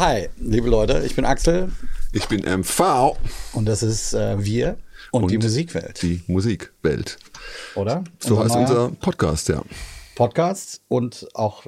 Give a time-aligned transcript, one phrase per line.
[0.00, 1.70] Ja, hi, liebe Leute, ich bin Axel.
[2.14, 3.18] Ich bin MV.
[3.52, 4.78] Und das ist äh, Wir
[5.10, 6.00] und, und, die Musikwelt.
[6.00, 7.18] Die Musikwelt.
[7.74, 8.04] Oder?
[8.18, 9.60] So unser heißt unser Podcast, ja.
[10.14, 11.66] Podcast und auch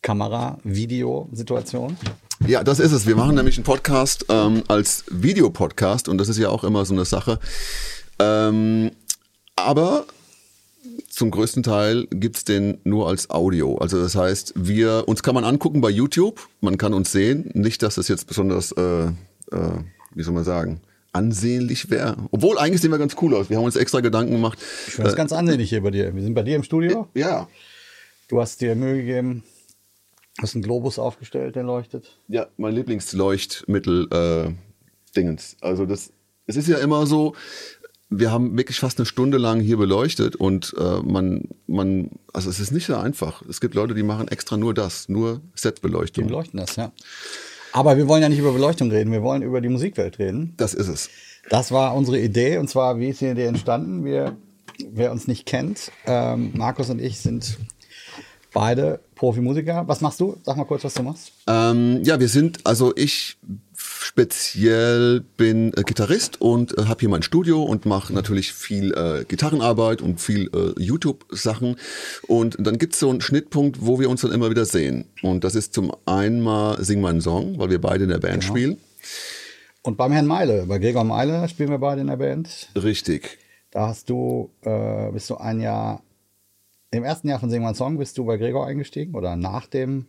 [0.00, 1.98] Kamera-Video-Situation.
[2.46, 3.06] Ja, das ist es.
[3.06, 6.94] Wir machen nämlich einen Podcast ähm, als Videopodcast und das ist ja auch immer so
[6.94, 7.38] eine Sache.
[8.18, 8.92] Ähm,
[9.56, 10.06] aber
[11.08, 13.76] zum größten Teil gibt's den nur als Audio.
[13.78, 17.50] Also das heißt, wir uns kann man angucken bei YouTube, man kann uns sehen.
[17.54, 19.12] Nicht, dass das jetzt besonders, äh, äh,
[20.14, 20.80] wie soll man sagen,
[21.12, 22.16] ansehnlich wäre.
[22.30, 23.48] Obwohl, eigentlich sehen wir ganz cool aus.
[23.50, 24.58] Wir haben uns extra Gedanken gemacht.
[24.86, 26.14] Ich finde es äh, ganz ansehnlich hier bei dir.
[26.14, 27.08] Wir sind bei dir im Studio.
[27.14, 27.48] Ja.
[28.28, 29.44] Du hast dir Mühe gegeben,
[30.40, 32.18] hast einen Globus aufgestellt, der leuchtet.
[32.28, 34.52] Ja, mein Lieblingsleuchtmittel äh,
[35.16, 35.56] Dingens.
[35.60, 36.12] Also das,
[36.46, 37.34] es ist ja immer so,
[38.08, 42.60] wir haben wirklich fast eine Stunde lang hier beleuchtet und äh, man, man, also es
[42.60, 43.42] ist nicht so einfach.
[43.48, 46.24] Es gibt Leute, die machen extra nur das, nur Setbeleuchtung.
[46.24, 46.92] Die beleuchten das, ja.
[47.72, 50.54] Aber wir wollen ja nicht über Beleuchtung reden, wir wollen über die Musikwelt reden.
[50.56, 51.10] Das ist es.
[51.50, 54.04] Das war unsere Idee und zwar, wie ist die Idee entstanden?
[54.04, 54.36] Wir,
[54.92, 57.58] wer uns nicht kennt, ähm, Markus und ich sind
[58.52, 59.86] beide Profimusiker.
[59.86, 60.38] Was machst du?
[60.42, 61.32] Sag mal kurz, was du machst.
[61.46, 63.36] Ähm, ja, wir sind, also ich
[64.04, 69.24] speziell bin äh, Gitarrist und äh, habe hier mein Studio und mache natürlich viel äh,
[69.24, 71.76] Gitarrenarbeit und viel äh, YouTube-Sachen.
[72.26, 75.06] Und dann gibt's so einen Schnittpunkt, wo wir uns dann immer wieder sehen.
[75.22, 78.42] Und das ist zum einen mal Sing meinen Song, weil wir beide in der Band
[78.42, 78.52] genau.
[78.52, 78.76] spielen.
[79.82, 82.68] Und beim Herrn Meile, bei Gregor Meile spielen wir beide in der Band.
[82.74, 83.38] Richtig.
[83.70, 86.02] Da hast du, äh, bist du ein Jahr,
[86.90, 90.06] im ersten Jahr von Sing meinen Song bist du bei Gregor eingestiegen oder nach dem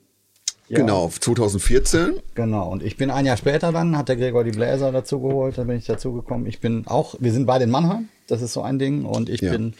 [0.70, 0.80] ja.
[0.80, 2.20] Genau, 2014.
[2.36, 5.58] Genau, und ich bin ein Jahr später dann, hat der Gregor die Bläser dazu geholt,
[5.58, 6.46] dann bin ich dazugekommen.
[6.48, 9.42] Ich bin auch, wir sind beide in Mannheim, das ist so ein Ding, und ich
[9.42, 9.52] ja.
[9.52, 9.74] bin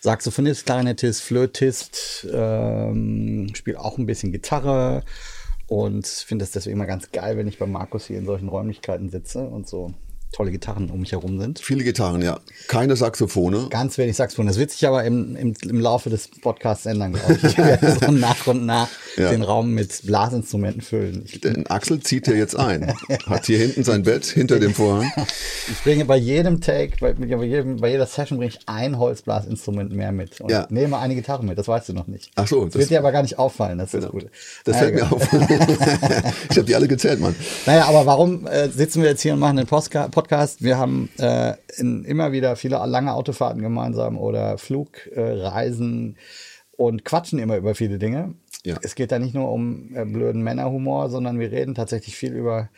[0.00, 5.02] Saxophonist, Klarinettist, Flötist, ähm, spiele auch ein bisschen Gitarre
[5.66, 9.10] und finde es deswegen immer ganz geil, wenn ich bei Markus hier in solchen Räumlichkeiten
[9.10, 9.92] sitze und so
[10.32, 11.58] tolle Gitarren um mich herum sind.
[11.58, 12.40] Viele Gitarren, ja.
[12.68, 13.68] Keine Saxophone.
[13.70, 14.46] Ganz wenig Saxophone.
[14.46, 17.44] Das wird sich aber im, im, im Laufe des Podcasts ändern, glaube ich.
[17.44, 19.30] Ich werde so nach und nach ja.
[19.30, 21.24] den Raum mit Blasinstrumenten füllen.
[21.24, 22.92] Ich, Denn Axel zieht ja jetzt ein.
[23.26, 25.10] Hat hier hinten sein Bett hinter dem Vorhang.
[25.70, 29.92] Ich bringe bei jedem Take, bei, bei, jedem, bei jeder Session bringe ich ein Holzblasinstrument
[29.92, 30.40] mehr mit.
[30.40, 30.66] Und ja.
[30.70, 31.58] nehme eine Gitarre mit.
[31.58, 32.30] Das weißt du noch nicht.
[32.36, 32.64] Ach so.
[32.64, 33.76] Das, das wird dir aber gar nicht auffallen.
[33.76, 34.30] Das ist das Gute.
[34.64, 35.22] Das fällt mir auf.
[36.50, 37.36] ich habe die alle gezählt, Mann.
[37.66, 40.64] Naja, aber warum äh, sitzen wir jetzt hier und machen den Postka Podcast?
[40.64, 47.38] Wir haben äh, in, immer wieder viele lange Autofahrten gemeinsam oder Flugreisen äh, und quatschen
[47.38, 48.34] immer über viele Dinge.
[48.64, 48.80] Ja.
[48.82, 52.68] Es geht da nicht nur um äh, blöden Männerhumor, sondern wir reden tatsächlich viel über,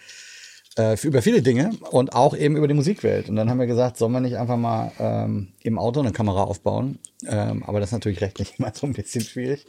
[0.76, 3.30] äh, über viele Dinge und auch eben über die Musikwelt.
[3.30, 6.42] Und dann haben wir gesagt, sollen wir nicht einfach mal ähm, im Auto eine Kamera
[6.42, 6.98] aufbauen?
[7.26, 9.64] Ähm, aber das ist natürlich rechtlich immer so ein bisschen schwierig.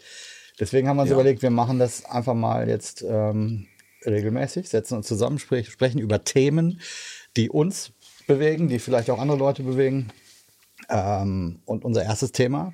[0.60, 1.16] Deswegen haben wir uns ja.
[1.16, 3.68] überlegt, wir machen das einfach mal jetzt ähm,
[4.06, 6.82] regelmäßig, setzen uns zusammen, sprech, sprechen über Themen,
[7.38, 7.92] die uns
[8.28, 10.10] bewegen, die vielleicht auch andere Leute bewegen.
[10.90, 12.74] Ähm, und unser erstes Thema.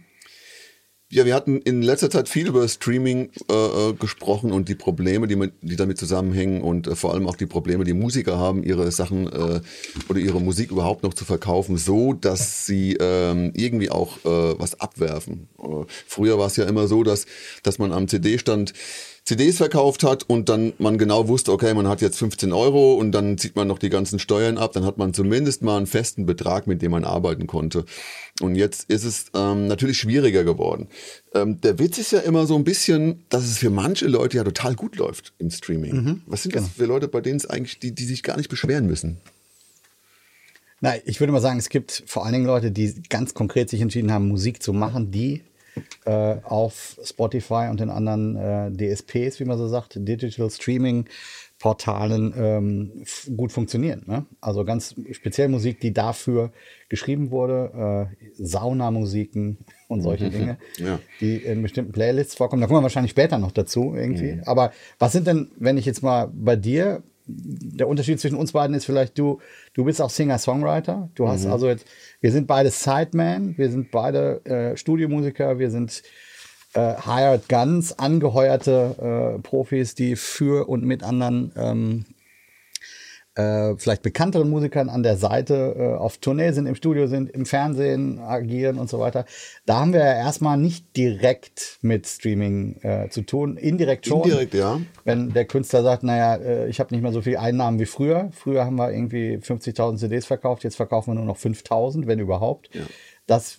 [1.10, 5.28] Ja, wir hatten in letzter Zeit viel über Streaming äh, äh gesprochen und die Probleme,
[5.28, 8.62] die, mit, die damit zusammenhängen und äh, vor allem auch die Probleme, die Musiker haben,
[8.62, 9.62] ihre Sachen äh,
[10.10, 14.82] oder ihre Musik überhaupt noch zu verkaufen, so dass sie ähm, irgendwie auch äh, was
[14.82, 15.48] abwerfen.
[15.58, 17.26] Äh, früher war es ja immer so, dass,
[17.64, 18.74] dass man am CD-Stand
[19.28, 23.12] CDs verkauft hat und dann man genau wusste, okay, man hat jetzt 15 Euro und
[23.12, 26.26] dann zieht man noch die ganzen Steuern ab, dann hat man zumindest mal einen festen
[26.26, 27.84] Betrag, mit dem man arbeiten konnte.
[28.40, 30.88] Und jetzt ist es ähm, natürlich schwieriger geworden.
[31.34, 34.46] Ähm, der Witz ist ja immer so ein bisschen, dass es für manche Leute ja
[34.46, 35.96] total gut läuft im Streaming.
[35.96, 36.66] Mhm, Was sind genau.
[36.66, 39.18] das für Leute, bei denen es eigentlich, die, die sich gar nicht beschweren müssen?
[40.80, 43.82] Na, ich würde mal sagen, es gibt vor allen Dingen Leute, die ganz konkret sich
[43.82, 45.42] entschieden haben, Musik zu machen, die
[46.06, 51.06] äh, auf Spotify und den anderen äh, DSPs, wie man so sagt, Digital Streaming
[51.60, 53.04] Portalen ähm,
[53.36, 54.04] gut funktionieren.
[54.06, 54.26] Ne?
[54.42, 56.52] Also ganz speziell Musik, die dafür
[56.88, 59.58] geschrieben wurde, äh, Saunamusiken
[59.88, 60.32] und solche mhm.
[60.32, 61.00] Dinge, ja.
[61.20, 62.62] die in bestimmten Playlists vorkommen.
[62.62, 64.34] Da kommen wir wahrscheinlich später noch dazu irgendwie.
[64.34, 64.44] Mhm.
[64.46, 68.76] Aber was sind denn, wenn ich jetzt mal bei dir der Unterschied zwischen uns beiden
[68.76, 69.40] ist vielleicht, du,
[69.74, 71.10] du bist auch Singer-Songwriter.
[71.16, 71.52] Du hast mhm.
[71.52, 71.86] also jetzt,
[72.22, 76.04] wir sind beide Sideman, wir sind beide äh, Studiomusiker, wir sind
[76.74, 82.06] äh, Hired Guns, angeheuerte äh, Profis, die für und mit anderen ähm,
[83.38, 87.46] äh, vielleicht bekannteren Musikern an der Seite äh, auf Tournee sind, im Studio sind, im
[87.46, 89.26] Fernsehen agieren und so weiter.
[89.66, 94.24] Da haben wir ja erstmal nicht direkt mit Streaming äh, zu tun, indirekt schon.
[94.24, 94.82] Indirekt, ja.
[95.04, 98.30] Wenn der Künstler sagt, naja, äh, ich habe nicht mehr so viel Einnahmen wie früher.
[98.34, 102.74] Früher haben wir irgendwie 50.000 CDs verkauft, jetzt verkaufen wir nur noch 5.000, wenn überhaupt.
[102.74, 102.82] Ja.
[103.28, 103.58] Das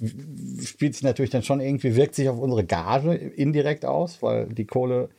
[0.65, 4.65] spielt sich natürlich dann schon irgendwie, wirkt sich auf unsere Gage indirekt aus, weil die
[4.65, 5.11] Kohle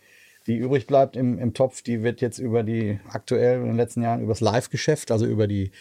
[0.48, 4.02] die übrig bleibt im, im Topf, die wird jetzt über die aktuell in den letzten
[4.02, 5.72] Jahren über das Live-Geschäft, also über die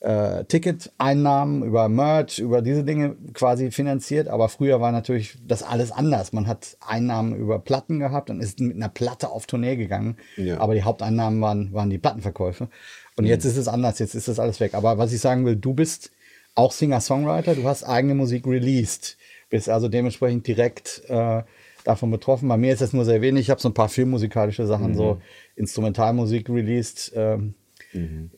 [0.00, 4.28] äh, Ticketeinnahmen, über Merch, über diese Dinge quasi finanziert.
[4.28, 6.32] Aber früher war natürlich das alles anders.
[6.32, 10.16] Man hat Einnahmen über Platten gehabt und ist mit einer Platte auf Tournee gegangen.
[10.36, 10.58] Ja.
[10.58, 12.68] Aber die Haupteinnahmen waren, waren die Plattenverkäufe.
[13.16, 14.74] Und jetzt ist es anders, jetzt ist das alles weg.
[14.74, 16.10] Aber was ich sagen will, du bist
[16.54, 19.18] auch Singer-Songwriter, du hast eigene Musik released,
[19.50, 21.42] bist also dementsprechend direkt äh,
[21.84, 22.48] davon betroffen.
[22.48, 23.42] Bei mir ist das nur sehr wenig.
[23.42, 25.20] Ich habe so ein paar filmmusikalische Sachen, so
[25.56, 27.12] Instrumentalmusik released.
[27.14, 27.54] Ähm,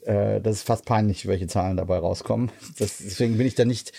[0.04, 2.50] äh, das ist fast peinlich, welche Zahlen dabei rauskommen.
[2.78, 3.92] Das, deswegen bin ich da nicht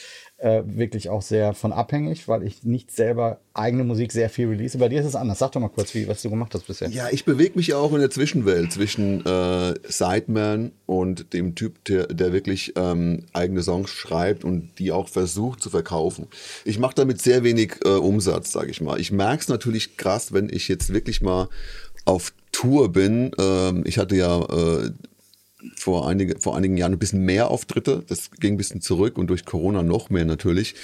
[0.43, 4.77] äh, wirklich auch sehr von abhängig, weil ich nicht selber eigene Musik sehr viel release.
[4.77, 5.39] Bei dir ist es anders.
[5.39, 6.89] Sag doch mal kurz, wie, was du gemacht hast bisher.
[6.89, 11.85] Ja, ich bewege mich ja auch in der Zwischenwelt zwischen äh, Sideman und dem Typ,
[11.85, 16.27] der, der wirklich ähm, eigene Songs schreibt und die auch versucht zu verkaufen.
[16.65, 18.99] Ich mache damit sehr wenig äh, Umsatz, sage ich mal.
[18.99, 21.47] Ich merke es natürlich krass, wenn ich jetzt wirklich mal
[22.03, 23.31] auf Tour bin.
[23.39, 24.91] Ähm, ich hatte ja äh,
[25.75, 28.03] vor, einige, vor einigen Jahren ein bisschen mehr Auftritte.
[28.07, 30.75] Das ging ein bisschen zurück und durch Corona noch mehr natürlich.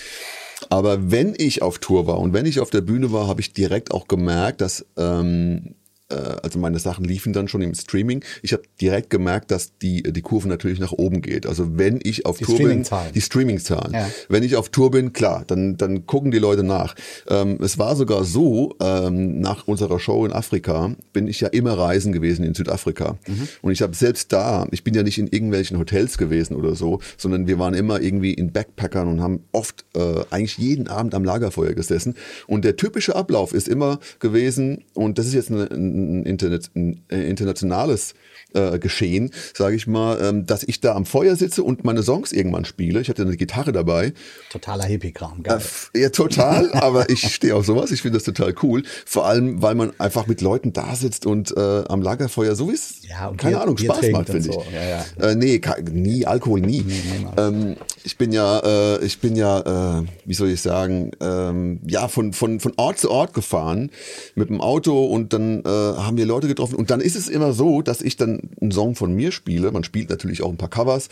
[0.69, 3.53] Aber wenn ich auf Tour war und wenn ich auf der Bühne war, habe ich
[3.53, 5.78] direkt auch gemerkt, dass ähm, äh,
[6.15, 8.23] also meine Sachen liefen dann schon im Streaming.
[8.41, 11.45] Ich habe direkt gemerkt, dass die die Kurve natürlich nach oben geht.
[11.45, 13.13] Also wenn ich auf Die Tour bin, Streaming-Zahlen.
[13.13, 13.93] die Streaming-Zahlen.
[13.93, 14.09] Ja.
[14.27, 16.95] Wenn ich auf Tour bin, klar, dann dann gucken die Leute nach.
[17.27, 21.77] Ähm, es war sogar so, ähm, nach unserer Show in Afrika bin ich ja immer
[21.77, 23.17] reisen gewesen in Südafrika.
[23.27, 23.47] Mhm.
[23.61, 26.99] Und ich habe selbst da, ich bin ja nicht in irgendwelchen Hotels gewesen oder so,
[27.17, 31.23] sondern wir waren immer irgendwie in Backpackern und haben oft äh, eigentlich jeden Abend am
[31.23, 32.15] Lagerfeuer gesessen.
[32.47, 37.01] Und der typische Ablauf ist immer gewesen, und das ist jetzt eine, ein, Internet, ein
[37.09, 38.13] äh, internationales
[38.53, 42.31] äh, Geschehen, sage ich mal, ähm, dass ich da am Feuer sitze und meine Songs
[42.31, 42.99] irgendwann spiele.
[43.01, 44.13] Ich hatte eine Gitarre dabei.
[44.49, 45.43] Totaler Hippie-Kram.
[45.43, 45.61] Geil.
[45.93, 47.91] Äh, Ja, total, aber ich stehe auf sowas.
[47.91, 48.83] Ich finde das total cool.
[49.05, 53.05] Vor allem, weil man einfach mit Leuten da sitzt und äh, am Lagerfeuer so ist,
[53.07, 54.63] Ja, keine Bier- Ahnung, Bier Spaß macht, finde so.
[54.67, 54.73] ich.
[54.73, 54.83] Ja,
[55.19, 55.27] ja.
[55.29, 55.61] Äh, nee,
[55.91, 56.81] nie, Alkohol nie.
[56.81, 57.35] niemals.
[57.37, 62.07] ähm, ich bin ja, äh, ich bin ja, äh, wie soll ich sagen, ähm, ja,
[62.07, 63.91] von, von, von Ort zu Ort gefahren
[64.35, 66.75] mit dem Auto und dann äh, haben wir Leute getroffen.
[66.75, 69.71] Und dann ist es immer so, dass ich dann einen Song von mir spiele.
[69.71, 71.09] Man spielt natürlich auch ein paar Covers.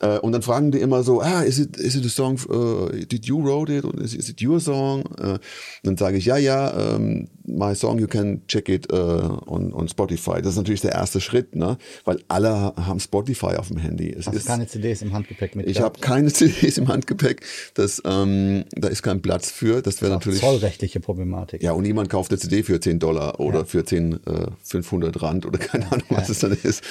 [0.00, 2.88] Äh, Und dann fragen die immer so, ah, is it, is it a song, uh,
[3.06, 3.84] did you wrote it?
[3.84, 5.04] Or is, is it your song?
[5.18, 5.38] Äh,
[5.82, 9.88] dann sage ich, ja, ja, ähm, my song, you can check it äh, on, on
[9.88, 10.40] Spotify.
[10.40, 11.78] Das ist natürlich der erste Schritt, ne?
[12.04, 14.10] Weil alle haben Spotify auf dem Handy.
[14.10, 15.66] Es Hast du ist, keine CDs im Handgepäck mit?
[15.66, 17.42] ich habe keine CDs im Handgepäck.
[17.74, 19.82] Das, ähm, da ist kein Platz für.
[19.82, 20.40] Das wäre natürlich.
[20.40, 21.62] Zollrechtliche Problematik.
[21.62, 24.18] Ja, und niemand kauft eine CD für 10 Dollar oder für 10, äh,
[24.62, 26.82] 500 Rand oder keine Ahnung, was es dann ist.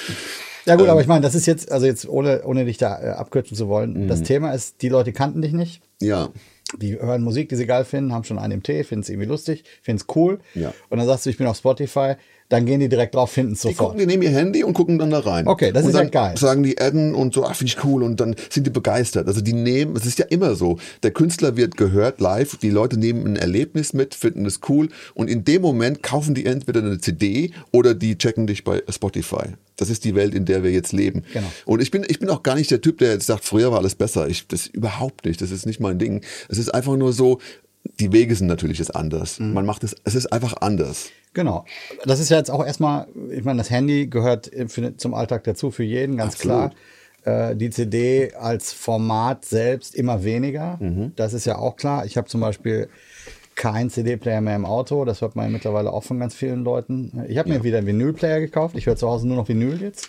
[0.66, 0.78] Ja Ähm.
[0.80, 3.56] gut, aber ich meine, das ist jetzt, also jetzt ohne, ohne dich da äh, abkürzen
[3.56, 4.08] zu wollen, Mhm.
[4.08, 5.82] das Thema ist, die Leute kannten dich nicht.
[6.00, 6.30] Ja,
[6.78, 9.28] Die hören Musik, die sie geil finden, haben schon einen im Tee, finden es irgendwie
[9.28, 10.40] lustig, finden es cool.
[10.54, 10.72] Ja.
[10.88, 12.14] Und dann sagst du, ich bin auf Spotify,
[12.54, 13.90] dann gehen die direkt drauf, finden es Die sofort.
[13.90, 15.46] gucken, die nehmen ihr Handy und gucken dann da rein.
[15.48, 16.36] Okay, das und ist ja dann geil.
[16.38, 19.26] sagen die adden und so, ah, finde ich cool und dann sind die begeistert.
[19.26, 22.96] Also die nehmen, es ist ja immer so, der Künstler wird gehört live, die Leute
[22.96, 26.98] nehmen ein Erlebnis mit, finden es cool und in dem Moment kaufen die entweder eine
[26.98, 29.44] CD oder die checken dich bei Spotify.
[29.76, 31.24] Das ist die Welt, in der wir jetzt leben.
[31.32, 31.46] Genau.
[31.66, 33.78] Und ich bin, ich bin auch gar nicht der Typ, der jetzt sagt, früher war
[33.78, 34.28] alles besser.
[34.28, 35.40] Ich, das überhaupt nicht.
[35.40, 36.22] Das ist nicht mein Ding.
[36.48, 37.40] Es ist einfach nur so,
[37.98, 39.40] die Wege sind natürlich jetzt anders.
[39.40, 39.52] Mhm.
[39.52, 41.10] Man macht es, es ist einfach anders.
[41.34, 41.64] Genau.
[42.04, 45.70] Das ist ja jetzt auch erstmal, ich meine, das Handy gehört für, zum Alltag dazu
[45.70, 46.72] für jeden, ganz Absolut.
[47.24, 47.50] klar.
[47.50, 50.78] Äh, die CD als Format selbst immer weniger.
[51.16, 52.06] Das ist ja auch klar.
[52.06, 52.88] Ich habe zum Beispiel
[53.54, 55.04] keinen CD-Player mehr im Auto.
[55.04, 57.24] Das hört man ja mittlerweile auch von ganz vielen Leuten.
[57.28, 58.76] Ich habe mir wieder einen Vinyl-Player gekauft.
[58.76, 60.08] Ich höre zu Hause nur noch Vinyl jetzt.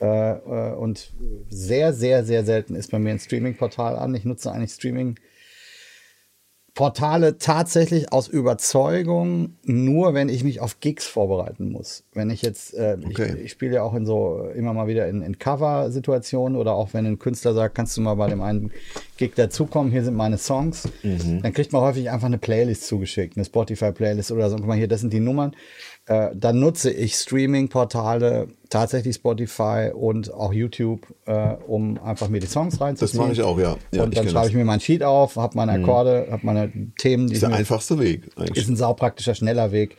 [0.00, 1.12] Äh, äh, und
[1.48, 4.14] sehr, sehr, sehr selten ist bei mir ein Streaming-Portal an.
[4.14, 5.16] Ich nutze eigentlich Streaming.
[6.74, 12.04] Portale tatsächlich aus Überzeugung nur, wenn ich mich auf Gigs vorbereiten muss.
[12.14, 13.34] Wenn ich jetzt, äh, Okay.
[13.36, 16.94] ich, ich spiele ja auch in so immer mal wieder in, in Cover-Situationen oder auch
[16.94, 18.70] wenn ein Künstler sagt, kannst du mal bei dem einen
[19.16, 23.44] Gig dazukommen, hier sind meine Songs, dann kriegt man häufig einfach eine Playlist zugeschickt, eine
[23.44, 24.56] Spotify-Playlist oder so.
[24.56, 25.54] Guck mal hier, das sind die Nummern.
[26.06, 32.48] Äh, dann nutze ich Streaming-Portale, tatsächlich Spotify und auch YouTube, äh, um einfach mir die
[32.48, 33.18] Songs reinzuziehen.
[33.18, 33.76] Das mache ich auch, ja.
[33.92, 37.28] Ja, und dann schreibe ich mir mein Sheet auf, habe meine Akkorde, habe meine Themen,
[37.28, 38.30] die Das ist der einfachste Weg.
[38.34, 38.64] Eigentlich.
[38.64, 39.96] ist ein saupraktischer, schneller Weg,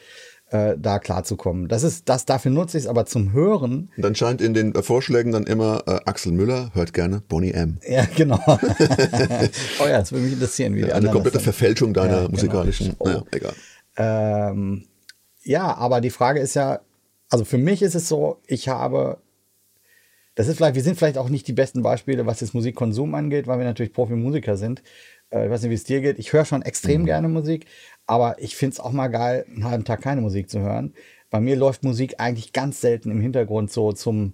[0.53, 1.67] äh, da klarzukommen.
[1.67, 4.75] Das ist, das, dafür nutze ich es, aber zum Hören, Und dann scheint in den
[4.75, 7.79] äh, Vorschlägen dann immer äh, Axel Müller hört gerne Bonnie M.
[7.87, 8.39] ja, genau.
[8.47, 12.29] oh ja, das würde mich interessieren, wie die Eine komplette Verfälschung deiner Ja, genau.
[12.29, 12.95] musikalischen.
[12.99, 13.07] Oh.
[13.07, 13.53] Naja, egal.
[13.97, 14.85] Ähm,
[15.41, 16.81] ja, aber die Frage ist ja,
[17.29, 19.17] also für mich ist es so, ich habe,
[20.35, 23.47] das ist vielleicht, wir sind vielleicht auch nicht die besten Beispiele, was das Musikkonsum angeht,
[23.47, 24.83] weil wir natürlich Profimusiker sind.
[25.33, 26.19] Äh, ich weiß nicht, wie es dir geht.
[26.19, 27.05] Ich höre schon extrem mhm.
[27.05, 27.65] gerne Musik,
[28.05, 30.93] aber ich finde es auch mal geil, einen halben Tag keine Musik zu hören.
[31.29, 34.33] Bei mir läuft Musik eigentlich ganz selten im Hintergrund so zum,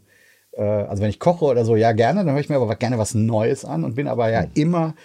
[0.53, 2.97] äh, also wenn ich koche oder so, ja gerne, dann höre ich mir aber gerne
[2.97, 4.51] was Neues an und bin aber ja mhm.
[4.55, 4.95] immer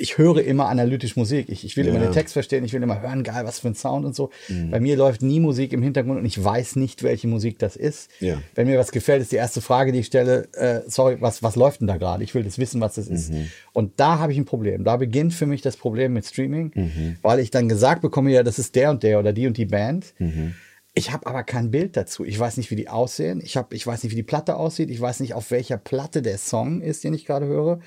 [0.00, 1.48] ich höre immer analytisch Musik.
[1.48, 1.92] Ich, ich will ja.
[1.92, 4.30] immer den Text verstehen, ich will immer hören, geil, was für ein Sound und so.
[4.48, 4.70] Mhm.
[4.70, 8.10] Bei mir läuft nie Musik im Hintergrund und ich weiß nicht, welche Musik das ist.
[8.20, 8.40] Ja.
[8.54, 11.56] Wenn mir was gefällt, ist die erste Frage, die ich stelle, äh, sorry, was, was
[11.56, 12.24] läuft denn da gerade?
[12.24, 13.14] Ich will das wissen, was das mhm.
[13.14, 13.32] ist.
[13.72, 14.84] Und da habe ich ein Problem.
[14.84, 17.16] Da beginnt für mich das Problem mit Streaming, mhm.
[17.22, 19.66] weil ich dann gesagt bekomme, ja, das ist der und der oder die und die
[19.66, 20.14] Band.
[20.18, 20.54] Mhm.
[20.92, 22.24] Ich habe aber kein Bild dazu.
[22.24, 23.40] Ich weiß nicht, wie die aussehen.
[23.44, 24.90] Ich, hab, ich weiß nicht, wie die Platte aussieht.
[24.90, 27.80] Ich weiß nicht, auf welcher Platte der Song ist, den ich gerade höre.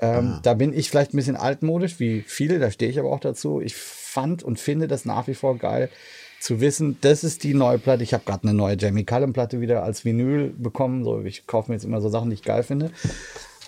[0.00, 0.40] Ähm, ah.
[0.42, 3.60] Da bin ich vielleicht ein bisschen altmodisch, wie viele, da stehe ich aber auch dazu.
[3.60, 5.90] Ich fand und finde das nach wie vor geil
[6.40, 8.02] zu wissen, das ist die neue Platte.
[8.02, 11.04] Ich habe gerade eine neue Jamie Cullum Platte wieder als Vinyl bekommen.
[11.04, 12.92] So, ich kaufe mir jetzt immer so Sachen, die ich geil finde.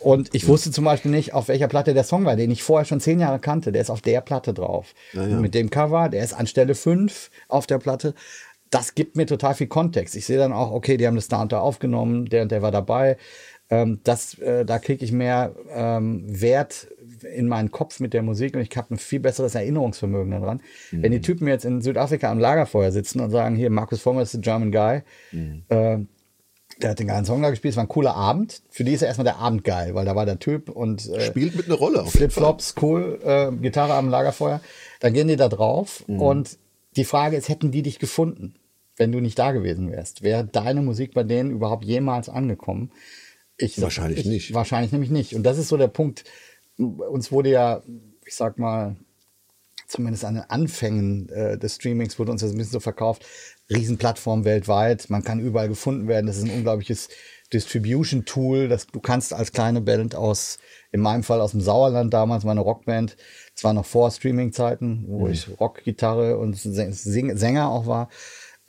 [0.00, 2.86] Und ich wusste zum Beispiel nicht, auf welcher Platte der Song war, den ich vorher
[2.86, 3.70] schon zehn Jahre kannte.
[3.70, 4.94] Der ist auf der Platte drauf.
[5.12, 5.36] Ja, ja.
[5.36, 8.14] Mit dem Cover, der ist an Stelle 5 auf der Platte.
[8.70, 10.14] Das gibt mir total viel Kontext.
[10.14, 12.62] Ich sehe dann auch, okay, die haben das da und da aufgenommen, der und der
[12.62, 13.18] war dabei
[13.70, 16.88] ähm, das, äh, da kriege ich mehr ähm, Wert
[17.34, 20.60] in meinen Kopf mit der Musik und ich habe ein viel besseres Erinnerungsvermögen daran.
[20.90, 21.02] Mhm.
[21.02, 24.34] Wenn die Typen jetzt in Südafrika am Lagerfeuer sitzen und sagen, hier, Markus Vollmer ist
[24.34, 25.62] der German Guy, mhm.
[25.68, 25.98] äh,
[26.82, 28.62] der hat den geilen Song da gespielt, es war ein cooler Abend.
[28.70, 31.20] Für die ist ja erstmal der Abend geil, weil da war der Typ und äh,
[31.20, 32.06] spielt mit einer Rolle.
[32.06, 34.60] Flipflops, cool, äh, Gitarre am Lagerfeuer.
[35.00, 36.20] Dann gehen die da drauf mhm.
[36.20, 36.58] und
[36.96, 38.54] die Frage ist, hätten die dich gefunden,
[38.96, 40.22] wenn du nicht da gewesen wärst?
[40.22, 42.90] Wäre deine Musik bei denen überhaupt jemals angekommen?
[43.60, 44.54] Ich, wahrscheinlich ich, nicht.
[44.54, 45.34] Wahrscheinlich nämlich nicht.
[45.34, 46.24] Und das ist so der Punkt.
[46.76, 47.82] Uns wurde ja,
[48.24, 48.96] ich sag mal,
[49.90, 53.26] zumindest an den Anfängen äh, des Streamings wurde uns das ein bisschen so verkauft.
[53.68, 56.26] Riesenplattform weltweit, man kann überall gefunden werden.
[56.26, 57.08] Das ist ein unglaubliches
[57.52, 58.76] Distribution-Tool.
[58.92, 60.58] Du kannst als kleine Band aus,
[60.92, 63.16] in meinem Fall aus dem Sauerland damals, meine Rockband,
[63.54, 65.32] es war noch vor Streaming-Zeiten, wo mhm.
[65.32, 68.08] ich Rockgitarre und Sänger auch war.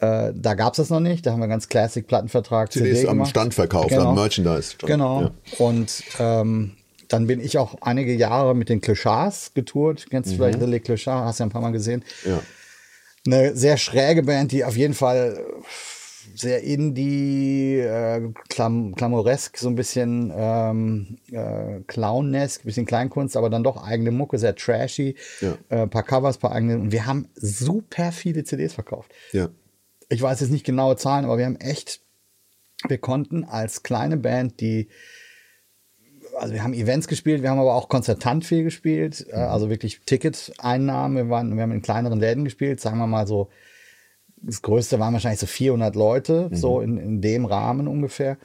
[0.01, 1.25] Äh, da gab es das noch nicht.
[1.25, 2.72] Da haben wir ganz Classic Plattenvertrag.
[2.72, 3.29] CDs CD am gemacht.
[3.29, 4.10] Stand verkauft, genau.
[4.10, 4.74] am Merchandise.
[4.74, 4.88] -Stand.
[4.88, 5.22] Genau.
[5.22, 5.31] Ja.
[5.60, 6.72] Und ähm,
[7.08, 10.08] dann bin ich auch einige Jahre mit den Clochards getourt.
[10.10, 10.38] Kennst du mhm.
[10.38, 11.25] vielleicht The Le Clochard?
[11.25, 12.03] Hast ja ein paar Mal gesehen.
[12.25, 12.41] Ja.
[13.27, 15.46] Eine sehr schräge Band, die auf jeden Fall
[16.34, 23.63] sehr indie, äh, Klam klamoresk, so ein bisschen ähm, äh, clownesk, bisschen Kleinkunst, aber dann
[23.63, 25.15] doch eigene Mucke, sehr trashy.
[25.41, 25.58] Ja.
[25.70, 26.79] Äh, paar Covers, paar eigene.
[26.79, 29.12] Und wir haben super viele CDs verkauft.
[29.31, 29.50] Ja
[30.12, 32.01] ich weiß jetzt nicht genaue Zahlen, aber wir haben echt,
[32.88, 34.89] wir konnten als kleine Band, die,
[36.38, 39.51] also wir haben Events gespielt, wir haben aber auch konzertant viel gespielt, äh, mhm.
[39.51, 41.15] also wirklich Ticketeinnahmen.
[41.15, 43.50] Wir, waren, wir haben in kleineren Läden gespielt, sagen wir mal so,
[44.36, 46.56] das größte waren wahrscheinlich so 400 Leute, mhm.
[46.56, 48.38] so in, in dem Rahmen ungefähr.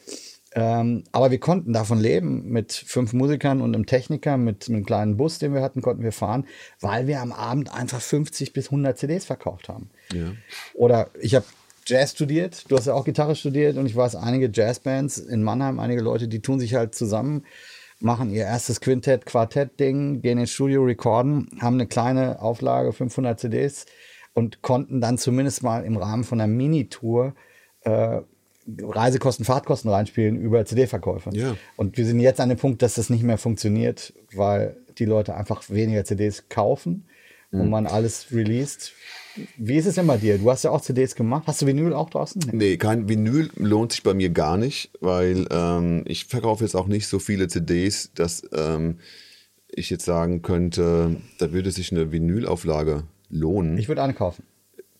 [0.56, 2.48] Ähm, aber wir konnten davon leben.
[2.48, 6.02] Mit fünf Musikern und einem Techniker, mit, mit einem kleinen Bus, den wir hatten, konnten
[6.02, 6.46] wir fahren,
[6.80, 9.90] weil wir am Abend einfach 50 bis 100 CDs verkauft haben.
[10.14, 10.32] Ja.
[10.72, 11.44] Oder ich habe
[11.86, 15.78] Jazz studiert, du hast ja auch Gitarre studiert und ich weiß, einige Jazzbands in Mannheim,
[15.78, 17.44] einige Leute, die tun sich halt zusammen,
[18.00, 23.86] machen ihr erstes Quintett, Quartett-Ding, gehen ins Studio, recorden, haben eine kleine Auflage, 500 CDs
[24.32, 27.34] und konnten dann zumindest mal im Rahmen von einer Minitour
[27.82, 28.22] äh,
[28.66, 31.30] Reisekosten, Fahrtkosten reinspielen über CD-Verkäufe.
[31.32, 31.56] Ja.
[31.76, 35.34] Und wir sind jetzt an dem Punkt, dass das nicht mehr funktioniert, weil die Leute
[35.36, 37.06] einfach weniger CDs kaufen
[37.50, 37.60] mhm.
[37.60, 38.92] und man alles released.
[39.56, 40.38] Wie ist es denn bei dir?
[40.38, 41.44] Du hast ja auch CDs gemacht.
[41.46, 42.42] Hast du Vinyl auch draußen?
[42.46, 46.74] Nee, nee kein Vinyl lohnt sich bei mir gar nicht, weil ähm, ich verkaufe jetzt
[46.74, 48.98] auch nicht so viele CDs, dass ähm,
[49.68, 53.76] ich jetzt sagen könnte, da würde sich eine Vinylauflage lohnen.
[53.76, 54.44] Ich würde eine kaufen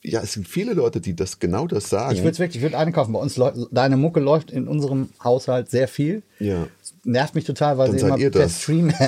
[0.07, 2.15] ja, es sind viele Leute, die das genau das sagen.
[2.15, 3.13] Ich würde es wirklich, ich würde eine kaufen.
[3.13, 6.23] Bei uns deine Mucke läuft in unserem Haushalt sehr viel.
[6.39, 6.69] Ja.
[7.05, 8.93] Nervt mich total, weil Dann sie immer ihr per Stream.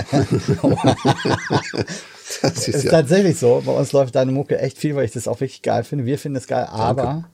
[2.42, 2.90] das ist, ist ja.
[2.90, 3.62] tatsächlich so.
[3.64, 6.04] Bei uns läuft deine Mucke echt viel, weil ich das auch wirklich geil finde.
[6.04, 7.28] Wir finden es geil, aber Danke.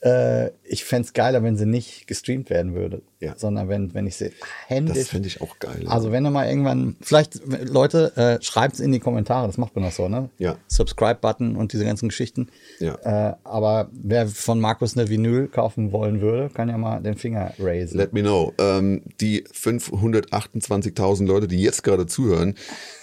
[0.00, 3.34] Äh, ich fände es geiler, wenn sie nicht gestreamt werden würde, ja.
[3.36, 4.30] sondern wenn, wenn ich sie
[4.68, 4.96] händisch.
[4.96, 5.86] Das finde ich auch geil.
[5.88, 9.74] Also wenn du mal irgendwann, vielleicht Leute, äh, schreibt es in die Kommentare, das macht
[9.74, 10.30] man noch so, ne?
[10.38, 10.56] Ja.
[10.68, 12.48] Subscribe-Button und diese ganzen Geschichten.
[12.78, 12.94] Ja.
[13.30, 17.52] Äh, aber wer von Markus eine Vinyl kaufen wollen würde, kann ja mal den Finger
[17.58, 17.96] raisen.
[17.96, 18.52] Let me know.
[18.58, 22.54] Ähm, die 528.000 Leute, die jetzt gerade zuhören,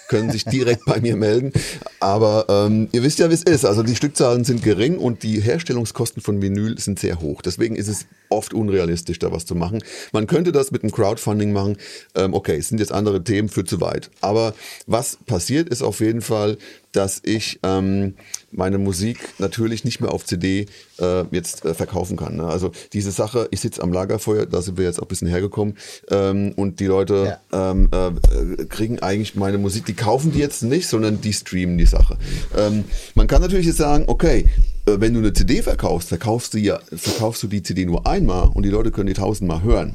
[0.08, 1.52] können sich direkt bei mir melden.
[2.00, 3.64] Aber ähm, ihr wisst ja, wie es ist.
[3.64, 7.42] Also die Stückzahlen sind gering und die Herstellungskosten von Vinyl sind sehr hoch.
[7.42, 9.82] Deswegen ist es oft unrealistisch, da was zu machen.
[10.12, 11.76] Man könnte das mit einem Crowdfunding machen.
[12.14, 14.10] Ähm, okay, es sind jetzt andere Themen für zu weit.
[14.20, 14.54] Aber
[14.86, 16.58] was passiert ist auf jeden Fall,
[16.96, 18.14] dass ich ähm,
[18.50, 20.66] meine Musik natürlich nicht mehr auf CD
[20.98, 22.36] äh, jetzt äh, verkaufen kann.
[22.36, 22.44] Ne?
[22.44, 25.76] Also diese Sache, ich sitze am Lagerfeuer, da sind wir jetzt auch ein bisschen hergekommen
[26.10, 27.70] ähm, und die Leute ja.
[27.70, 31.86] ähm, äh, kriegen eigentlich meine Musik, die kaufen die jetzt nicht, sondern die streamen die
[31.86, 32.16] Sache.
[32.56, 32.84] Ähm,
[33.14, 34.46] man kann natürlich jetzt sagen, okay,
[34.86, 38.48] äh, wenn du eine CD verkaufst, verkaufst du ja, verkaufst du die CD nur einmal
[38.48, 39.94] und die Leute können die tausendmal hören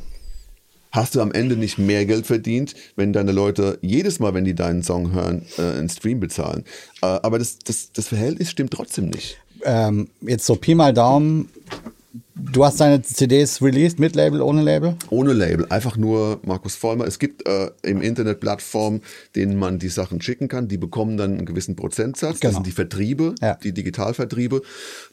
[0.92, 4.56] hast du am Ende nicht mehr Geld verdient, wenn deine Leute jedes Mal, wenn die
[4.56, 6.64] deinen Song hören, äh, einen Stream bezahlen.
[7.02, 9.38] Äh, aber das, das, das Verhältnis stimmt trotzdem nicht.
[9.64, 11.50] Ähm, jetzt so Pi mal Daumen.
[12.36, 14.98] Du hast deine CDs released mit Label, ohne Label?
[15.10, 17.06] Ohne Label, einfach nur Markus Vollmer.
[17.06, 19.02] Es gibt äh, im Internet Plattformen,
[19.36, 20.68] denen man die Sachen schicken kann.
[20.68, 22.40] Die bekommen dann einen gewissen Prozentsatz.
[22.40, 22.50] Genau.
[22.50, 23.56] Das sind die Vertriebe, ja.
[23.56, 24.62] die Digitalvertriebe.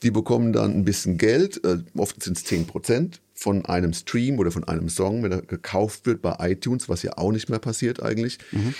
[0.03, 1.65] Die bekommen dann ein bisschen Geld.
[1.65, 5.43] Äh, oft sind es 10 Prozent von einem Stream oder von einem Song, wenn er
[5.43, 8.39] gekauft wird bei iTunes, was ja auch nicht mehr passiert eigentlich.
[8.51, 8.75] Mhm.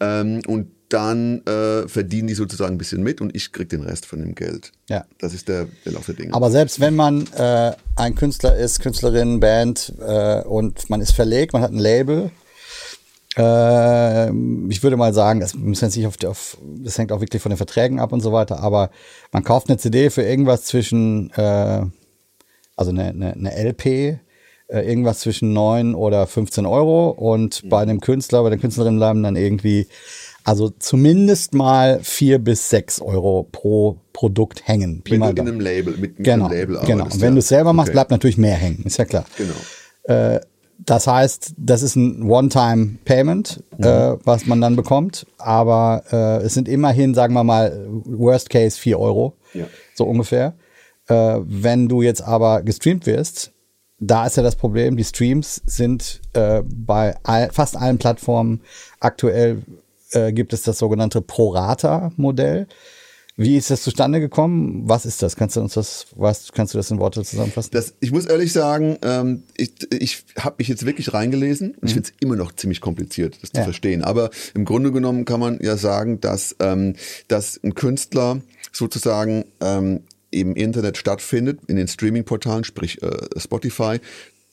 [0.00, 4.06] Ähm, und dann äh, verdienen die sozusagen ein bisschen mit und ich kriege den Rest
[4.06, 4.72] von dem Geld.
[4.88, 5.04] Ja.
[5.18, 6.32] Das ist der, der Lauf der Dinge.
[6.32, 11.52] Aber selbst wenn man äh, ein Künstler ist, Künstlerin, Band äh, und man ist verlegt,
[11.52, 12.30] man hat ein Label,
[13.36, 14.30] äh,
[14.70, 18.12] ich würde mal sagen, das, auf, auf, das hängt auch wirklich von den Verträgen ab
[18.12, 18.90] und so weiter, aber
[19.30, 21.84] man kauft eine CD für irgendwas zwischen äh,
[22.78, 24.20] also eine, eine, eine LP,
[24.68, 27.68] äh, irgendwas zwischen 9 oder 15 Euro und mhm.
[27.68, 29.86] bei einem Künstler, bei der Künstlerin bleiben dann irgendwie,
[30.44, 35.02] also zumindest mal 4 bis 6 Euro pro Produkt hängen.
[35.02, 37.34] Pi Wenn du in einem Label, mit, mit genau, einem Label Genau, und wenn ja.
[37.34, 37.94] du es selber machst, okay.
[37.94, 39.24] bleibt natürlich mehr hängen, ist ja klar.
[39.36, 39.54] Genau.
[40.04, 40.40] Äh,
[40.78, 43.84] das heißt, das ist ein One-Time-Payment, mhm.
[43.84, 45.26] äh, was man dann bekommt.
[45.38, 49.34] Aber äh, es sind immerhin, sagen wir mal, Worst Case 4 Euro.
[49.54, 49.66] Ja.
[49.94, 50.54] So ungefähr.
[51.08, 53.52] Äh, wenn du jetzt aber gestreamt wirst,
[54.00, 58.60] da ist ja das Problem, die Streams sind äh, bei all, fast allen Plattformen
[59.00, 59.62] aktuell
[60.12, 62.66] äh, gibt es das sogenannte Pro-Rata-Modell.
[63.36, 64.82] Wie ist das zustande gekommen?
[64.88, 65.36] Was ist das?
[65.36, 67.70] Kannst du uns das, was, kannst du das in Worte zusammenfassen?
[67.72, 71.86] Das, ich muss ehrlich sagen, ähm, ich, ich habe mich jetzt wirklich reingelesen und mhm.
[71.86, 73.60] ich finde es immer noch ziemlich kompliziert, das ja.
[73.60, 74.02] zu verstehen.
[74.02, 76.96] Aber im Grunde genommen kann man ja sagen, dass, ähm,
[77.28, 78.40] dass ein Künstler
[78.72, 83.98] sozusagen ähm, im Internet stattfindet, in den Streaming-Portalen, sprich äh, Spotify,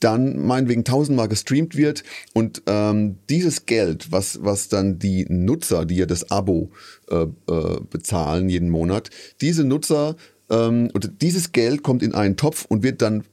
[0.00, 5.96] dann meinetwegen tausendmal gestreamt wird und ähm, dieses Geld, was, was dann die Nutzer, die
[5.96, 6.70] ja das Abo
[7.10, 9.10] äh, äh, bezahlen jeden Monat,
[9.40, 10.16] diese Nutzer
[10.50, 13.24] ähm, oder dieses Geld kommt in einen Topf und wird dann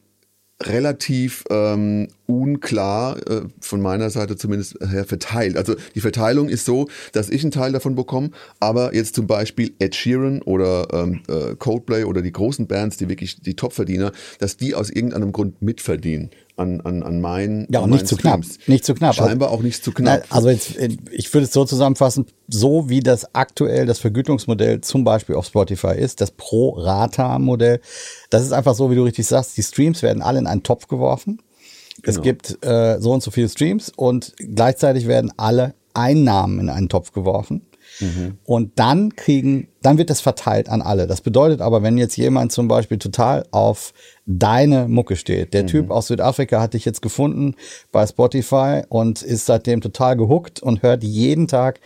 [0.67, 5.57] relativ ähm, unklar äh, von meiner Seite zumindest her verteilt.
[5.57, 9.73] Also die Verteilung ist so, dass ich einen Teil davon bekomme, aber jetzt zum Beispiel
[9.79, 14.57] Ed Sheeran oder ähm, äh, Coldplay oder die großen Bands, die wirklich die Topverdiener, dass
[14.57, 18.41] die aus irgendeinem Grund mitverdienen an, an, an meinen Ja, und nicht zu knapp.
[18.67, 19.15] Nicht zu knapp.
[19.15, 20.25] Scheinbar auch nicht zu knapp.
[20.29, 20.75] Also jetzt,
[21.11, 25.95] ich würde es so zusammenfassen, so wie das aktuell das Vergütungsmodell zum Beispiel auf Spotify
[25.97, 27.81] ist, das Pro-Rata-Modell,
[28.29, 30.87] das ist einfach so, wie du richtig sagst, die Streams werden alle in einen Topf
[30.87, 31.41] geworfen.
[32.01, 32.17] Genau.
[32.17, 36.89] Es gibt äh, so und so viele Streams und gleichzeitig werden alle Einnahmen in einen
[36.89, 37.65] Topf geworfen.
[37.99, 38.37] Mhm.
[38.43, 41.07] Und dann kriegen, dann wird das verteilt an alle.
[41.07, 43.93] Das bedeutet aber, wenn jetzt jemand zum Beispiel total auf
[44.25, 45.67] deine Mucke steht, der mhm.
[45.67, 47.55] Typ aus Südafrika hat dich jetzt gefunden
[47.91, 51.79] bei Spotify und ist seitdem total gehuckt und hört jeden Tag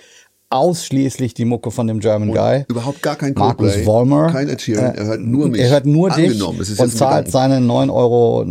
[0.49, 2.65] ausschließlich die Mucke von dem German und Guy.
[2.69, 4.31] Überhaupt gar kein Markus Coldplay, Vollmer.
[4.31, 5.61] Kein Ed Sheeran, er hört nur mich.
[5.61, 8.45] Er hört nur dich und zahlt seine 9,99 Euro,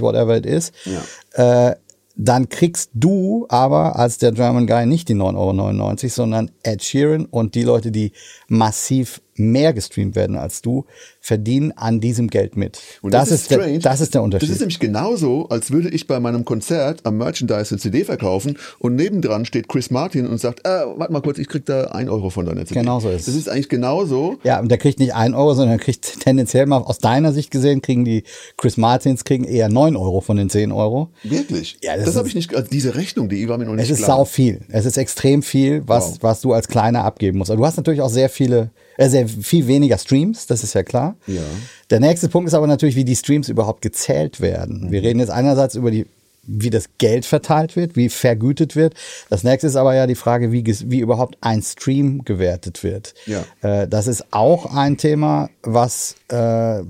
[0.00, 0.72] whatever it is.
[0.84, 1.68] Ja.
[1.68, 1.76] Äh,
[2.14, 7.24] dann kriegst du aber als der German Guy nicht die 9,99 Euro, sondern Ed Sheeran
[7.26, 8.12] und die Leute, die
[8.48, 10.84] massiv mehr gestreamt werden als du,
[11.22, 12.80] verdienen an diesem Geld mit.
[13.00, 14.48] Und das, das ist, der, das ist der Unterschied.
[14.48, 18.58] Das ist nämlich genauso, als würde ich bei meinem Konzert am Merchandise eine CD verkaufen
[18.80, 22.08] und nebendran steht Chris Martin und sagt, äh, warte mal kurz, ich krieg da ein
[22.08, 22.80] Euro von deiner CD.
[22.80, 24.38] Genauso ist Das ist eigentlich genauso.
[24.42, 27.52] Ja, und der kriegt nicht ein Euro, sondern er kriegt tendenziell mal aus deiner Sicht
[27.52, 28.24] gesehen, kriegen die
[28.56, 31.10] Chris Martins kriegen eher neun Euro von den zehn Euro.
[31.22, 31.78] Wirklich?
[31.82, 33.90] Ja, das, das habe ich nicht, also diese Rechnung, die war mir noch nicht Es
[33.90, 34.18] ist klar.
[34.18, 34.62] sau viel.
[34.70, 36.18] Es ist extrem viel, was, wow.
[36.22, 37.52] was du als Kleiner abgeben musst.
[37.52, 40.82] Aber du hast natürlich auch sehr viele äh, sehr viel weniger Streams, das ist ja
[40.82, 41.11] klar.
[41.26, 41.42] Ja.
[41.90, 44.90] Der nächste Punkt ist aber natürlich, wie die Streams überhaupt gezählt werden.
[44.90, 46.06] Wir reden jetzt einerseits über die
[46.44, 48.94] wie das Geld verteilt wird, wie vergütet wird.
[49.30, 53.14] Das nächste ist aber ja die Frage, wie, wie überhaupt ein Stream gewertet wird.
[53.26, 53.44] Ja.
[53.60, 56.82] Äh, das ist auch ein Thema, was äh,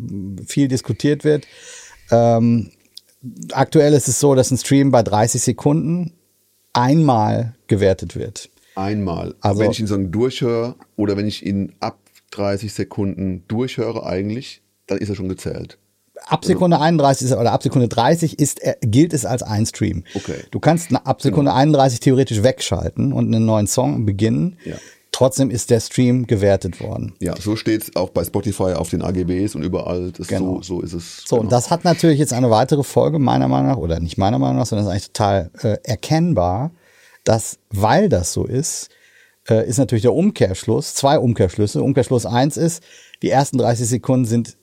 [0.47, 1.47] viel diskutiert wird.
[2.11, 2.71] Ähm,
[3.53, 6.13] aktuell ist es so, dass ein Stream bei 30 Sekunden
[6.73, 8.49] einmal gewertet wird.
[8.75, 9.35] Einmal.
[9.43, 11.99] Also, wenn ich ihn so durchhöre oder wenn ich ihn ab
[12.33, 15.79] 30 Sekunden durchhöre eigentlich, dann ist er schon gezählt.
[16.27, 20.05] Ab Sekunde 31 oder ab Sekunde 30 ist, gilt es als ein Stream.
[20.15, 20.45] Okay.
[20.51, 21.61] Du kannst ab Sekunde genau.
[21.61, 24.57] 31 theoretisch wegschalten und einen neuen Song beginnen.
[24.65, 24.77] Ja.
[25.11, 27.15] trotzdem ist der Stream gewertet worden.
[27.21, 30.13] Ja, so steht es auch bei Spotify auf den AGBs und überall.
[30.27, 30.57] Genau.
[30.57, 31.25] so, so ist es.
[31.27, 31.43] So, genau.
[31.45, 34.59] und das hat natürlich jetzt eine weitere Folge, meiner Meinung nach, oder nicht meiner Meinung
[34.59, 36.71] nach, sondern ist eigentlich total äh, erkennbar,
[37.25, 38.91] dass, weil das so ist,
[39.49, 41.83] äh, ist natürlich der Umkehrschluss, zwei Umkehrschlüsse.
[41.83, 42.83] Umkehrschluss eins ist,
[43.23, 44.57] die ersten 30 Sekunden sind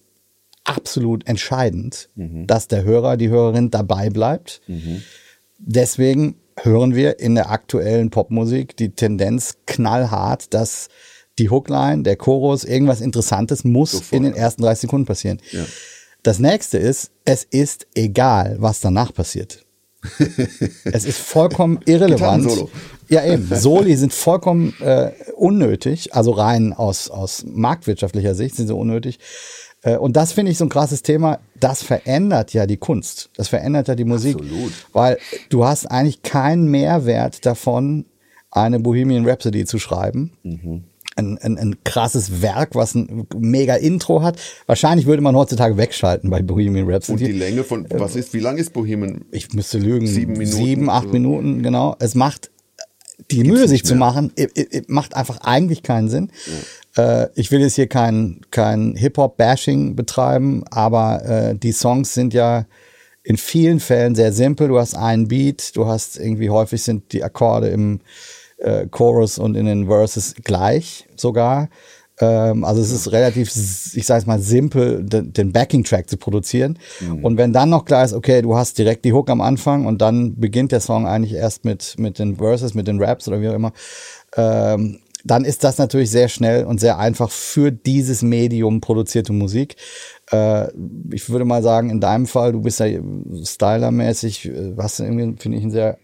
[0.63, 4.61] absolut entscheidend, dass der Hörer, die Hörerin dabei bleibt.
[5.57, 10.89] Deswegen hören wir in der aktuellen Popmusik die Tendenz knallhart, dass
[11.39, 15.39] die Hookline, der Chorus, irgendwas Interessantes muss Sofort, in den ersten 30 Sekunden passieren.
[15.51, 15.65] Ja.
[16.21, 19.65] Das nächste ist, es ist egal, was danach passiert.
[20.85, 22.43] es ist vollkommen irrelevant.
[22.43, 22.69] Gitarrensolo.
[23.09, 23.49] Ja, eben.
[23.53, 29.19] Soli sind vollkommen äh, unnötig, also rein aus, aus marktwirtschaftlicher Sicht sind sie unnötig.
[29.81, 31.39] Äh, und das finde ich so ein krasses Thema.
[31.59, 33.29] Das verändert ja die Kunst.
[33.35, 34.35] Das verändert ja die Musik.
[34.35, 34.73] Absolut.
[34.93, 35.17] Weil
[35.49, 38.05] du hast eigentlich keinen Mehrwert davon,
[38.51, 40.31] eine Bohemian Rhapsody zu schreiben.
[41.19, 44.39] Ein, ein, ein krasses Werk, was ein mega Intro hat.
[44.65, 47.25] Wahrscheinlich würde man heutzutage wegschalten bei Bohemian und Rhapsody.
[47.25, 49.25] die Länge von, was ist, wie lang ist Bohemian?
[49.31, 50.07] ich müsste lügen.
[50.07, 51.13] Sieben Minuten, Sieben, acht so.
[51.13, 51.95] Minuten, genau.
[51.99, 52.49] Es macht
[53.31, 54.31] die Mühe, sich zu machen,
[54.87, 56.31] macht einfach eigentlich keinen Sinn.
[56.97, 62.65] Äh, ich will jetzt hier kein, kein Hip-Hop-Bashing betreiben, aber äh, die Songs sind ja
[63.23, 64.69] in vielen Fällen sehr simpel.
[64.69, 67.99] Du hast einen Beat, du hast irgendwie häufig sind die Akkorde im
[68.59, 71.69] äh, Chorus und in den Verses gleich sogar.
[72.19, 76.77] Ähm, also es ist relativ, ich sage es mal, simpel, den, den Backing-Track zu produzieren.
[77.23, 80.01] Und wenn dann noch klar ist, okay, du hast direkt die Hook am Anfang und
[80.01, 83.49] dann beginnt der Song eigentlich erst mit, mit den Verses, mit den Raps oder wie
[83.49, 83.71] auch immer,
[84.35, 89.75] ähm, dann ist das natürlich sehr schnell und sehr einfach für dieses Medium produzierte Musik.
[90.31, 90.69] Äh,
[91.11, 92.87] ich würde mal sagen, in deinem Fall, du bist ja
[93.43, 95.97] stylermäßig, äh, hast irgendwie, finde ich, einen sehr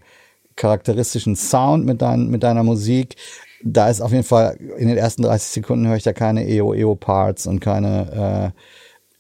[0.56, 3.16] charakteristischen Sound mit, dein, mit deiner Musik.
[3.64, 7.48] Da ist auf jeden Fall, in den ersten 30 Sekunden höre ich da keine EO-EO-Parts
[7.48, 8.60] und keine äh,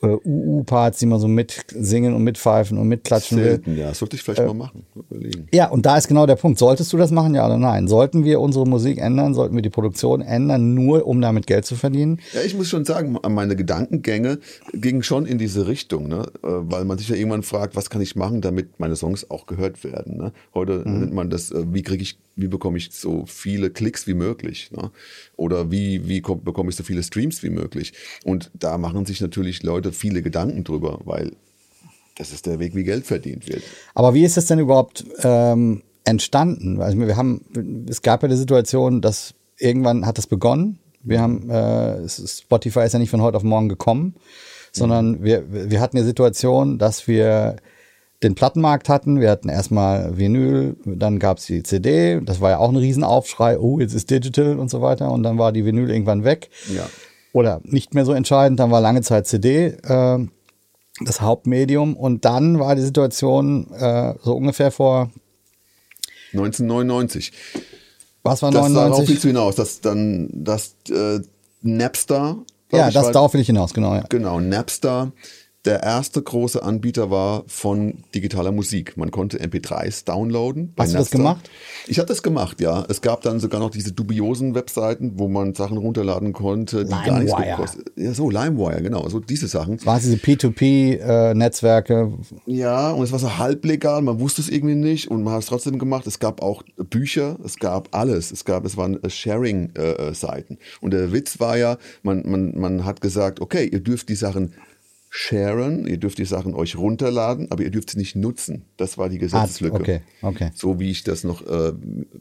[0.06, 3.46] äh, UU-Parts, die man so mitsingen und mitpfeifen und mitklatschen will.
[3.46, 3.94] Selten, ja.
[3.94, 4.86] Sollte ich vielleicht Äh, mal machen.
[5.10, 5.48] Überlegen.
[5.54, 6.60] Ja, und da ist genau der Punkt.
[6.60, 7.88] Solltest du das machen, ja oder nein?
[7.88, 9.34] Sollten wir unsere Musik ändern?
[9.34, 12.20] Sollten wir die Produktion ändern, nur um damit Geld zu verdienen?
[12.34, 14.40] Ja, ich muss schon sagen, meine Gedankengänge
[14.74, 16.24] gingen schon in diese Richtung, ne?
[16.44, 19.46] Äh, weil man sich ja irgendwann fragt, was kann ich machen, damit meine Songs auch
[19.46, 20.18] gehört werden.
[20.18, 20.32] Ne?
[20.54, 24.14] Heute nennt man das, äh, wie kriege ich, wie bekomme ich so viele Klicks wie
[24.14, 24.92] möglich, ne?
[25.38, 27.94] Oder wie wie komm, bekomme ich so viele Streams wie möglich.
[28.24, 31.32] Und da machen sich natürlich Leute viele Gedanken drüber, weil
[32.18, 33.64] das ist der Weg, wie Geld verdient wird.
[33.94, 36.82] Aber wie ist das denn überhaupt ähm, entstanden?
[36.82, 40.80] Also wir haben, es gab ja die Situation, dass irgendwann hat das begonnen.
[41.04, 44.16] Wir haben, äh, Spotify ist ja nicht von heute auf morgen gekommen,
[44.72, 47.58] sondern wir, wir hatten die Situation, dass wir
[48.24, 49.20] den Plattenmarkt hatten.
[49.20, 52.22] Wir hatten erstmal Vinyl, dann gab es die CD.
[52.24, 53.60] Das war ja auch ein Riesenaufschrei.
[53.60, 55.12] Oh, jetzt ist Digital und so weiter.
[55.12, 56.50] Und dann war die Vinyl irgendwann weg.
[56.74, 56.88] Ja.
[57.34, 58.60] Oder nicht mehr so entscheidend.
[58.60, 59.76] Dann war lange Zeit CD.
[59.84, 60.26] Äh,
[61.02, 61.96] das Hauptmedium.
[61.98, 65.12] Und dann war die Situation äh, so ungefähr vor,
[66.34, 67.32] 1999.
[68.24, 69.10] was war Das darauf 99?
[69.10, 71.20] willst du hinaus, dass dann das äh,
[71.62, 72.38] Napster.
[72.72, 73.94] Ja, das war- darauf will ich hinaus, genau.
[73.96, 74.04] Ja.
[74.10, 75.12] Genau, Napster
[75.66, 78.98] der erste große Anbieter war von digitaler Musik.
[78.98, 80.74] Man konnte MP3s downloaden.
[80.78, 81.18] Hast du das Napster.
[81.18, 81.50] gemacht?
[81.88, 82.86] Ich habe das gemacht, ja.
[82.88, 87.20] Es gab dann sogar noch diese dubiosen Webseiten, wo man Sachen runterladen konnte, die gar
[87.20, 87.92] nichts gekostet.
[87.96, 89.84] Ja, so LimeWire, genau, so diese Sachen.
[89.86, 92.14] War es diese P2P-Netzwerke?
[92.46, 95.48] Ja, und es war so halblegal, man wusste es irgendwie nicht und man hat es
[95.48, 96.06] trotzdem gemacht.
[96.08, 98.32] Es gab auch Bücher, es gab alles.
[98.32, 100.60] Es gab, es waren äh, Sharing-Seiten.
[100.82, 104.54] und der Witz war ja, man, man, man hat gesagt, okay, ihr dürft die Sachen
[105.18, 108.66] sharen, ihr dürft die Sachen euch runterladen, aber ihr dürft sie nicht nutzen.
[108.76, 109.76] Das war die Gesetzeslücke.
[109.78, 110.52] Ah, okay, okay.
[110.56, 111.72] So wie ich das noch äh,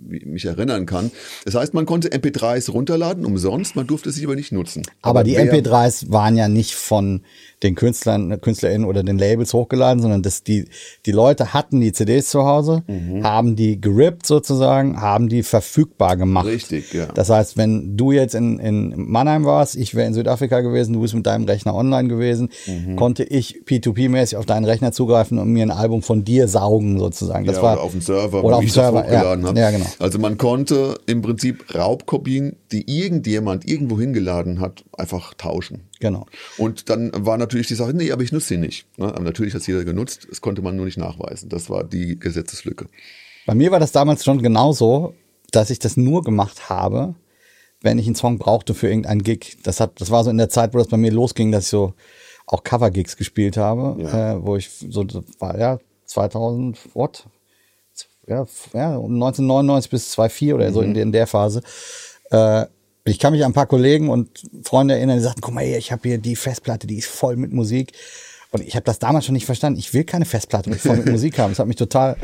[0.09, 1.11] mich erinnern kann.
[1.45, 4.83] Das heißt, man konnte MP3s runterladen umsonst, man durfte sie aber nicht nutzen.
[5.03, 7.23] Aber, die wer- MP3s waren ja nicht von
[7.65, 10.67] den Künstlern, KünstlerInnen oder den Labels hochgeladen, sondern das, die,
[11.07, 13.25] die Leute hatten die CDs zu Hause, Mhm.
[13.25, 16.47] haben die gerippt sozusagen, haben die verfügbar gemacht.
[16.47, 17.07] Richtig, ja.
[17.07, 21.01] Das heißt, wenn du jetzt in, in Mannheim warst, ich wäre in Südafrika gewesen, du
[21.01, 22.84] bist mit deinem Rechner online gewesen, Mhm.
[22.97, 27.45] Konnte ich P2P-mäßig auf deinen Rechner zugreifen und mir ein Album von dir saugen sozusagen.
[27.45, 29.49] Das ja, war oder auf dem Server, oder auf dem Server, hochgeladen ja.
[29.49, 29.61] habe.
[29.61, 29.87] Ja, genau.
[29.99, 35.89] Also man konnte im Prinzip Raubkopien, die irgendjemand irgendwo hingeladen hat, einfach tauschen.
[36.01, 36.27] Genau.
[36.59, 38.87] Und dann war natürlich die Sache, nee, aber ich nutze sie nicht.
[38.97, 39.07] Ne?
[39.07, 41.49] Aber natürlich hat es jeder genutzt, das konnte man nur nicht nachweisen.
[41.49, 42.87] Das war die Gesetzeslücke.
[43.47, 45.15] Bei mir war das damals schon genauso,
[45.51, 47.15] dass ich das nur gemacht habe,
[47.81, 49.59] wenn ich einen Song brauchte für irgendeinen Gig.
[49.63, 51.71] Das hat, das war so in der Zeit, wo das bei mir losging, dass ich
[51.71, 51.95] so
[52.47, 54.33] auch Cover-Gigs gespielt habe, Ja.
[54.35, 55.05] äh, wo ich so,
[55.39, 57.25] war ja 2000, what?
[58.27, 61.63] Ja, ja, um 1999 bis 2004 oder so in, der- in der Phase.
[62.31, 62.67] Äh,
[63.07, 65.77] Ich kann mich an ein paar Kollegen und Freunde erinnern, die sagten, guck mal hier,
[65.77, 67.93] ich habe hier die Festplatte, die ist voll mit Musik.
[68.51, 69.79] Und ich habe das damals schon nicht verstanden.
[69.79, 71.51] Ich will keine Festplatte mit voll mit Musik haben.
[71.51, 72.17] Das hat mich total.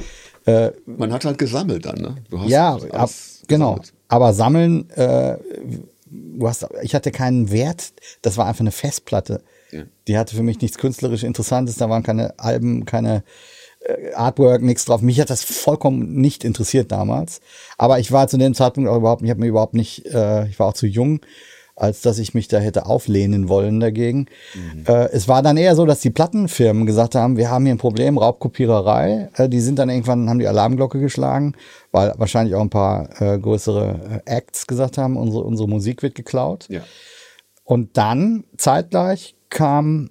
[0.47, 2.17] Äh, Man hat halt gesammelt dann, ne?
[2.47, 3.11] Ja, ab,
[3.47, 3.73] genau.
[3.75, 3.93] Gesammelt.
[4.09, 5.37] Aber sammeln, äh,
[6.07, 7.93] du hast, ich hatte keinen Wert.
[8.23, 9.43] Das war einfach eine Festplatte.
[9.73, 9.83] Ja.
[10.09, 11.77] Die hatte für mich nichts künstlerisch Interessantes.
[11.77, 13.23] Da waren keine Alben, keine
[13.81, 15.03] äh, Artwork, nichts drauf.
[15.03, 17.41] Mich hat das vollkommen nicht interessiert damals.
[17.79, 20.59] Aber ich war zu dem Zeitpunkt auch überhaupt, ich habe mir überhaupt nicht, äh, ich
[20.59, 21.21] war auch zu jung,
[21.81, 24.27] als dass ich mich da hätte auflehnen wollen dagegen.
[24.55, 24.85] Mhm.
[24.87, 27.79] Äh, es war dann eher so, dass die Plattenfirmen gesagt haben, wir haben hier ein
[27.79, 29.31] Problem, Raubkopiererei.
[29.35, 31.55] Äh, die sind dann irgendwann, haben die Alarmglocke geschlagen,
[31.91, 36.15] weil wahrscheinlich auch ein paar äh, größere äh, Acts gesagt haben, unsere, unsere Musik wird
[36.15, 36.67] geklaut.
[36.69, 36.83] Ja.
[37.65, 40.11] Und dann zeitgleich kam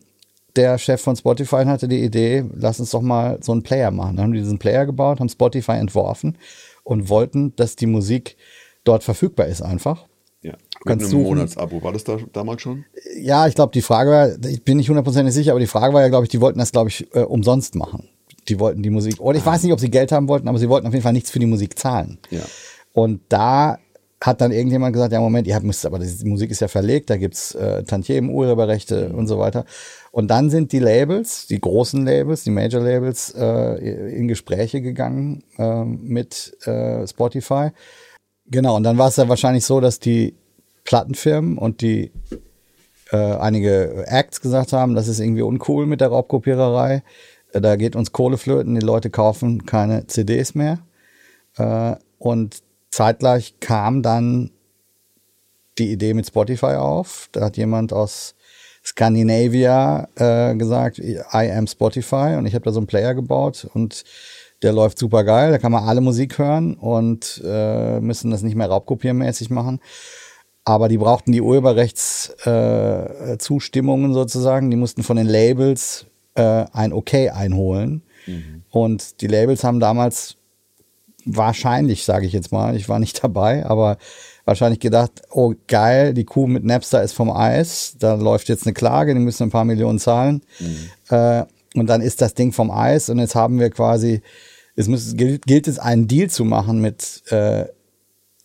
[0.55, 3.91] der Chef von Spotify und hatte die Idee, lass uns doch mal so einen Player
[3.91, 4.17] machen.
[4.17, 6.37] Dann haben die diesen Player gebaut, haben Spotify entworfen
[6.83, 8.35] und wollten, dass die Musik
[8.83, 10.05] dort verfügbar ist einfach.
[10.41, 10.53] Ja,
[10.85, 11.83] mit einem Monatsabo.
[11.83, 12.85] War das da damals schon?
[13.17, 16.01] Ja, ich glaube, die Frage war, ich bin nicht hundertprozentig sicher, aber die Frage war
[16.01, 18.07] ja, glaube ich, die wollten das, glaube ich, äh, umsonst machen.
[18.47, 19.47] Die wollten die Musik, oder ich ah.
[19.47, 21.39] weiß nicht, ob sie Geld haben wollten, aber sie wollten auf jeden Fall nichts für
[21.39, 22.19] die Musik zahlen.
[22.29, 22.41] Ja.
[22.93, 23.79] Und da
[24.21, 27.17] hat dann irgendjemand gesagt, ja Moment, ihr müsst, aber die Musik ist ja verlegt, da
[27.17, 29.65] gibt's äh, Tantiemen, Urheberrechte und so weiter.
[30.11, 33.75] Und dann sind die Labels, die großen Labels, die Major Labels, äh,
[34.15, 37.69] in Gespräche gegangen äh, mit äh, Spotify.
[38.47, 40.35] Genau, und dann war es ja wahrscheinlich so, dass die
[40.83, 42.11] Plattenfirmen und die
[43.11, 47.03] äh, einige Acts gesagt haben, das ist irgendwie uncool mit der Raubkopiererei.
[47.53, 50.79] Äh, da geht uns Kohle flöten, die Leute kaufen keine CDs mehr.
[51.57, 52.63] Äh, und
[52.99, 54.51] zeitgleich kam dann
[55.77, 57.29] die Idee mit Spotify auf.
[57.31, 58.35] Da hat jemand aus
[58.83, 64.03] Scandinavia äh, gesagt, I am Spotify und ich habe da so einen Player gebaut und
[64.63, 68.57] der läuft super geil, da kann man alle Musik hören und äh, müssen das nicht
[68.57, 69.79] mehr raubkopiermäßig machen.
[70.65, 77.29] Aber die brauchten die Urheberrechtszustimmungen äh, sozusagen, die mussten von den Labels äh, ein Okay
[77.29, 78.01] einholen.
[78.27, 78.63] Mhm.
[78.69, 80.35] Und die Labels haben damals
[81.25, 83.97] wahrscheinlich, sage ich jetzt mal, ich war nicht dabei, aber
[84.45, 88.73] wahrscheinlich gedacht, oh geil, die Kuh mit Napster ist vom Eis, da läuft jetzt eine
[88.73, 90.41] Klage, die müssen ein paar Millionen zahlen.
[90.59, 91.15] Mhm.
[91.15, 94.21] Äh, und dann ist das Ding vom Eis und jetzt haben wir quasi,
[94.75, 97.65] es muss, gilt, gilt es einen Deal zu machen mit äh,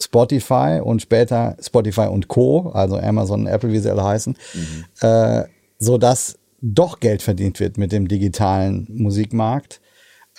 [0.00, 4.84] Spotify und später Spotify und Co., also Amazon, Apple, wie sie alle heißen, mhm.
[5.08, 5.44] äh,
[5.78, 9.80] so dass doch Geld verdient wird mit dem digitalen Musikmarkt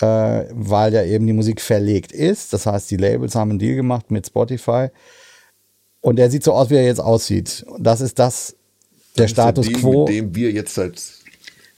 [0.02, 2.54] äh, weil ja eben die Musik verlegt ist.
[2.54, 4.88] Das heißt, die Labels haben einen Deal gemacht mit Spotify.
[6.02, 7.66] Und der sieht so aus, wie er jetzt aussieht.
[7.80, 8.56] Das ist das,
[9.18, 10.06] der das Status der quo.
[10.06, 11.02] Mit dem wir jetzt seit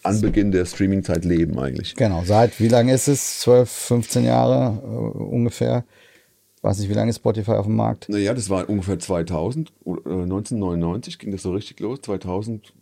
[0.03, 1.95] Anbeginn der Streaming-Zeit leben eigentlich.
[1.95, 3.39] Genau, seit wie lange ist es?
[3.41, 5.85] 12, 15 Jahre äh, ungefähr.
[6.61, 8.09] Weiß nicht, wie lange ist Spotify auf dem Markt?
[8.09, 11.99] Naja, das war ungefähr 2000, äh, 1999 ging das so richtig los.
[12.01, 12.73] 2000,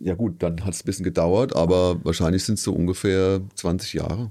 [0.00, 3.94] ja gut, dann hat es ein bisschen gedauert, aber wahrscheinlich sind es so ungefähr 20
[3.94, 4.30] Jahre.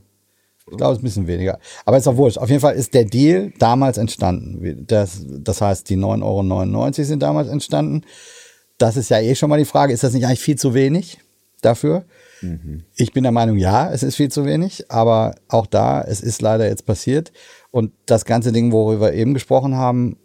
[0.70, 1.60] Ich glaube, es ist ein bisschen weniger.
[1.86, 2.38] Aber ist auch wurscht.
[2.38, 4.86] Auf jeden Fall ist der Deal damals entstanden.
[4.88, 8.04] Das, das heißt, die 9,99 Euro sind damals entstanden.
[8.78, 11.20] Das ist ja eh schon mal die Frage, ist das nicht eigentlich viel zu wenig
[11.62, 12.06] dafür?
[12.42, 12.84] Mhm.
[12.96, 16.42] Ich bin der Meinung, ja, es ist viel zu wenig, aber auch da, es ist
[16.42, 17.32] leider jetzt passiert.
[17.70, 20.18] Und das ganze Ding, worüber wir eben gesprochen haben,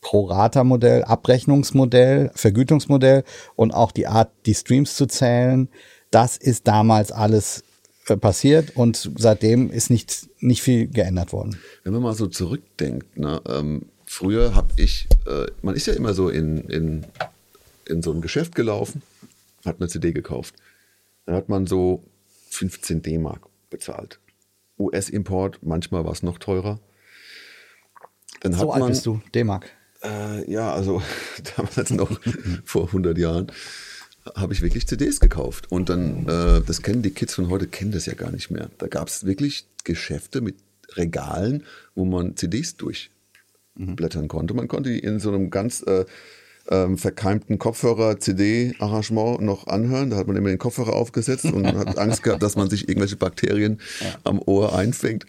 [0.00, 5.68] Pro-Rata-Modell, Abrechnungsmodell, Vergütungsmodell und auch die Art, die Streams zu zählen,
[6.10, 7.62] das ist damals alles
[8.16, 11.58] passiert und seitdem ist nicht, nicht viel geändert worden.
[11.84, 16.14] Wenn man mal so zurückdenkt, ne, ähm, früher habe ich, äh, man ist ja immer
[16.14, 17.06] so in, in,
[17.86, 19.02] in so ein Geschäft gelaufen,
[19.64, 20.54] hat eine CD gekauft.
[21.26, 22.02] Dann hat man so
[22.50, 24.18] 15 D-Mark bezahlt.
[24.78, 26.80] US-Import, manchmal war es noch teurer.
[28.40, 29.70] Dann so alt man, bist du, D-Mark.
[30.02, 31.02] Äh, ja, also
[31.56, 32.20] damals noch
[32.64, 33.52] vor 100 Jahren
[34.34, 35.70] habe ich wirklich CDs gekauft.
[35.70, 38.70] Und dann, äh, das kennen die Kids von heute, kennen das ja gar nicht mehr.
[38.78, 40.56] Da gab es wirklich Geschäfte mit
[40.96, 44.54] Regalen, wo man CDs durchblättern konnte.
[44.54, 46.04] Man konnte die in so einem ganz äh,
[46.70, 50.10] ähm, verkeimten Kopfhörer-CD-Arrangement noch anhören.
[50.10, 53.16] Da hat man immer den Kopfhörer aufgesetzt und hat Angst gehabt, dass man sich irgendwelche
[53.16, 54.14] Bakterien ja.
[54.24, 55.26] am Ohr einfängt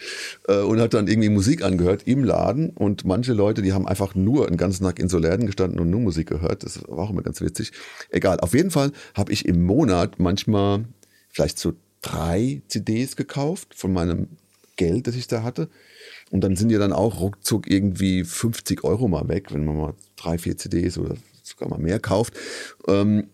[0.47, 2.69] äh, und hat dann irgendwie Musik angehört im Laden.
[2.69, 5.89] Und manche Leute, die haben einfach nur einen ganzen Tag in so Läden gestanden und
[5.89, 6.63] nur Musik gehört.
[6.63, 7.71] Das war auch immer ganz witzig.
[8.09, 10.85] Egal, auf jeden Fall habe ich im Monat manchmal
[11.29, 14.27] vielleicht so drei CDs gekauft von meinem
[14.75, 15.69] Geld, das ich da hatte.
[16.31, 19.93] Und dann sind ja dann auch ruckzuck irgendwie 50 Euro mal weg, wenn man mal
[20.15, 21.15] drei, vier CDs oder
[21.51, 22.33] sogar mal mehr kauft,
[22.87, 23.27] ähm,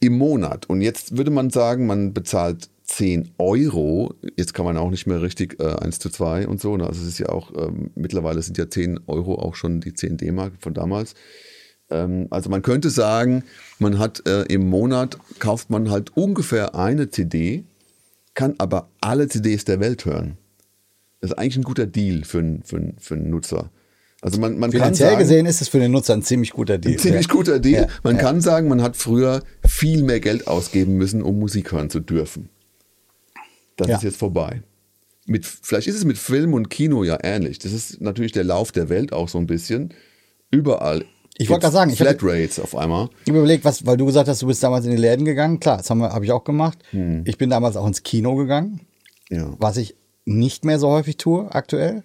[0.00, 0.66] im Monat.
[0.68, 4.14] Und jetzt würde man sagen, man bezahlt 10 Euro.
[4.36, 6.76] Jetzt kann man auch nicht mehr richtig äh, 1 zu 2 und so.
[6.76, 6.86] Ne?
[6.86, 10.18] Also es ist ja auch, ähm, mittlerweile sind ja 10 Euro auch schon die 10
[10.18, 11.14] D-Mark von damals.
[11.90, 13.44] Ähm, also man könnte sagen,
[13.78, 17.64] man hat äh, im Monat kauft man halt ungefähr eine CD,
[18.34, 20.36] kann aber alle CDs der Welt hören.
[21.20, 23.70] Das ist eigentlich ein guter Deal für, für, für einen Nutzer.
[24.26, 26.78] Also man, man kann Finanziell sagen, gesehen ist es für den Nutzer ein ziemlich guter
[26.78, 26.94] Deal.
[26.94, 27.32] ein ziemlich ja.
[27.32, 27.82] guter Deal.
[27.82, 28.22] Ja, Man ja.
[28.22, 32.48] kann sagen, man hat früher viel mehr Geld ausgeben müssen, um Musik hören zu dürfen.
[33.76, 34.62] Das ist jetzt vorbei.
[35.26, 37.60] Mit, vielleicht ist es mit Film und Kino ja ähnlich.
[37.60, 39.94] Das ist natürlich der Lauf der Welt auch so ein bisschen.
[40.50, 41.04] Überall.
[41.38, 43.08] Ich wollte gerade sagen, ich Flatrates auf einmal.
[43.22, 45.60] Ich habe überlegt, was, weil du gesagt hast, du bist damals in die Läden gegangen.
[45.60, 46.78] Klar, das habe hab ich auch gemacht.
[46.90, 47.22] Hm.
[47.26, 48.80] Ich bin damals auch ins Kino gegangen,
[49.30, 49.54] Ja.
[49.58, 52.02] was ich nicht mehr so häufig tue aktuell,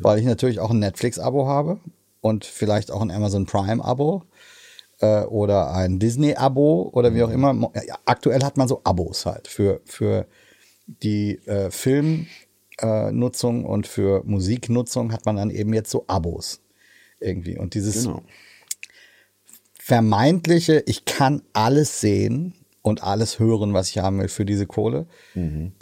[0.00, 1.80] weil ich natürlich auch ein Netflix-Abo habe
[2.20, 4.22] und vielleicht auch ein Amazon Prime-Abo
[5.00, 7.52] äh, oder ein Disney-Abo oder wie auch immer.
[7.52, 10.26] Mo- Ja, aktuell hat man so Abos halt für, für
[10.86, 16.60] die äh, Filmnutzung und für Musiknutzung hat man dann eben jetzt so Abos
[17.20, 17.58] irgendwie.
[17.58, 18.22] Und dieses Genau.
[19.78, 25.06] vermeintliche, ich kann alles sehen und alles hören, was ich haben will für diese Kohle.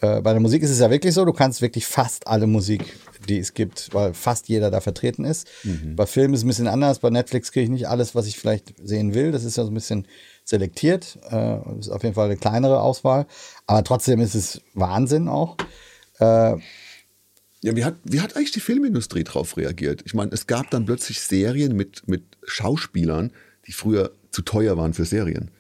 [0.01, 2.85] Äh, bei der Musik ist es ja wirklich so, du kannst wirklich fast alle Musik,
[3.31, 5.49] die es gibt, weil fast jeder da vertreten ist.
[5.97, 8.39] Bei Filmen ist es ein bisschen anders, bei Netflix kriege ich nicht alles, was ich
[8.39, 9.33] vielleicht sehen will.
[9.33, 10.07] Das ist ja so ein bisschen
[10.45, 13.27] selektiert, äh, ist auf jeden Fall eine kleinere Auswahl,
[13.67, 15.57] aber trotzdem ist es Wahnsinn auch.
[16.19, 16.57] Äh,
[17.63, 20.03] Ja, wie hat, wie hat eigentlich die Filmindustrie darauf reagiert?
[20.07, 23.33] Ich meine, es gab dann plötzlich Serien mit, mit Schauspielern,
[23.67, 25.51] die früher zu teuer waren für Serien.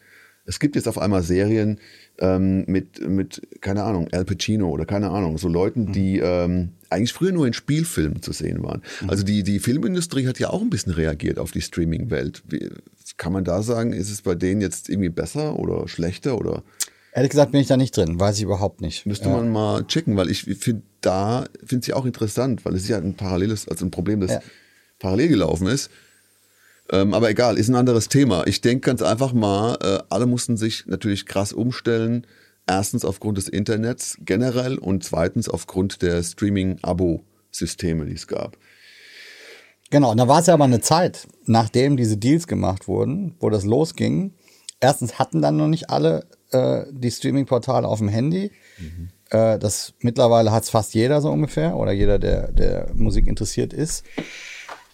[0.46, 1.78] Es gibt jetzt auf einmal Serien
[2.20, 7.12] ähm, mit, mit, keine Ahnung, Al Pacino oder keine Ahnung, so Leuten, die ähm, eigentlich
[7.12, 8.82] früher nur in Spielfilmen zu sehen waren.
[9.08, 12.42] Also die, die Filmindustrie hat ja auch ein bisschen reagiert auf die Streaming-Welt.
[13.16, 16.62] Kann man da sagen, ist es bei denen jetzt irgendwie besser oder schlechter oder
[17.12, 19.06] ehrlich gesagt bin ich da nicht drin, weiß ich überhaupt nicht.
[19.06, 22.82] Müsste man mal checken, weil ich finde da finde es ja auch interessant, weil es
[22.82, 24.40] ist ja ein paralleles, also ein Problem, das Ja.
[24.98, 25.90] parallel gelaufen ist.
[26.92, 28.46] Ähm, aber egal, ist ein anderes Thema.
[28.46, 32.26] Ich denke ganz einfach mal, äh, alle mussten sich natürlich krass umstellen.
[32.66, 38.56] Erstens aufgrund des Internets generell und zweitens aufgrund der Streaming-Abo-Systeme, die es gab.
[39.90, 43.50] Genau, und da war es ja aber eine Zeit, nachdem diese Deals gemacht wurden, wo
[43.50, 44.34] das losging.
[44.78, 48.52] Erstens hatten dann noch nicht alle äh, die Streaming-Portale auf dem Handy.
[49.30, 53.72] Äh, das mittlerweile hat es fast jeder so ungefähr oder jeder, der, der Musik interessiert
[53.72, 54.04] ist.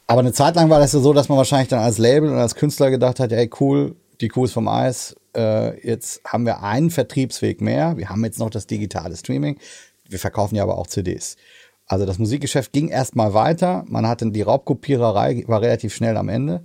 [0.06, 2.38] Aber eine Zeit lang war das ja so, dass man wahrscheinlich dann als Label und
[2.38, 6.62] als Künstler gedacht hat, ey cool, die Kuh ist vom Eis, äh, jetzt haben wir
[6.62, 7.96] einen Vertriebsweg mehr.
[7.96, 9.58] Wir haben jetzt noch das digitale Streaming.
[10.08, 11.36] Wir verkaufen ja aber auch CDs.
[11.86, 13.84] Also das Musikgeschäft ging erstmal weiter.
[13.88, 16.64] Man hatte die Raubkopiererei, war relativ schnell am Ende.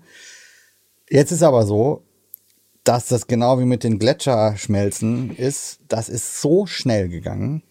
[1.10, 2.04] Jetzt ist aber so,
[2.84, 5.80] dass das genau wie mit den Gletscherschmelzen ist.
[5.88, 7.64] Das ist so schnell gegangen,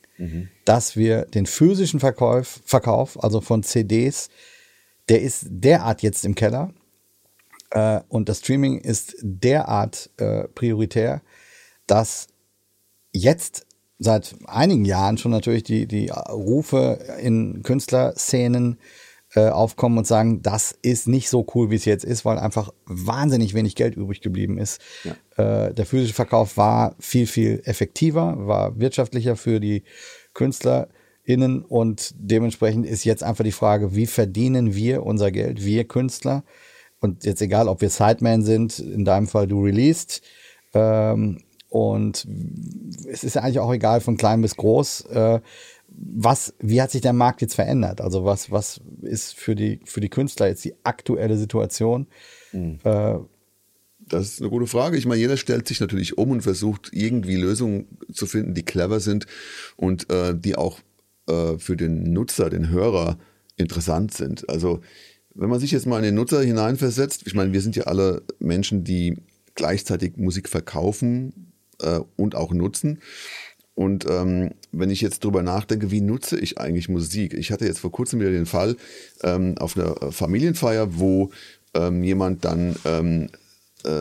[0.65, 4.29] dass wir den physischen Verkauf, Verkauf, also von CDs,
[5.11, 6.73] der ist derart jetzt im Keller.
[7.71, 11.23] Äh, und das Streaming ist derart äh, prioritär,
[11.87, 12.29] dass
[13.13, 13.67] jetzt
[13.99, 18.79] seit einigen Jahren schon natürlich die, die Rufe in Künstlerszenen
[19.35, 22.73] äh, aufkommen und sagen, das ist nicht so cool, wie es jetzt ist, weil einfach
[22.87, 24.81] wahnsinnig wenig Geld übrig geblieben ist.
[25.37, 29.83] Äh, der physische Verkauf war viel, viel effektiver, war wirtschaftlicher für die
[31.31, 36.45] KünstlerInnen und dementsprechend ist jetzt einfach die Frage, wie verdienen wir unser Geld, wir Künstler?
[37.01, 40.23] Und jetzt egal, ob wir Sideman sind, in deinem Fall du released,
[40.75, 42.27] ähm, und
[43.09, 45.03] es ist ja eigentlich auch egal von klein bis groß.
[45.03, 45.41] Äh,
[45.89, 48.01] was, wie hat sich der Markt jetzt verändert?
[48.01, 52.09] Also was, was ist für die, für die Künstler jetzt die aktuelle Situation?
[52.83, 53.19] Äh,
[54.09, 54.97] Das ist eine gute Frage.
[54.97, 58.99] Ich meine, jeder stellt sich natürlich um und versucht irgendwie Lösungen zu finden, die clever
[58.99, 59.27] sind
[59.77, 60.81] und äh, die auch
[61.31, 63.19] äh, für den Nutzer, den Hörer
[63.57, 64.49] interessant sind.
[64.49, 64.81] Also
[65.35, 68.23] wenn man sich jetzt mal in den Nutzer hineinversetzt, ich meine, wir sind ja alle
[68.39, 69.17] Menschen, die
[69.55, 73.01] gleichzeitig Musik verkaufen äh, und auch nutzen.
[73.75, 77.35] Und ähm, wenn ich jetzt drüber nachdenke, wie nutze ich eigentlich Musik?
[77.35, 78.77] Ich hatte jetzt vor kurzem wieder den Fall
[79.23, 81.31] ähm, auf einer Familienfeier, wo
[81.75, 83.50] ähm, jemand dann ähm, äh,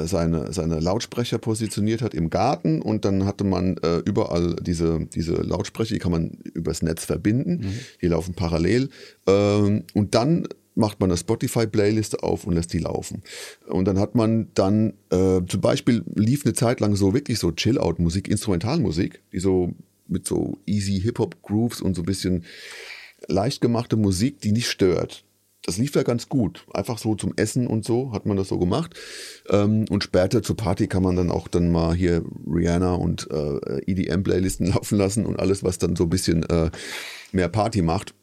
[0.06, 5.34] seine, seine Lautsprecher positioniert hat im Garten und dann hatte man äh, überall diese, diese
[5.34, 8.90] Lautsprecher, die kann man übers Netz verbinden, die laufen parallel
[9.28, 13.22] ähm, und dann macht man eine Spotify-Playliste auf und lässt die laufen.
[13.68, 17.52] Und dann hat man dann, äh, zum Beispiel lief eine Zeit lang so wirklich so
[17.52, 19.74] Chill-Out-Musik, Instrumentalmusik, die so
[20.08, 22.46] mit so easy Hip-Hop-Grooves und so ein bisschen
[23.28, 25.26] leicht gemachte Musik, die nicht stört.
[25.70, 26.66] Das lief ja ganz gut.
[26.74, 29.00] Einfach so zum Essen und so hat man das so gemacht.
[29.50, 33.80] Ähm, und später zur Party kann man dann auch dann mal hier Rihanna und äh,
[33.86, 36.72] EDM-Playlisten laufen lassen und alles, was dann so ein bisschen äh,
[37.34, 38.16] mehr Party macht.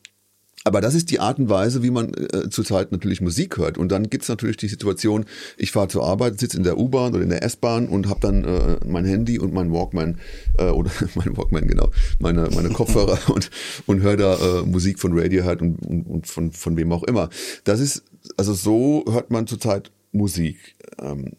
[0.67, 3.79] Aber das ist die Art und Weise, wie man äh, zurzeit natürlich Musik hört.
[3.79, 5.25] Und dann gibt's natürlich die Situation,
[5.57, 8.43] ich fahre zur Arbeit, sitze in der U-Bahn oder in der S-Bahn und habe dann
[8.43, 10.19] äh, mein Handy und mein Walkman,
[10.59, 13.49] äh, oder mein Walkman, genau, meine, meine Kopfhörer und,
[13.87, 17.31] und höre da äh, Musik von Radiohead und, und, und von, von wem auch immer.
[17.63, 18.03] Das ist,
[18.37, 20.75] also so hört man zurzeit Musik.
[21.01, 21.35] Ähm,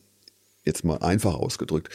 [0.63, 1.89] jetzt mal einfach ausgedrückt.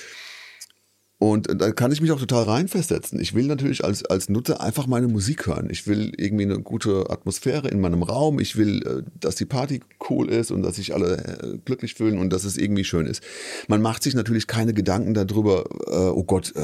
[1.22, 3.20] Und da kann ich mich auch total reinversetzen.
[3.20, 5.68] Ich will natürlich als, als Nutzer einfach meine Musik hören.
[5.70, 8.40] Ich will irgendwie eine gute Atmosphäre in meinem Raum.
[8.40, 12.18] Ich will, äh, dass die Party cool ist und dass sich alle äh, glücklich fühlen
[12.18, 13.22] und dass es irgendwie schön ist.
[13.68, 16.54] Man macht sich natürlich keine Gedanken darüber, äh, oh Gott,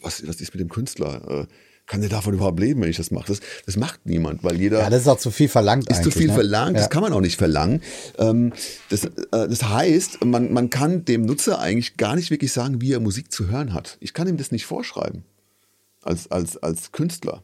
[0.00, 1.48] was, was ist mit dem Künstler?
[1.86, 3.28] Kann der davon überhaupt leben, wenn ich das mache?
[3.28, 4.80] Das, das macht niemand, weil jeder.
[4.80, 5.88] Ja, das ist auch zu viel verlangt.
[5.90, 6.34] Ist zu viel ne?
[6.34, 6.82] verlangt, ja.
[6.82, 7.80] das kann man auch nicht verlangen.
[8.18, 8.52] Ähm,
[8.90, 12.92] das, äh, das heißt, man, man kann dem Nutzer eigentlich gar nicht wirklich sagen, wie
[12.92, 13.98] er Musik zu hören hat.
[14.00, 15.24] Ich kann ihm das nicht vorschreiben,
[16.02, 17.42] als, als, als Künstler.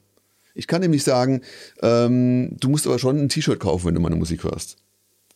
[0.55, 1.43] Ich kann ihm nicht sagen,
[1.81, 4.77] ähm, du musst aber schon ein T-Shirt kaufen, wenn du meine Musik hörst.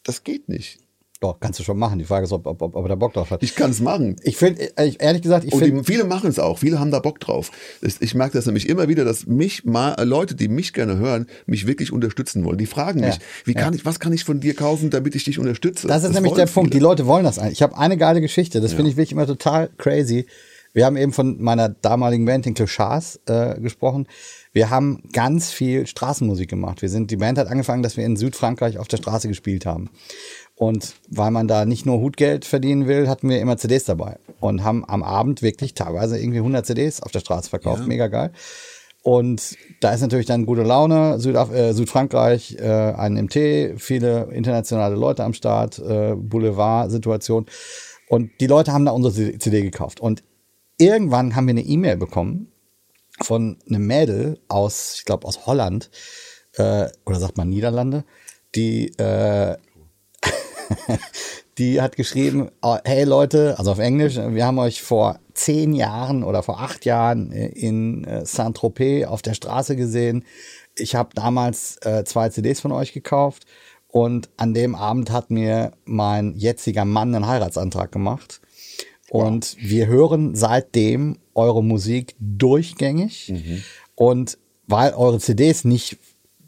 [0.02, 0.78] Das geht nicht.
[1.20, 1.98] Doch, kannst du schon machen.
[1.98, 3.42] Die Frage ist, ob, ob, ob er da Bock drauf hat.
[3.42, 4.16] Ich kann es machen.
[4.22, 5.84] Ich finde, ehrlich gesagt, ich Und die, finde.
[5.84, 6.58] viele machen es auch.
[6.58, 7.50] Viele haben da Bock drauf.
[7.80, 10.98] Das, ich merke das nämlich immer wieder, dass mich mal äh, Leute, die mich gerne
[10.98, 12.58] hören, mich wirklich unterstützen wollen.
[12.58, 13.78] Die fragen mich, Ja, wie kann ja.
[13.78, 15.86] ich, was kann ich von dir kaufen, damit ich dich unterstütze?
[15.88, 16.74] Das ist nämlich wollen der Punkt.
[16.74, 16.88] Die viele.
[16.88, 17.54] Leute wollen das eigentlich.
[17.54, 18.60] Ich habe eine geile Geschichte.
[18.60, 20.26] Das finde ich wirklich immer total crazy.
[20.76, 24.06] Wir haben eben von meiner damaligen Band, den Clochards, äh, gesprochen.
[24.52, 26.82] Wir haben ganz viel Straßenmusik gemacht.
[26.82, 29.88] Wir sind, die Band hat angefangen, dass wir in Südfrankreich auf der Straße gespielt haben.
[30.57, 34.64] Und weil man da nicht nur Hutgeld verdienen will, hatten wir immer CDs dabei und
[34.64, 37.82] haben am Abend wirklich teilweise irgendwie 100 CDs auf der Straße verkauft.
[37.82, 37.86] Ja.
[37.86, 38.32] Mega geil.
[39.02, 44.96] Und da ist natürlich dann gute Laune, Südaf äh, Südfrankreich, äh, ein MT, viele internationale
[44.96, 47.46] Leute am Start, äh, Boulevard-Situation.
[48.09, 50.00] Und die Leute haben da unsere CD gekauft.
[50.00, 50.24] Und
[50.78, 52.50] irgendwann haben wir eine E-Mail bekommen
[53.20, 55.90] von einem Mädel aus, ich glaube, aus Holland,
[56.54, 58.04] äh, oder sagt man Niederlande,
[58.54, 59.57] die, äh,
[61.58, 66.22] die hat geschrieben, oh, hey Leute, also auf Englisch, wir haben euch vor zehn Jahren
[66.22, 70.24] oder vor acht Jahren äh, in äh, Saint-Tropez auf der Straße gesehen.
[70.76, 73.46] Ich habe damals äh, zwei CDs von euch gekauft
[73.88, 78.40] und an dem Abend hat mir mein jetziger Mann einen Heiratsantrag gemacht.
[79.08, 83.32] Und wir hören seitdem eure Musik durchgängig.
[83.94, 85.98] Und weil eure CDs nicht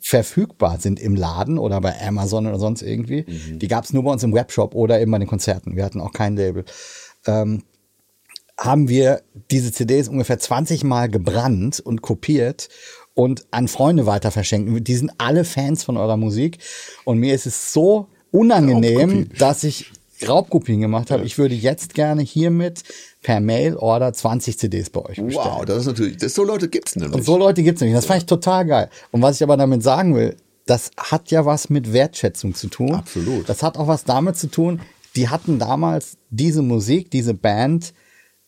[0.00, 4.12] verfügbar sind im Laden oder bei Amazon oder sonst irgendwie, die gab es nur bei
[4.12, 5.76] uns im Webshop oder eben bei den Konzerten.
[5.76, 6.64] Wir hatten auch kein Label.
[7.26, 7.62] Ähm,
[8.58, 12.68] haben wir diese CDs ungefähr 20 Mal gebrannt und kopiert
[13.14, 14.86] und an Freunde weiter verschenkt.
[14.88, 16.58] Die sind alle Fans von eurer Musik.
[17.04, 19.92] Und mir ist es so unangenehm, dass ich
[20.26, 21.24] Raubkopien gemacht habe.
[21.24, 22.82] Ich würde jetzt gerne hiermit
[23.22, 25.56] per Mail-Order 20 CDs bei euch bestellen.
[25.56, 27.14] Wow, das ist natürlich, das, so Leute gibt's nämlich.
[27.14, 27.96] Und so Leute gibt's nämlich.
[27.96, 28.90] Das fand ich total geil.
[29.10, 32.94] Und was ich aber damit sagen will, das hat ja was mit Wertschätzung zu tun.
[32.94, 33.48] Absolut.
[33.48, 34.80] Das hat auch was damit zu tun,
[35.16, 37.94] die hatten damals diese Musik, diese Band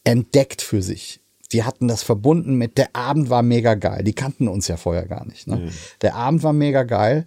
[0.04, 1.20] entdeckt für sich.
[1.52, 4.04] Die hatten das verbunden mit, der Abend war mega geil.
[4.04, 5.48] Die kannten uns ja vorher gar nicht.
[5.48, 5.72] Ne?
[6.00, 7.26] Der Abend war mega geil.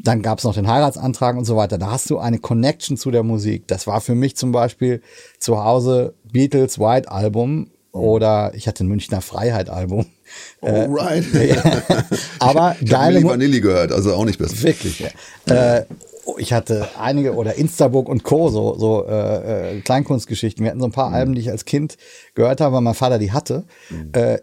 [0.00, 1.76] Dann gab's noch den Heiratsantrag und so weiter.
[1.78, 3.66] Da hast du eine Connection zu der Musik.
[3.66, 5.02] Das war für mich zum Beispiel
[5.38, 10.06] zu Hause Beatles White Album oder ich hatte ein Münchner Freiheit Album.
[10.60, 11.24] Alright.
[12.38, 14.62] Aber ich habe geile Milli Vanilli gehört, also auch nicht besser.
[14.62, 15.78] Wirklich, ja.
[15.78, 15.84] Äh,
[16.36, 18.50] ich hatte einige oder Instabook und Co.
[18.50, 20.62] so, so äh, äh, Kleinkunstgeschichten.
[20.62, 20.94] Wir hatten so ein Mhm.
[20.94, 21.96] paar Alben, die ich als Kind
[22.34, 23.64] gehört habe, weil mein Vater die hatte.
[24.12, 24.38] Äh,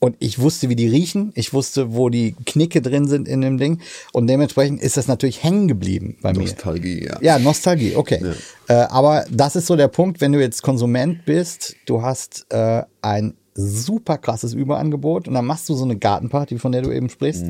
[0.00, 1.30] und ich wusste, wie die riechen.
[1.34, 3.80] Ich wusste, wo die Knicke drin sind in dem Ding.
[4.12, 6.40] Und dementsprechend ist das natürlich hängen geblieben bei mir.
[6.40, 7.18] Nostalgie, ja.
[7.20, 8.18] Ja, Nostalgie, okay.
[8.66, 12.82] Äh, aber das ist so der Punkt, wenn du jetzt Konsument bist, du hast äh,
[13.02, 17.10] ein super krasses Überangebot und dann machst du so eine Gartenparty, von der du eben
[17.10, 17.44] sprichst.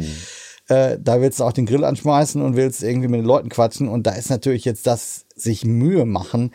[0.66, 3.88] Äh, da willst du auch den Grill anschmeißen und willst irgendwie mit den Leuten quatschen
[3.88, 6.52] und da ist natürlich jetzt das sich Mühe machen.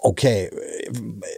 [0.00, 0.50] Okay,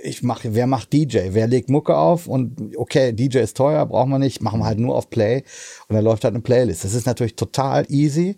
[0.02, 1.30] ich mache, wer macht DJ?
[1.30, 2.26] Wer legt Mucke auf?
[2.26, 5.42] Und okay, DJ ist teuer, braucht man nicht, machen wir halt nur auf Play
[5.88, 6.84] und dann läuft halt eine Playlist.
[6.84, 8.36] Das ist natürlich total easy.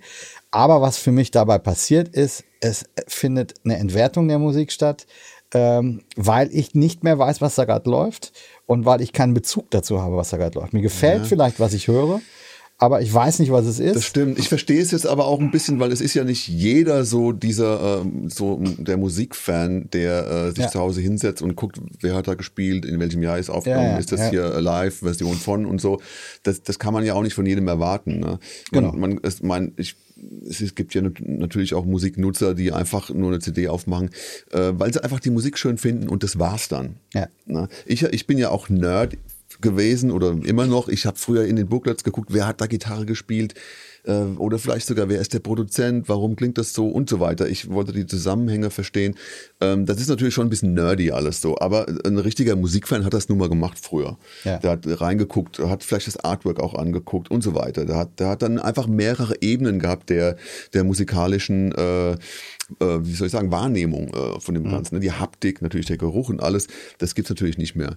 [0.51, 5.07] Aber was für mich dabei passiert ist, es findet eine Entwertung der Musik statt,
[5.55, 8.33] ähm, weil ich nicht mehr weiß, was da gerade läuft
[8.67, 10.73] und weil ich keinen Bezug dazu habe, was da gerade läuft.
[10.73, 12.21] Mir gefällt vielleicht, was ich höre,
[12.79, 13.97] aber ich weiß nicht, was es ist.
[13.97, 14.39] Das stimmt.
[14.39, 17.33] Ich verstehe es jetzt aber auch ein bisschen, weil es ist ja nicht jeder so
[17.33, 20.69] dieser, ähm, so der Musikfan, der äh, sich Ja.
[20.71, 23.93] zu Hause hinsetzt und guckt, wer hat da gespielt, in welchem Jahr ist aufgenommen, Ja,
[23.93, 26.01] ja, ist das hier Live-Version von und so.
[26.43, 28.21] Das, das kann man ja auch nicht von jedem erwarten.
[28.21, 28.39] Ne?
[28.73, 28.93] Genau.
[28.93, 29.97] Man, es, mein, ich,
[30.49, 34.11] es gibt ja nat- natürlich auch Musiknutzer, die einfach nur eine CD aufmachen,
[34.53, 36.97] äh, weil sie einfach die Musik schön finden und das war's dann.
[37.15, 37.29] Ja.
[37.47, 37.69] Ne?
[37.87, 39.17] Ich, ich bin ja auch Nerd
[39.61, 40.89] gewesen oder immer noch.
[40.89, 43.55] Ich habe früher in den Booklets geguckt, wer hat da Gitarre gespielt.
[44.07, 47.49] Äh, oder vielleicht sogar, wer ist der Produzent, warum klingt das so und so weiter.
[47.49, 49.17] Ich wollte die Zusammenhänge verstehen.
[49.61, 53.15] Ähm, das ist natürlich schon ein bisschen nerdy alles so, aber ein richtiger Musikfan hat
[53.15, 54.17] das nun mal gemacht früher.
[54.45, 54.59] Ja.
[54.59, 57.85] Der hat reingeguckt, hat vielleicht das Artwork auch angeguckt und so weiter.
[57.85, 60.37] Der hat, der hat dann einfach mehrere Ebenen gehabt der,
[60.73, 62.17] der musikalischen äh,
[62.81, 64.97] äh, wie soll ich sagen, Wahrnehmung äh, von dem Ganzen.
[64.97, 65.01] Ne?
[65.01, 67.97] Die Haptik, natürlich der Geruch und alles, das gibt's natürlich nicht mehr.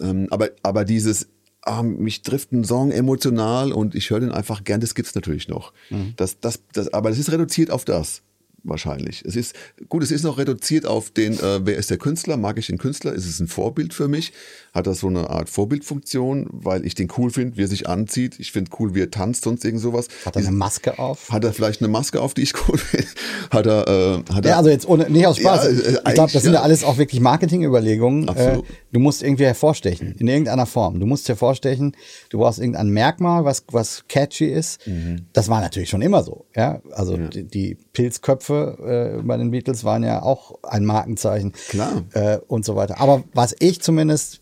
[0.00, 1.28] Ähm, aber, aber dieses,
[1.62, 5.48] ah, mich trifft ein Song emotional und ich höre den einfach gern, das gibt's natürlich
[5.48, 5.72] noch.
[6.16, 8.22] Das, das, das, aber das ist reduziert auf das.
[8.68, 9.22] Wahrscheinlich.
[9.24, 9.54] Es ist,
[9.88, 12.36] gut, es ist noch reduziert auf den, äh, wer ist der Künstler?
[12.36, 13.12] Mag ich den Künstler?
[13.12, 14.32] Ist es ein Vorbild für mich?
[14.74, 18.40] Hat das so eine Art Vorbildfunktion, weil ich den cool finde, wie er sich anzieht?
[18.40, 20.08] Ich finde cool, wie er tanzt, sonst irgend sowas.
[20.24, 21.30] Hat er eine Maske auf?
[21.30, 23.06] Hat er vielleicht eine Maske auf, die ich cool finde?
[23.50, 25.64] Hat er, äh, hat er Ja, also jetzt ohne, nicht aus Spaß.
[25.64, 26.62] Ja, äh, ich glaube, das sind ja ja.
[26.62, 28.28] alles auch wirklich Marketingüberlegungen.
[28.28, 28.60] Äh,
[28.92, 30.98] du musst irgendwie hervorstechen, in irgendeiner Form.
[30.98, 31.96] Du musst hervorstechen,
[32.30, 34.86] du brauchst irgendein Merkmal, was, was catchy ist.
[34.86, 35.26] Mhm.
[35.32, 36.46] Das war natürlich schon immer so.
[36.56, 41.52] Ja, also Die, die Pilzköpfe äh, bei den Beatles waren ja auch ein Markenzeichen.
[41.68, 42.04] Klar.
[42.12, 43.00] Äh, und so weiter.
[43.00, 44.40] Aber was ich zumindest,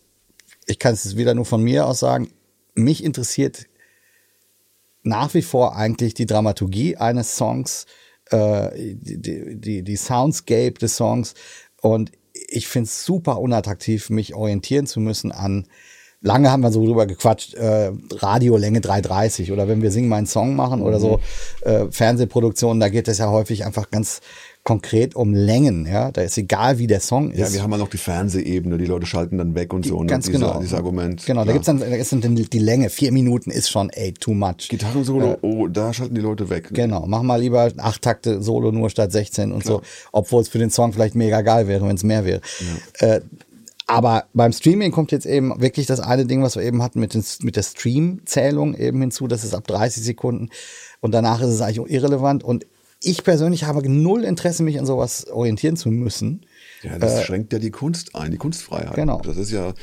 [0.65, 2.29] ich kann es wieder nur von mir aus sagen,
[2.73, 3.67] mich interessiert
[5.03, 7.85] nach wie vor eigentlich die Dramaturgie eines Songs,
[8.31, 11.35] äh, die, die, die Soundscape des Songs.
[11.81, 15.67] Und ich finde es super unattraktiv, mich orientieren zu müssen an,
[16.25, 20.27] lange haben wir so drüber gequatscht, äh, Radiolänge 330 oder wenn wir singen mal einen
[20.27, 21.19] Song machen oder so,
[21.61, 24.21] äh, Fernsehproduktionen, da geht es ja häufig einfach ganz
[24.63, 27.37] konkret um Längen, ja, da ist egal, wie der Song ist.
[27.37, 30.01] ja, wir haben ja noch die Fernsehebene, die Leute schalten dann weg und so.
[30.01, 30.07] Ne?
[30.07, 30.59] Ganz Dieser- genau.
[30.59, 31.23] Dieses Argument.
[31.23, 31.53] Genau, da klar.
[31.53, 34.67] gibt's dann, da ist dann die, Länge, vier Minuten ist schon, ey, too much.
[34.69, 36.69] Gitarrensolo, oh, da schalten die Leute weg.
[36.71, 40.57] Genau, mach mal lieber acht Takte Solo nur statt 16 und so, obwohl es für
[40.57, 42.41] den Song vielleicht mega geil wäre, wenn es mehr wäre.
[42.97, 43.21] Äh,
[43.87, 47.13] aber beim Streaming kommt jetzt eben wirklich das eine Ding, was wir eben hatten mit,
[47.13, 50.49] den, mit der Stream-Zählung eben hinzu, das ist ab 30 Sekunden
[51.01, 52.65] und danach ist es eigentlich irrelevant und
[53.03, 56.45] ich persönlich habe null Interesse, mich an sowas orientieren zu müssen.
[56.81, 58.93] Ja, das schränkt ja die Kunst ein, die Kunstfreiheit.
[58.93, 59.21] Äh, Genau.
[59.21, 59.73] Das ist ja,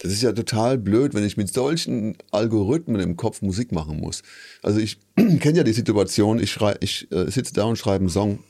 [0.00, 4.22] das ist ja total blöd, wenn ich mit solchen Algorithmen im Kopf Musik machen muss.
[4.62, 8.08] Also ich kenne ja die Situation, ich, schrei, ich äh, sitze da und schreibe einen
[8.08, 8.40] Song.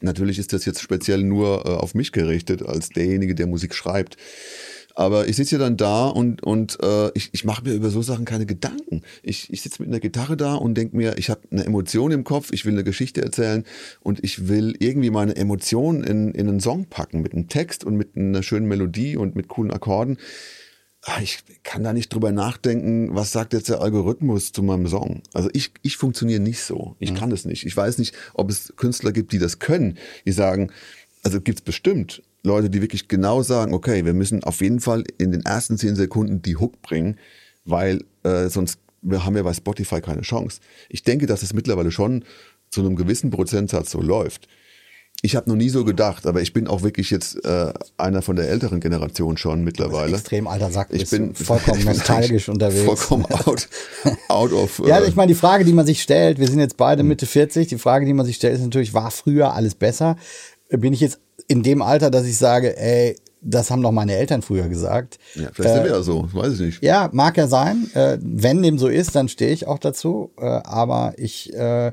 [0.00, 4.16] Natürlich ist das jetzt speziell nur äh, auf mich gerichtet, als derjenige, der Musik schreibt.
[4.98, 8.02] Aber ich sitze ja dann da und, und äh, ich, ich mache mir über so
[8.02, 9.02] Sachen keine Gedanken.
[9.22, 12.24] Ich, ich sitze mit einer Gitarre da und denke mir, ich habe eine Emotion im
[12.24, 13.62] Kopf, ich will eine Geschichte erzählen
[14.00, 17.94] und ich will irgendwie meine Emotionen in, in einen Song packen mit einem Text und
[17.94, 20.18] mit einer schönen Melodie und mit coolen Akkorden.
[21.22, 25.22] Ich kann da nicht drüber nachdenken, was sagt jetzt der Algorithmus zu meinem Song.
[25.32, 26.96] Also ich, ich funktioniere nicht so.
[26.98, 27.66] Ich kann das nicht.
[27.66, 30.70] Ich weiß nicht, ob es Künstler gibt, die das können, die sagen,
[31.22, 35.32] also gibt's bestimmt Leute, die wirklich genau sagen, okay, wir müssen auf jeden Fall in
[35.32, 37.18] den ersten zehn Sekunden die Hook bringen,
[37.64, 40.60] weil äh, sonst wir haben ja bei Spotify keine Chance.
[40.88, 42.24] Ich denke, dass es mittlerweile schon
[42.70, 44.48] zu einem gewissen Prozentsatz so läuft.
[45.20, 48.36] Ich habe noch nie so gedacht, aber ich bin auch wirklich jetzt äh, einer von
[48.36, 50.12] der älteren Generation schon mittlerweile.
[50.12, 52.84] Extrem alter Sack, Ich bin vollkommen nostalgisch unterwegs.
[52.84, 53.68] Vollkommen out,
[54.28, 54.80] out of.
[54.86, 57.26] Ja, äh, ich meine, die Frage, die man sich stellt, wir sind jetzt beide Mitte
[57.26, 60.16] 40, die Frage, die man sich stellt, ist natürlich, war früher alles besser?
[60.70, 64.42] Bin ich jetzt in dem Alter, dass ich sage, ey, das haben doch meine Eltern
[64.42, 65.18] früher gesagt.
[65.34, 66.82] ja, vielleicht sind wir ja so, weiß ich nicht.
[66.82, 67.90] Ja, mag ja sein.
[67.94, 70.30] Äh, wenn dem so ist, dann stehe ich auch dazu.
[70.38, 71.92] Äh, aber ich äh,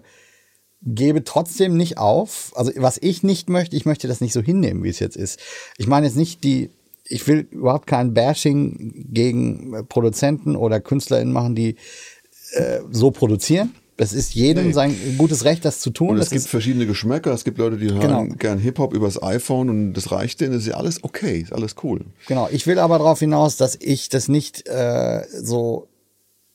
[0.86, 2.52] gebe trotzdem nicht auf.
[2.56, 5.40] Also was ich nicht möchte, ich möchte das nicht so hinnehmen, wie es jetzt ist.
[5.78, 6.70] Ich meine jetzt nicht die,
[7.08, 11.76] ich will überhaupt kein Bashing gegen äh, Produzenten oder KünstlerInnen machen, die
[12.54, 13.74] äh, so produzieren.
[13.98, 14.74] Das ist jedem Nee.
[14.74, 16.10] sein gutes Recht, das zu tun.
[16.10, 17.32] Und das es gibt ist, verschiedene Geschmäcker.
[17.32, 18.26] Es gibt Leute, die hören Genau.
[18.38, 20.52] gern Hip-Hop übers iPhone und das reicht denen.
[20.52, 22.02] Das ist ja alles okay, ist alles cool.
[22.28, 25.88] Genau, ich will aber darauf hinaus, dass ich das nicht äh, so,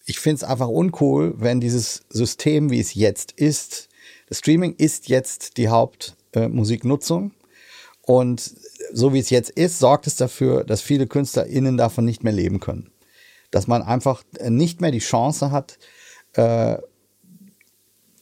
[0.05, 3.89] ich finde es einfach uncool, wenn dieses System, wie es jetzt ist,
[4.31, 7.33] das Streaming ist jetzt die Hauptmusiknutzung äh, Musiknutzung.
[8.03, 8.55] und
[8.93, 12.61] so wie es jetzt ist, sorgt es dafür, dass viele KünstlerInnen davon nicht mehr leben
[12.61, 12.91] können.
[13.51, 15.79] Dass man einfach nicht mehr die Chance hat,
[16.35, 16.77] äh,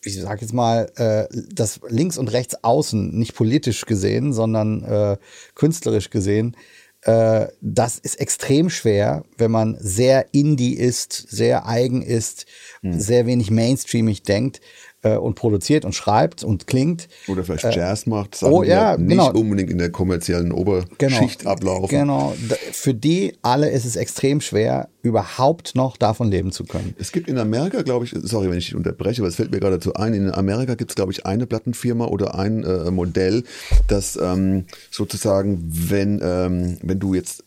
[0.02, 5.16] ich sage jetzt mal, äh, das links und rechts außen, nicht politisch gesehen, sondern äh,
[5.54, 6.56] künstlerisch gesehen,
[7.02, 12.46] äh, das ist extrem schwer, wenn man sehr indie ist, sehr eigen ist,
[12.82, 14.60] sehr wenig mainstreamig denkt
[15.02, 17.08] äh, und produziert und schreibt und klingt.
[17.28, 19.30] Oder vielleicht Jazz macht, Sachen, oh, die ja, nicht genau.
[19.30, 21.88] unbedingt in der kommerziellen Oberschicht ablaufen.
[21.88, 22.34] Genau.
[22.72, 26.94] Für die alle ist es extrem schwer, überhaupt noch davon leben zu können.
[26.98, 29.60] Es gibt in Amerika, glaube ich, sorry, wenn ich dich unterbreche, aber es fällt mir
[29.60, 33.44] gerade dazu ein, in Amerika gibt es, glaube ich, eine Plattenfirma oder ein äh, Modell,
[33.86, 37.44] das ähm, sozusagen, wenn, ähm, wenn du jetzt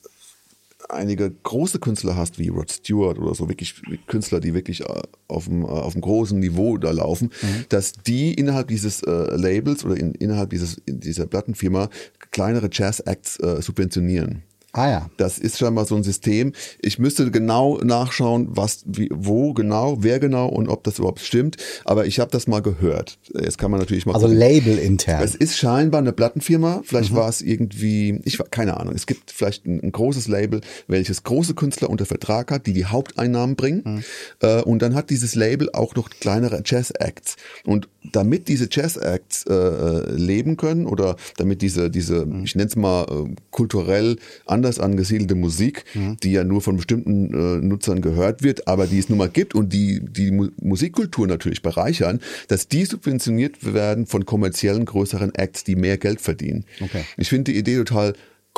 [0.94, 5.46] einige große Künstler hast, wie Rod Stewart oder so, wirklich Künstler, die wirklich äh, auf
[5.46, 7.66] dem, äh, auf dem großen Niveau da laufen, mhm.
[7.70, 11.89] dass die innerhalb dieses äh, Labels oder in, innerhalb dieses, dieser Plattenfirma
[12.32, 14.44] kleinere Jazz-Acts äh, subventionieren.
[14.74, 15.10] Ah ja.
[15.18, 16.54] Das ist scheinbar so ein System.
[16.80, 21.58] Ich müsste genau nachschauen, was, wie, wo genau, wer genau und ob das überhaupt stimmt.
[21.84, 23.20] Aber ich habe das mal gehört.
[23.34, 24.14] Jetzt kann man natürlich mal.
[24.14, 24.40] Also gucken.
[24.40, 25.22] Label intern.
[25.24, 26.82] Es ist scheinbar eine Plattenfirma.
[26.86, 27.18] Vielleicht mhm.
[27.18, 28.96] war es irgendwie, ich war keine Ahnung.
[28.96, 32.86] Es gibt vielleicht ein, ein, großes Label, welches große Künstler unter Vertrag hat, die die
[32.86, 33.82] Haupteinnahmen bringen.
[33.84, 34.04] Mhm.
[34.40, 37.36] Äh, und dann hat dieses Label auch noch kleinere Jazz Acts.
[37.66, 42.43] Und damit diese Jazz Acts äh, äh, leben können oder damit diese, diese, mhm.
[42.43, 46.18] ich nenne es mal äh, kulturell anders angesiedelte Musik, mhm.
[46.24, 49.54] die ja nur von bestimmten äh, Nutzern gehört wird, aber die es nun mal gibt
[49.56, 55.64] und die die Mu Musikkultur natürlich bereichern, dass die subventioniert werden von kommerziellen größeren Acts,
[55.64, 56.66] die mehr Geld verdienen.
[56.80, 57.04] Okay.
[57.18, 58.14] Ich finde die Idee total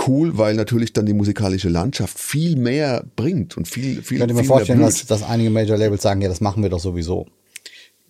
[0.07, 4.33] cool, weil natürlich dann die musikalische Landschaft viel mehr bringt und viel, viel, ich könnte
[4.33, 7.27] mir vorstellen, dass, dass einige Major Labels sagen, ja, das machen wir doch sowieso.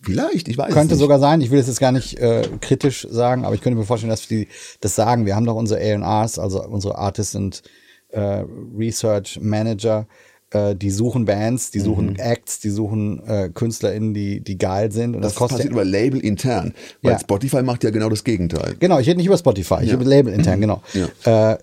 [0.04, 3.46] Vielleicht, ich weiß Könnte sogar sein, ich will es jetzt gar nicht äh, kritisch sagen,
[3.46, 4.48] aber ich könnte mir vorstellen, dass die
[4.82, 5.26] das sagen.
[5.26, 7.64] Wir haben doch unsere A&Rs, also unsere Artists und
[8.10, 8.44] äh,
[8.78, 10.08] Research Manager,
[10.52, 12.16] äh, die suchen Bands, die suchen mhm.
[12.18, 15.16] Acts, die suchen äh, KünstlerInnen, die, die geil sind.
[15.16, 17.20] Und das, das kostet passiert über Label intern, weil ja.
[17.20, 18.76] Spotify macht ja genau das Gegenteil.
[18.80, 19.96] Genau, ich rede nicht über Spotify, ich ja.
[19.96, 20.82] über Label intern, genau.
[20.94, 21.54] Ja.
[21.54, 21.58] Äh,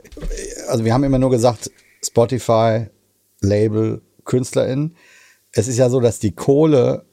[0.68, 1.70] also wir haben immer nur gesagt,
[2.04, 2.86] Spotify,
[3.40, 4.96] Label, KünstlerInnen.
[5.52, 7.04] Es ist ja so, dass die Kohle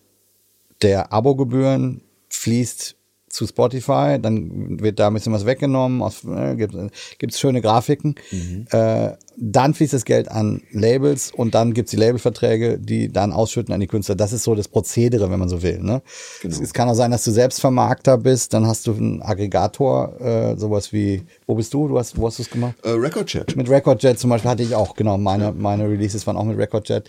[0.81, 2.97] der Abogebühren fließt
[3.29, 8.15] zu Spotify, dann wird da ein bisschen was weggenommen, aus, äh, gibt es schöne Grafiken.
[8.31, 8.65] Mhm.
[8.71, 13.31] Äh, dann fließt das Geld an Labels und dann gibt es die Labelverträge, die dann
[13.31, 14.15] ausschütten an die Künstler.
[14.15, 15.79] Das ist so das Prozedere, wenn man so will.
[15.79, 16.01] Ne?
[16.41, 16.55] Genau.
[16.55, 20.19] Es, es, kann auch sein, dass du selbst Vermarkter bist, dann hast du einen Aggregator,
[20.19, 21.87] äh, sowas wie, wo bist du?
[21.87, 22.75] du hast, wo hast du es gemacht?
[22.83, 23.55] Uh, Recordjet.
[23.55, 27.07] Mit Recordjet zum Beispiel hatte ich auch, genau, meine, meine Releases waren auch mit Recordjet.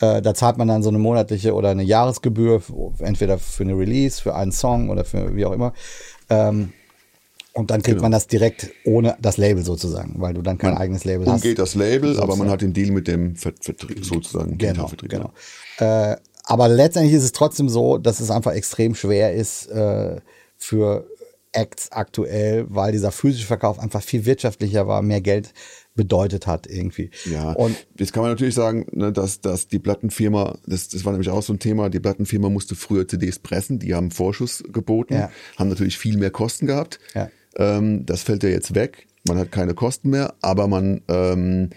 [0.00, 2.62] Äh, da zahlt man dann so eine monatliche oder eine Jahresgebühr,
[2.98, 5.72] entweder für eine Release, für einen Song oder für wie auch immer.
[6.30, 6.72] Ähm,
[7.52, 8.02] und dann kriegt genau.
[8.02, 11.42] man das direkt ohne das Label sozusagen, weil du dann kein man eigenes Label hast.
[11.42, 12.32] geht das Label, sozusagen.
[12.32, 14.58] aber man hat den Deal mit dem Vertrieb sozusagen.
[14.58, 15.30] Genau, genau.
[15.78, 20.20] Äh, aber letztendlich ist es trotzdem so, dass es einfach extrem schwer ist äh,
[20.56, 21.06] für
[21.52, 25.54] Acts aktuell, weil dieser physische Verkauf einfach viel wirtschaftlicher war, mehr Geld
[25.94, 27.10] bedeutet hat irgendwie.
[27.30, 31.12] Ja, und jetzt kann man natürlich sagen, ne, dass, dass die Plattenfirma, das, das war
[31.12, 35.14] nämlich auch so ein Thema, die Plattenfirma musste früher CDs pressen, die haben Vorschuss geboten,
[35.14, 35.30] ja.
[35.56, 36.98] haben natürlich viel mehr Kosten gehabt.
[37.14, 37.30] Ja.
[37.56, 39.06] Ähm, das fällt ja jetzt weg.
[39.26, 41.70] Man hat keine Kosten mehr, aber man ähm,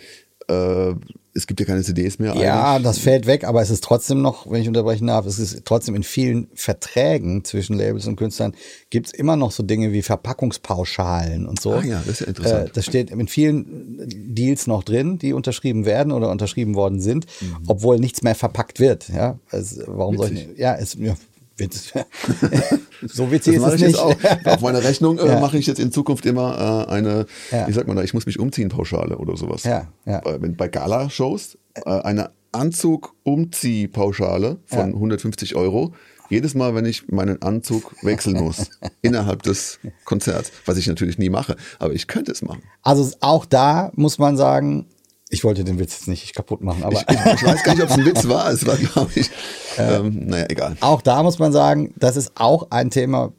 [0.47, 0.93] äh,
[1.37, 2.35] es gibt ja keine CDs mehr.
[2.35, 2.83] Ja, eigentlich.
[2.83, 5.93] das fällt weg, aber es ist trotzdem noch, wenn ich unterbrechen darf, es ist trotzdem
[5.93, 8.55] in vielen Verträgen zwischen Labels und Künstlern
[8.89, 11.73] gibt es immer noch so Dinge wie Verpackungspauschalen und so.
[11.73, 12.69] Ah ja, das ist ja interessant.
[12.69, 13.99] Äh, das steht in vielen
[14.33, 17.57] Deals noch drin, die unterschrieben werden oder unterschrieben worden sind, mhm.
[17.67, 19.07] obwohl nichts mehr verpackt wird.
[19.09, 20.39] Ja, also, warum Witzig.
[20.39, 20.59] soll ich?
[20.59, 21.15] Ja, es, ja,
[23.07, 23.97] so witzig ist es nicht.
[23.97, 24.15] Auch.
[24.45, 25.39] Auf meiner Rechnung äh, ja.
[25.39, 27.67] mache ich jetzt in Zukunft immer äh, eine, ja.
[27.67, 29.63] wie sagt man da, ich muss mich umziehen Pauschale oder sowas.
[29.63, 30.19] Ja, ja.
[30.19, 35.93] Bei, bei Gala-Shows äh, eine Anzug-Umziehpauschale von 150 Euro.
[36.29, 38.69] Jedes Mal, wenn ich meinen Anzug wechseln muss
[39.01, 42.63] innerhalb des Konzerts, was ich natürlich nie mache, aber ich könnte es machen.
[42.81, 44.87] Also auch da muss man sagen,
[45.29, 46.93] ich wollte den Witz jetzt nicht kaputt machen, aber.
[46.93, 48.49] Ich, ich, weiß gar nicht, ob es ein Witz war.
[48.51, 49.29] Es war, glaube ich.
[49.77, 50.75] Äh, ähm, naja, egal.
[50.79, 53.31] Auch da muss man sagen, das ist auch ein Thema,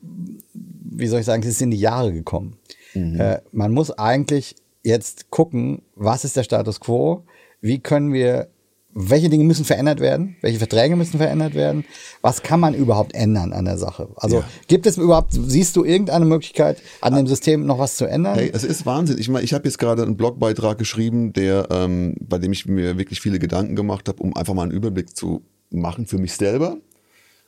[0.52, 2.56] wie soll ich sagen, es ist in die Jahre gekommen.
[2.94, 3.20] Mhm.
[3.20, 7.24] Äh, man muss eigentlich jetzt gucken, was ist der Status quo?
[7.60, 8.46] Wie können wir
[8.94, 10.36] welche Dinge müssen verändert werden?
[10.40, 11.84] Welche Verträge müssen verändert werden?
[12.22, 14.08] Was kann man überhaupt ändern an der Sache?
[14.16, 14.44] Also ja.
[14.66, 18.34] gibt es überhaupt, siehst du irgendeine Möglichkeit, an dem System noch was zu ändern?
[18.34, 19.18] Hey, es ist Wahnsinn.
[19.18, 22.98] Ich meine, ich habe jetzt gerade einen Blogbeitrag geschrieben, der, ähm, bei dem ich mir
[22.98, 26.78] wirklich viele Gedanken gemacht habe, um einfach mal einen Überblick zu machen für mich selber.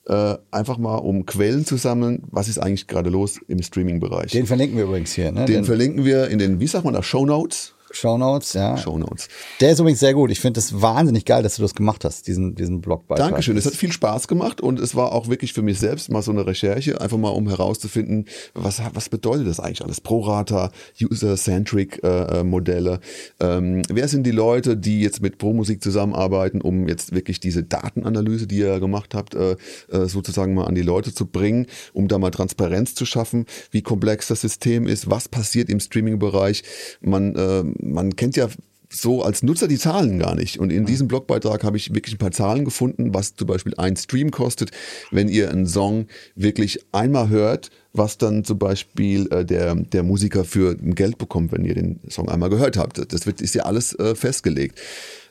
[0.07, 4.33] Äh, einfach mal, um Quellen zu sammeln, was ist eigentlich gerade los im Streaming-Bereich.
[4.33, 5.33] Den verlinken wir übrigens hier.
[5.33, 5.45] Ne?
[5.45, 7.75] Den, Den verlinken wir in den, wie sagt man da, Show Notes.
[7.91, 8.77] Shownotes, ja.
[8.77, 9.29] Shownotes.
[9.61, 10.31] Der ist übrigens sehr gut.
[10.31, 13.31] Ich finde es wahnsinnig geil, dass du das gemacht hast, diesen, diesen Blogbeitrag.
[13.31, 13.57] Dankeschön.
[13.57, 16.31] Es hat viel Spaß gemacht und es war auch wirklich für mich selbst mal so
[16.31, 20.01] eine Recherche, einfach mal um herauszufinden, was, was bedeutet das eigentlich alles?
[20.01, 20.71] Prorata,
[21.01, 23.01] User-Centric äh, äh, Modelle.
[23.41, 28.47] Ähm, wer sind die Leute, die jetzt mit ProMusik zusammenarbeiten, um jetzt wirklich diese Datenanalyse,
[28.47, 29.57] die ihr gemacht habt, äh,
[29.91, 33.83] äh, sozusagen mal an die Leute zu bringen, um da mal Transparenz zu schaffen, wie
[33.83, 36.63] komplex das System ist, was passiert im Streaming-Bereich.
[37.01, 38.49] Man äh, man kennt ja
[38.93, 40.59] so als Nutzer die Zahlen gar nicht.
[40.59, 43.97] Und in diesem Blogbeitrag habe ich wirklich ein paar Zahlen gefunden, was zum Beispiel ein
[43.97, 44.73] Stream kostet,
[45.13, 50.45] wenn ihr einen Song wirklich einmal hört, was dann zum Beispiel äh, der, der Musiker
[50.45, 53.13] für Geld bekommt, wenn ihr den Song einmal gehört habt.
[53.13, 54.81] Das wird, ist ja alles äh, festgelegt.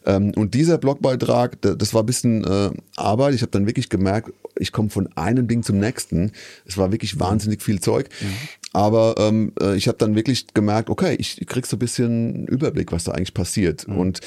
[0.10, 3.36] Ähm, und dieser Blogbeitrag, das war ein bisschen äh, Arbeit.
[3.36, 6.32] Ich habe dann wirklich gemerkt, ich komme von einem Ding zum nächsten.
[6.66, 8.10] Es war wirklich wahnsinnig viel Zeug.
[8.20, 8.26] Mhm.
[8.74, 12.92] Aber ähm, äh, ich habe dann wirklich gemerkt, okay, ich krieg so ein bisschen Überblick,
[12.92, 13.88] was da eigentlich passiert.
[13.88, 13.98] Mhm.
[13.98, 14.22] Und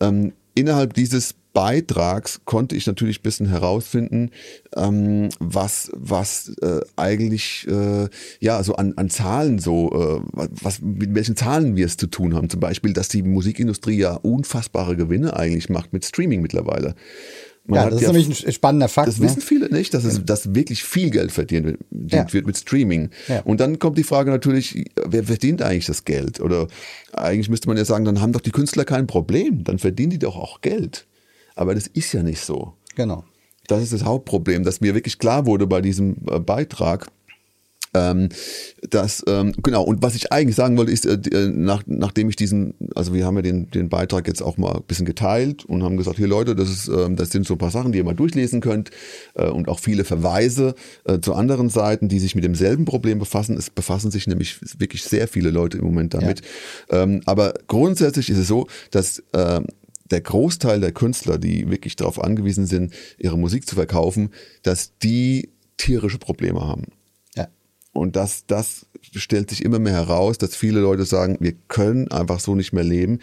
[0.00, 4.30] ähm, innerhalb dieses Beitrags konnte ich natürlich ein bisschen herausfinden,
[4.76, 8.08] ähm, was, was äh, eigentlich äh,
[8.40, 12.34] ja so an, an Zahlen so, äh, was, mit welchen Zahlen wir es zu tun
[12.34, 12.48] haben.
[12.48, 16.94] Zum Beispiel, dass die Musikindustrie ja unfassbare Gewinne eigentlich macht mit Streaming mittlerweile.
[17.64, 19.06] Man ja, das ist ja, nämlich ein spannender Fakt.
[19.06, 19.26] Das ne?
[19.26, 21.80] wissen viele nicht, dass es dass wirklich viel Geld verdient wird,
[22.12, 22.32] ja.
[22.32, 23.10] wird mit Streaming.
[23.28, 23.42] Ja.
[23.42, 26.40] Und dann kommt die Frage natürlich, wer verdient eigentlich das Geld?
[26.40, 26.66] Oder
[27.12, 30.18] eigentlich müsste man ja sagen, dann haben doch die Künstler kein Problem, dann verdienen die
[30.18, 31.06] doch auch Geld.
[31.54, 32.74] Aber das ist ja nicht so.
[32.94, 33.24] Genau.
[33.68, 37.10] Das ist das Hauptproblem, dass mir wirklich klar wurde bei diesem äh, Beitrag,
[37.94, 38.30] ähm,
[38.88, 42.36] das, ähm, genau, und was ich eigentlich sagen wollte, ist, äh, äh, nach, nachdem ich
[42.36, 45.82] diesen, also wir haben ja den, den Beitrag jetzt auch mal ein bisschen geteilt und
[45.82, 48.04] haben gesagt, hier Leute, das, ist, ähm, das sind so ein paar Sachen, die ihr
[48.04, 48.90] mal durchlesen könnt
[49.34, 50.74] äh, und auch viele Verweise
[51.04, 53.58] äh, zu anderen Seiten, die sich mit demselben Problem befassen.
[53.58, 56.40] Es befassen sich nämlich wirklich sehr viele Leute im Moment damit.
[56.90, 57.02] Ja.
[57.02, 59.60] Ähm, aber grundsätzlich ist es so, dass äh,
[60.12, 64.30] der Großteil der Künstler, die wirklich darauf angewiesen sind, ihre Musik zu verkaufen,
[64.62, 66.86] dass die tierische Probleme haben.
[67.34, 67.48] Ja.
[67.92, 72.40] Und das, das stellt sich immer mehr heraus, dass viele Leute sagen, wir können einfach
[72.40, 73.18] so nicht mehr leben.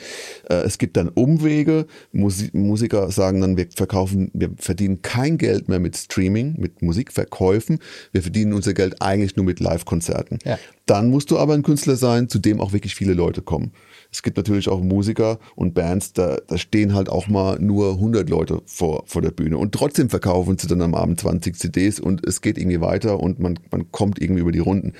[0.49, 1.85] Äh, es gibt dann Umwege.
[2.11, 7.79] Musiker sagen dann, wir verkaufen, wir verdienen kein Geld mehr mit Streaming, mit Musikverkäufen.
[8.11, 10.39] Wir verdienen unser Geld eigentlich nur mit Live-Konzerten.
[10.43, 10.59] Ja.
[10.85, 13.71] Dann musst du aber ein Künstler sein, zu dem auch wirklich viele Leute kommen.
[14.11, 18.29] Es gibt natürlich auch Musiker und Bands, da, da stehen halt auch mal nur 100
[18.29, 22.25] Leute vor, vor der Bühne und trotzdem verkaufen sie dann am Abend 20 CDs und
[22.25, 24.93] es geht irgendwie weiter und man, man kommt irgendwie über die Runden.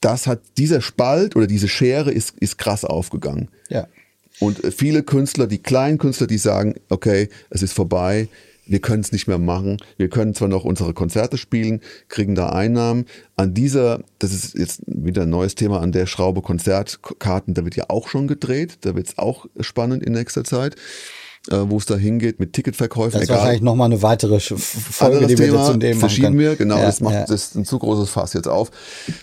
[0.00, 3.48] Das hat, dieser Spalt oder diese Schere ist, ist krass aufgegangen.
[3.68, 3.86] Ja.
[4.40, 8.28] Und viele Künstler, die kleinen Künstler, die sagen, okay, es ist vorbei,
[8.66, 9.78] wir können es nicht mehr machen.
[9.96, 13.06] Wir können zwar noch unsere Konzerte spielen, kriegen da Einnahmen.
[13.36, 17.76] An dieser, das ist jetzt wieder ein neues Thema, an der Schraube Konzertkarten, da wird
[17.76, 18.78] ja auch schon gedreht.
[18.82, 20.76] Da wird es auch spannend in nächster Zeit
[21.50, 23.12] äh, wo es da hingeht mit Ticketverkäufen.
[23.12, 23.38] Das ist egal.
[23.38, 27.00] wahrscheinlich nochmal eine weitere Folge, die wir Thema, zu dem verschieben wir, genau, ja, das
[27.00, 27.26] macht ja.
[27.26, 28.70] das ein zu großes Fass jetzt auf.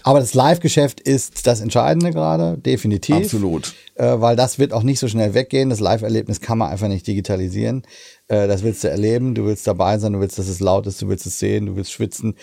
[0.04, 3.16] Aber das Live-Geschäft ist das Entscheidende gerade, definitiv.
[3.16, 3.74] Absolut.
[3.96, 5.70] Äh, weil das wird auch nicht so schnell weggehen.
[5.70, 7.84] Das Live-Erlebnis kann man einfach nicht digitalisieren.
[8.28, 11.02] Äh, das willst du erleben, du willst dabei sein, du willst, dass es laut ist,
[11.02, 12.36] du willst es sehen, du willst schwitzen.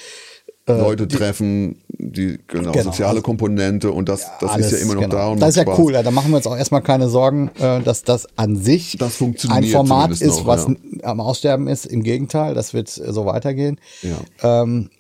[0.77, 4.95] Äh, Leute treffen, die genau, genau, soziale Komponente und das, das alles, ist ja immer
[4.95, 5.15] noch genau.
[5.15, 5.29] da.
[5.29, 5.79] Und das ist ja Spaß.
[5.79, 9.21] cool, da machen wir uns auch erstmal keine Sorgen, äh, dass das an sich das
[9.21, 11.05] ein Format ist, noch, was ja.
[11.05, 11.87] am Aussterben ist.
[11.87, 13.79] Im Gegenteil, das wird so weitergehen.
[14.03, 14.63] Ja.
[14.63, 14.91] Ähm,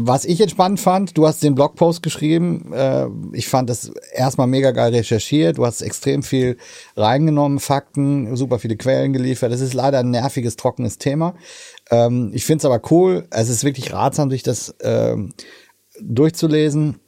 [0.00, 2.72] was ich jetzt spannend fand, du hast den Blogpost geschrieben.
[2.72, 5.58] Äh, ich fand das erstmal mega geil recherchiert.
[5.58, 6.56] Du hast extrem viel
[6.96, 9.50] reingenommen, Fakten, super viele Quellen geliefert.
[9.50, 11.34] Das ist leider ein nerviges, trockenes Thema.
[11.90, 13.26] Ähm, ich finde es aber cool.
[13.30, 15.34] Es ist wirklich ratsam, sich das ähm,
[16.00, 17.00] durchzulesen.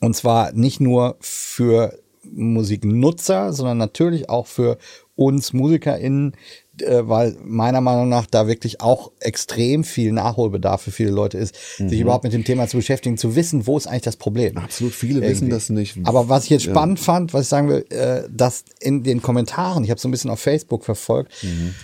[0.00, 4.78] Und zwar nicht nur für Musiknutzer, sondern natürlich auch für
[5.14, 6.34] uns MusikerInnen,
[6.82, 11.54] äh, weil meiner Meinung nach da wirklich auch extrem viel Nachholbedarf für viele Leute ist,
[11.78, 11.88] mhm.
[11.88, 14.56] sich überhaupt mit dem Thema zu beschäftigen, zu wissen, wo ist eigentlich das Problem.
[14.56, 15.30] Absolut, viele Irgendwie.
[15.30, 15.96] wissen das nicht.
[16.04, 17.04] Aber was ich jetzt spannend ja.
[17.04, 20.30] fand, was ich sagen will, äh, dass in den Kommentaren, ich habe so ein bisschen
[20.30, 21.74] auf Facebook verfolgt, mhm.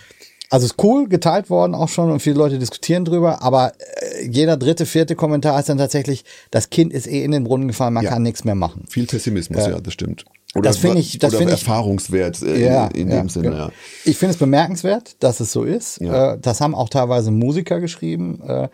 [0.52, 4.56] Also ist cool, geteilt worden auch schon und viele Leute diskutieren drüber, aber äh, jeder
[4.56, 8.02] dritte, vierte Kommentar ist dann tatsächlich, das Kind ist eh in den Brunnen gefallen, man
[8.02, 8.10] ja.
[8.10, 8.84] kann nichts mehr machen.
[8.88, 10.24] Viel Pessimismus, äh, ja, das stimmt.
[10.54, 13.50] Oder, das finde ich, das finde ich Erfahrungswert äh, ja, in, in ja, dem Sinne.
[13.52, 13.70] Ja.
[14.04, 16.00] Ich finde es bemerkenswert, dass es so ist.
[16.00, 18.42] Äh, das haben auch teilweise Musiker geschrieben.
[18.42, 18.68] Äh,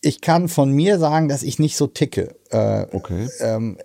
[0.00, 2.36] ich kann von mir sagen, dass ich nicht so ticke.
[2.50, 3.28] Äh, okay.
[3.40, 3.78] Ähm,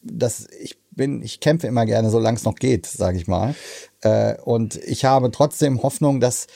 [0.00, 3.56] dass ich bin, ich kämpfe immer gerne, solange es noch geht, sage ich mal.
[4.02, 6.46] Äh, und ich habe trotzdem Hoffnung, dass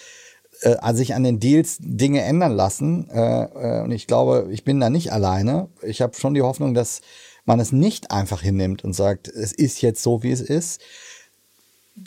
[0.61, 3.05] äh, sich an den Deals Dinge ändern lassen.
[3.05, 5.68] Und ich glaube, ich bin da nicht alleine.
[5.82, 7.01] Ich habe schon die Hoffnung, dass
[7.49, 10.80] man es nicht einfach hinnimmt und sagt, es ist jetzt so, wie es ist.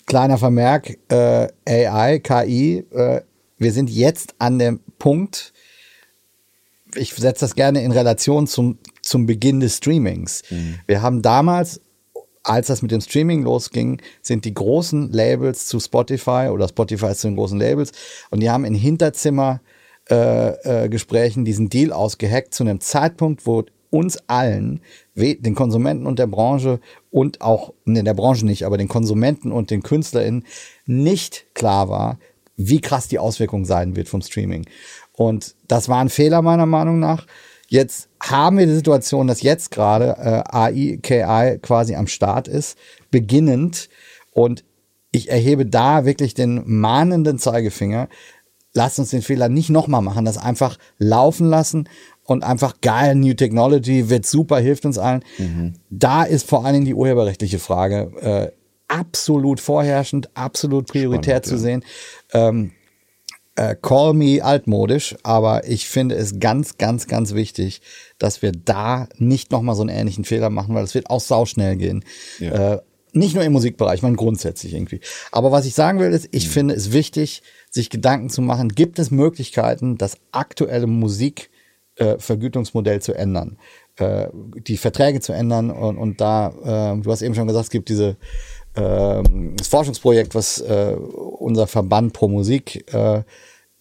[0.05, 3.21] Kleiner Vermerk, äh, AI, KI, äh,
[3.57, 5.51] wir sind jetzt an dem Punkt,
[6.95, 10.43] ich setze das gerne in Relation zum, zum Beginn des Streamings.
[10.49, 10.75] Mhm.
[10.87, 11.81] Wir haben damals,
[12.43, 17.27] als das mit dem Streaming losging, sind die großen Labels zu Spotify oder Spotify zu
[17.27, 17.91] den großen Labels
[18.29, 19.61] und die haben in Hinterzimmer
[20.09, 24.81] äh, äh, Gesprächen diesen Deal ausgehackt zu einem Zeitpunkt, wo uns allen,
[25.15, 29.69] den Konsumenten und der Branche und auch, in der Branche nicht, aber den Konsumenten und
[29.69, 30.45] den KünstlerInnen
[30.85, 32.17] nicht klar war,
[32.55, 34.65] wie krass die Auswirkung sein wird vom Streaming.
[35.13, 37.25] Und das war ein Fehler meiner Meinung nach.
[37.67, 42.77] Jetzt haben wir die Situation, dass jetzt gerade äh, AI, KI quasi am Start ist,
[43.11, 43.89] beginnend.
[44.31, 44.63] Und
[45.11, 48.09] ich erhebe da wirklich den mahnenden Zeigefinger.
[48.73, 51.89] Lasst uns den Fehler nicht nochmal machen, das einfach laufen lassen
[52.31, 55.23] und einfach geil, New Technology wird super, hilft uns allen.
[55.37, 55.73] Mhm.
[55.89, 58.51] Da ist vor allen Dingen die urheberrechtliche Frage äh,
[58.87, 61.59] absolut vorherrschend, absolut prioritär Spannend, zu ja.
[61.59, 61.83] sehen.
[62.33, 62.71] Ähm,
[63.55, 67.81] äh, call me altmodisch, aber ich finde es ganz, ganz, ganz wichtig,
[68.17, 71.75] dass wir da nicht nochmal so einen ähnlichen Fehler machen, weil es wird auch sauschnell
[71.75, 72.05] gehen.
[72.39, 72.73] Ja.
[72.73, 72.81] Äh,
[73.13, 75.01] nicht nur im Musikbereich, man grundsätzlich irgendwie.
[75.33, 76.51] Aber was ich sagen will, ist, ich mhm.
[76.51, 81.50] finde es wichtig, sich Gedanken zu machen, gibt es Möglichkeiten, das aktuelle Musikvergütungsmodell
[81.95, 82.17] äh,
[82.99, 83.57] zu ändern,
[83.97, 87.71] äh, die Verträge zu ändern und, und da, äh, du hast eben schon gesagt, es
[87.71, 88.17] gibt diese
[88.75, 89.23] äh,
[89.55, 93.23] das Forschungsprojekt, was äh, unser Verband Pro Musik äh,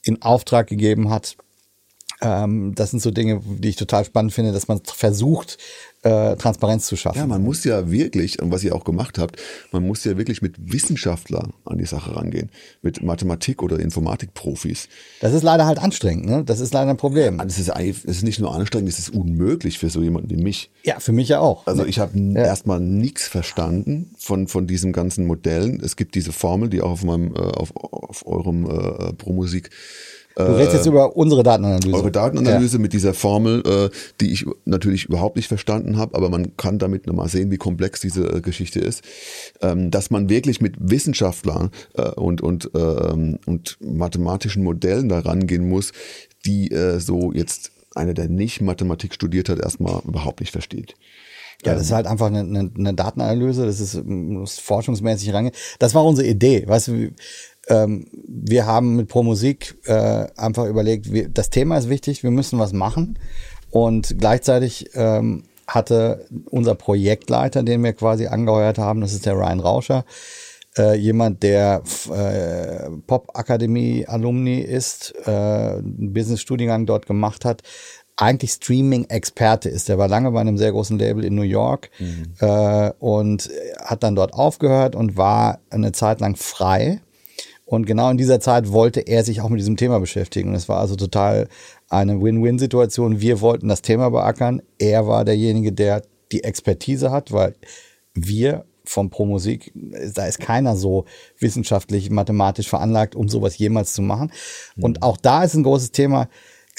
[0.02, 1.36] in Auftrag gegeben hat.
[2.20, 5.58] Ähm, das sind so Dinge, die ich total spannend finde, dass man versucht,
[6.02, 7.18] äh, Transparenz zu schaffen.
[7.18, 9.36] Ja, man muss ja wirklich, und was ihr auch gemacht habt,
[9.70, 12.50] man muss ja wirklich mit Wissenschaftlern an die Sache rangehen,
[12.82, 14.88] mit Mathematik- oder Informatikprofis.
[15.20, 16.44] Das ist leider halt anstrengend, ne?
[16.44, 17.38] Das ist leider ein Problem.
[17.38, 20.70] Das ist, das ist nicht nur anstrengend, es ist unmöglich für so jemanden wie mich.
[20.84, 21.66] Ja, für mich ja auch.
[21.66, 22.44] Also ich habe ja.
[22.44, 25.80] erstmal nichts verstanden von, von diesen ganzen Modellen.
[25.80, 29.70] Es gibt diese Formel, die auch auf meinem, äh, auf, auf eurem äh, Pro-Musik
[30.46, 31.94] Du redest jetzt über unsere Datenanalyse.
[31.94, 32.82] Eure Datenanalyse ja.
[32.82, 37.06] mit dieser Formel, äh, die ich natürlich überhaupt nicht verstanden habe, aber man kann damit
[37.06, 39.02] nochmal sehen, wie komplex diese äh, Geschichte ist.
[39.62, 45.68] Ähm, dass man wirklich mit Wissenschaftlern äh, und, und, ähm, und mathematischen Modellen da rangehen
[45.68, 45.92] muss,
[46.46, 50.94] die äh, so jetzt einer, der nicht Mathematik studiert hat, erstmal überhaupt nicht versteht.
[51.64, 55.52] Ja, das ist halt einfach eine, eine, eine Datenanalyse, das ist, muss forschungsmäßig range.
[55.78, 57.10] Das war unsere Idee, weißt du,
[57.68, 62.30] ähm, wir haben mit Pro Musik äh, einfach überlegt, wir, das Thema ist wichtig, wir
[62.30, 63.18] müssen was machen.
[63.70, 69.60] Und gleichzeitig ähm, hatte unser Projektleiter, den wir quasi angeheuert haben, das ist der Ryan
[69.60, 70.04] Rauscher,
[70.76, 71.82] äh, jemand, der
[72.12, 77.62] äh, Pop-Akademie-Alumni ist, äh, einen Business-Studiengang dort gemacht hat,
[78.16, 79.88] eigentlich Streaming-Experte ist.
[79.88, 82.34] Der war lange bei einem sehr großen Label in New York mhm.
[82.40, 83.50] äh, und
[83.82, 87.00] hat dann dort aufgehört und war eine Zeit lang frei
[87.70, 90.48] und genau in dieser Zeit wollte er sich auch mit diesem Thema beschäftigen.
[90.48, 91.46] Und es war also total
[91.88, 93.20] eine Win-Win-Situation.
[93.20, 94.60] Wir wollten das Thema beackern.
[94.80, 96.02] Er war derjenige, der
[96.32, 97.54] die Expertise hat, weil
[98.12, 99.72] wir vom Pro-Musik,
[100.16, 101.04] da ist keiner so
[101.38, 104.32] wissenschaftlich, mathematisch veranlagt, um sowas jemals zu machen.
[104.76, 105.02] Und mhm.
[105.04, 106.28] auch da ist ein großes Thema,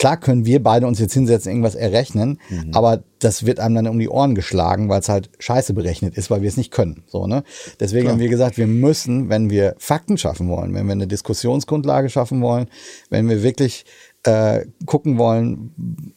[0.02, 2.72] Klar können wir beide uns jetzt hinsetzen, irgendwas errechnen, mhm.
[2.74, 6.32] aber das wird einem dann um die Ohren geschlagen, weil es halt scheiße berechnet ist,
[6.32, 7.04] weil wir es nicht können.
[7.06, 7.44] So, ne?
[7.80, 8.14] Deswegen Klar.
[8.14, 12.42] haben wir gesagt, wir müssen, wenn wir Fakten schaffen wollen, wenn wir eine Diskussionsgrundlage schaffen
[12.42, 12.66] wollen,
[13.12, 13.86] wenn wir wirklich
[14.24, 16.16] äh, gucken wollen,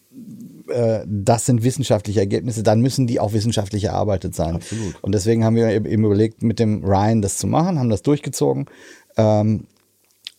[0.71, 4.55] äh, das sind wissenschaftliche Ergebnisse, dann müssen die auch wissenschaftlich erarbeitet sein.
[4.55, 4.95] Absolut.
[5.03, 8.65] Und deswegen haben wir eben überlegt, mit dem Ryan das zu machen, haben das durchgezogen.
[9.19, 9.67] Ähm,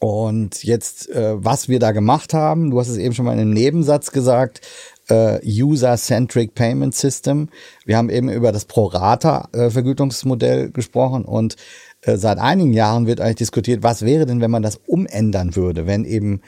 [0.05, 3.39] und jetzt, äh, was wir da gemacht haben, du hast es eben schon mal in
[3.39, 4.61] einem Nebensatz gesagt,
[5.09, 7.49] äh, User-Centric Payment System.
[7.85, 11.55] Wir haben eben über das Pro-Rata-Vergütungsmodell gesprochen und
[12.01, 15.87] äh, seit einigen Jahren wird eigentlich diskutiert, was wäre denn, wenn man das umändern würde,
[15.87, 16.43] wenn eben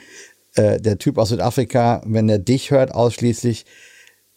[0.54, 3.66] äh, der Typ aus Südafrika, wenn er dich hört, ausschließlich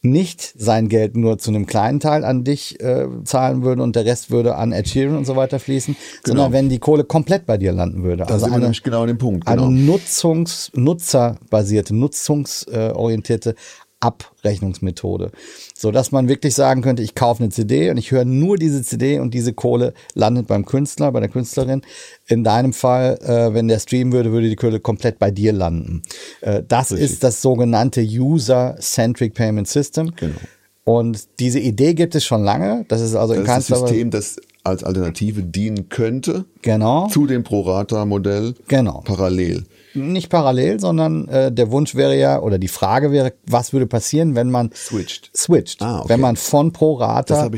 [0.04, 4.06] nicht sein Geld nur zu einem kleinen Teil an dich äh, zahlen würde und der
[4.06, 6.38] Rest würde an Ed Sheeran und so weiter fließen, genau.
[6.38, 8.24] sondern wenn die Kohle komplett bei dir landen würde.
[8.26, 9.46] Da also sind wir nämlich genau an dem Punkt.
[9.46, 9.68] Genau.
[9.68, 13.56] Eine Nutzungs-, nutzerbasierte, nutzungsorientierte
[14.02, 15.32] Abrechnungsmethode.
[15.74, 18.84] So dass man wirklich sagen könnte, ich kaufe eine CD und ich höre nur diese
[18.84, 21.82] CD und diese Kohle landet beim Künstler, bei der Künstlerin.
[22.28, 26.02] In deinem Fall, äh, wenn der streamen würde, würde die Kohle komplett bei dir landen.
[26.42, 27.12] Äh, das Richtig.
[27.12, 30.14] ist das sogenannte User-Centric Payment System.
[30.16, 30.36] Genau.
[30.84, 32.86] Und diese Idee gibt es schon lange.
[32.88, 36.46] Das ist also das in das System, das als Alternative dienen könnte.
[36.64, 37.08] Genau.
[37.08, 38.56] Zu dem Pro-Rata-Modell.
[38.68, 39.02] Genau.
[39.06, 43.88] Parallel nicht parallel, sondern äh, der Wunsch wäre ja, oder die Frage wäre, was würde
[43.88, 45.32] passieren, wenn man switcht.
[45.36, 45.82] Switcht.
[45.82, 46.10] Ah, okay.
[46.10, 47.50] Wenn man von Pro Rata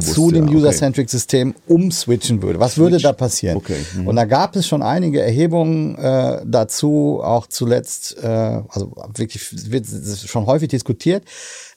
[0.00, 2.60] zu dem ja, User-Centric-System umswitchen würde.
[2.60, 2.82] Was Switch.
[2.82, 3.56] würde da passieren?
[3.56, 3.76] Okay.
[3.96, 4.08] Mhm.
[4.08, 9.86] Und da gab es schon einige Erhebungen äh, dazu, auch zuletzt, äh, also wirklich wird
[10.26, 11.24] schon häufig diskutiert.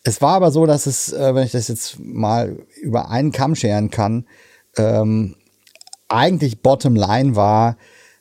[0.03, 3.55] Es war aber so, dass es, äh, wenn ich das jetzt mal über einen Kamm
[3.55, 4.25] scheren kann,
[4.77, 5.35] ähm,
[6.07, 7.77] eigentlich Bottom Line war,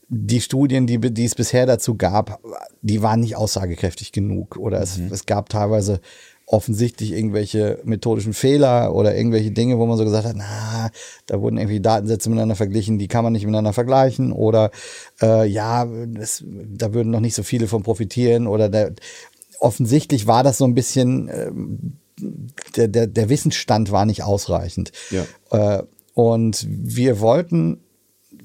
[0.08, 2.40] die Studien, die, die es bisher dazu gab,
[2.80, 4.56] die waren nicht aussagekräftig genug.
[4.56, 5.12] Oder es, mhm.
[5.12, 6.00] es gab teilweise
[6.46, 10.90] offensichtlich irgendwelche methodischen Fehler oder irgendwelche Dinge, wo man so gesagt hat, na,
[11.26, 14.70] da wurden irgendwie Datensätze miteinander verglichen, die kann man nicht miteinander vergleichen oder
[15.20, 18.94] äh, ja, das, da würden noch nicht so viele von profitieren oder der,
[19.58, 21.96] offensichtlich war das so ein bisschen, ähm,
[22.76, 24.92] der, der, der Wissensstand war nicht ausreichend.
[25.10, 25.26] Ja.
[25.50, 25.82] Äh,
[26.14, 27.80] und wir wollten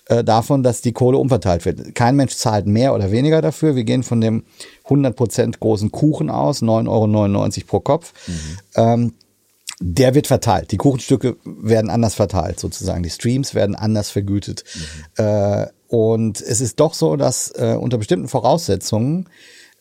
[0.06, 1.94] äh, davon, dass die Kohle umverteilt wird.
[1.94, 3.76] Kein Mensch zahlt mehr oder weniger dafür.
[3.76, 4.44] Wir gehen von dem
[4.86, 8.14] 100% großen Kuchen aus, 9,99 Euro pro Kopf.
[8.28, 8.58] Mhm.
[8.76, 9.14] Ähm,
[9.82, 10.72] der wird verteilt.
[10.72, 13.04] Die Kuchenstücke werden anders verteilt, sozusagen.
[13.04, 14.64] Die Streams werden anders vergütet.
[15.18, 15.26] Mhm.
[15.26, 19.28] Äh, und es ist doch so, dass äh, unter bestimmten Voraussetzungen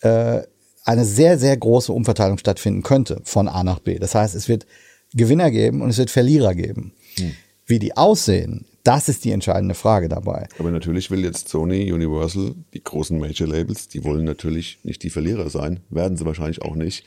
[0.00, 0.40] äh,
[0.84, 3.98] eine sehr, sehr große Umverteilung stattfinden könnte von A nach B.
[3.98, 4.66] Das heißt, es wird
[5.14, 6.94] Gewinner geben und es wird Verlierer geben.
[7.18, 7.32] Mhm.
[7.66, 10.48] Wie die aussehen, das ist die entscheidende Frage dabei.
[10.58, 15.10] Aber natürlich will jetzt Sony, Universal, die großen Major Labels, die wollen natürlich nicht die
[15.10, 17.04] Verlierer sein, werden sie wahrscheinlich auch nicht.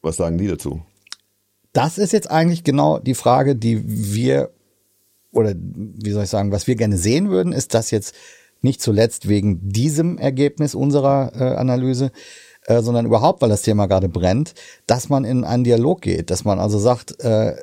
[0.00, 0.82] Was sagen die dazu?
[1.72, 4.50] Das ist jetzt eigentlich genau die Frage, die wir,
[5.32, 8.14] oder wie soll ich sagen, was wir gerne sehen würden, ist das jetzt
[8.62, 12.12] nicht zuletzt wegen diesem Ergebnis unserer äh, Analyse,
[12.66, 14.54] äh, sondern überhaupt, weil das Thema gerade brennt,
[14.86, 17.56] dass man in einen Dialog geht, dass man also sagt, äh,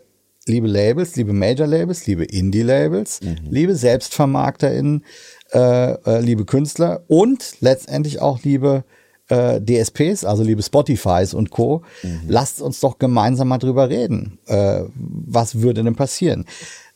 [0.47, 3.37] liebe Labels, liebe Major-Labels, liebe Indie-Labels, mhm.
[3.49, 5.03] liebe SelbstvermarkterInnen,
[5.51, 8.83] äh, äh, liebe Künstler und letztendlich auch liebe
[9.29, 12.21] äh, DSPs, also liebe Spotifys und Co., mhm.
[12.27, 14.39] lasst uns doch gemeinsam mal drüber reden.
[14.45, 16.45] Äh, was würde denn passieren?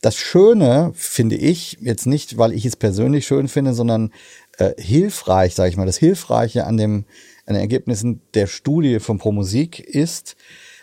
[0.00, 4.12] Das Schöne finde ich, jetzt nicht, weil ich es persönlich schön finde, sondern
[4.58, 7.04] äh, hilfreich, sage ich mal, das Hilfreiche an, dem,
[7.46, 10.36] an den Ergebnissen der Studie von ProMusik ist,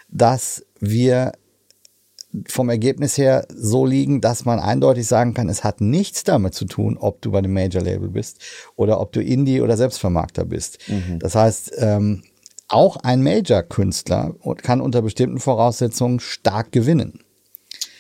[0.10, 1.34] dass wir
[2.48, 6.66] vom Ergebnis her so liegen, dass man eindeutig sagen kann, es hat nichts damit zu
[6.66, 8.42] tun, ob du bei einem Major-Label bist
[8.76, 10.78] oder ob du Indie oder Selbstvermarkter bist.
[10.88, 11.20] Mhm.
[11.20, 12.24] Das heißt, ähm,
[12.68, 17.20] auch ein Major-Künstler kann unter bestimmten Voraussetzungen stark gewinnen.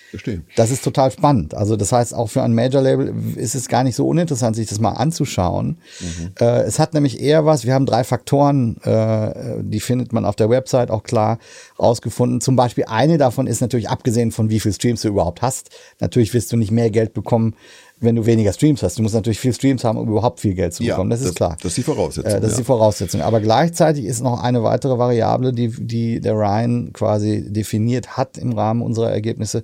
[0.10, 0.42] Verstehe.
[0.56, 1.54] Das ist total spannend.
[1.54, 4.80] Also das heißt, auch für ein Major-Label ist es gar nicht so uninteressant, sich das
[4.80, 5.78] mal anzuschauen.
[6.00, 6.32] Mhm.
[6.40, 10.36] Äh, es hat nämlich eher was, wir haben drei Faktoren, äh, die findet man auf
[10.36, 11.38] der Website auch klar
[11.80, 12.42] rausgefunden.
[12.42, 16.34] Zum Beispiel eine davon ist natürlich, abgesehen von wie viel Streams du überhaupt hast, natürlich
[16.34, 17.56] wirst du nicht mehr Geld bekommen,
[18.02, 18.98] wenn du weniger Streams hast.
[18.98, 21.12] Du musst natürlich viel Streams haben, um überhaupt viel Geld zu bekommen.
[21.12, 21.58] Ja, das ist klar.
[21.62, 22.32] Das ist die Voraussetzung.
[22.32, 22.48] Äh, das ja.
[22.50, 23.22] ist die Voraussetzung.
[23.22, 28.54] Aber gleichzeitig ist noch eine weitere Variable, die, die der Ryan quasi definiert hat im
[28.54, 29.64] Rahmen unserer Ergebnisse,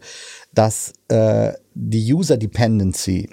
[0.54, 3.30] dass äh, die User Dependency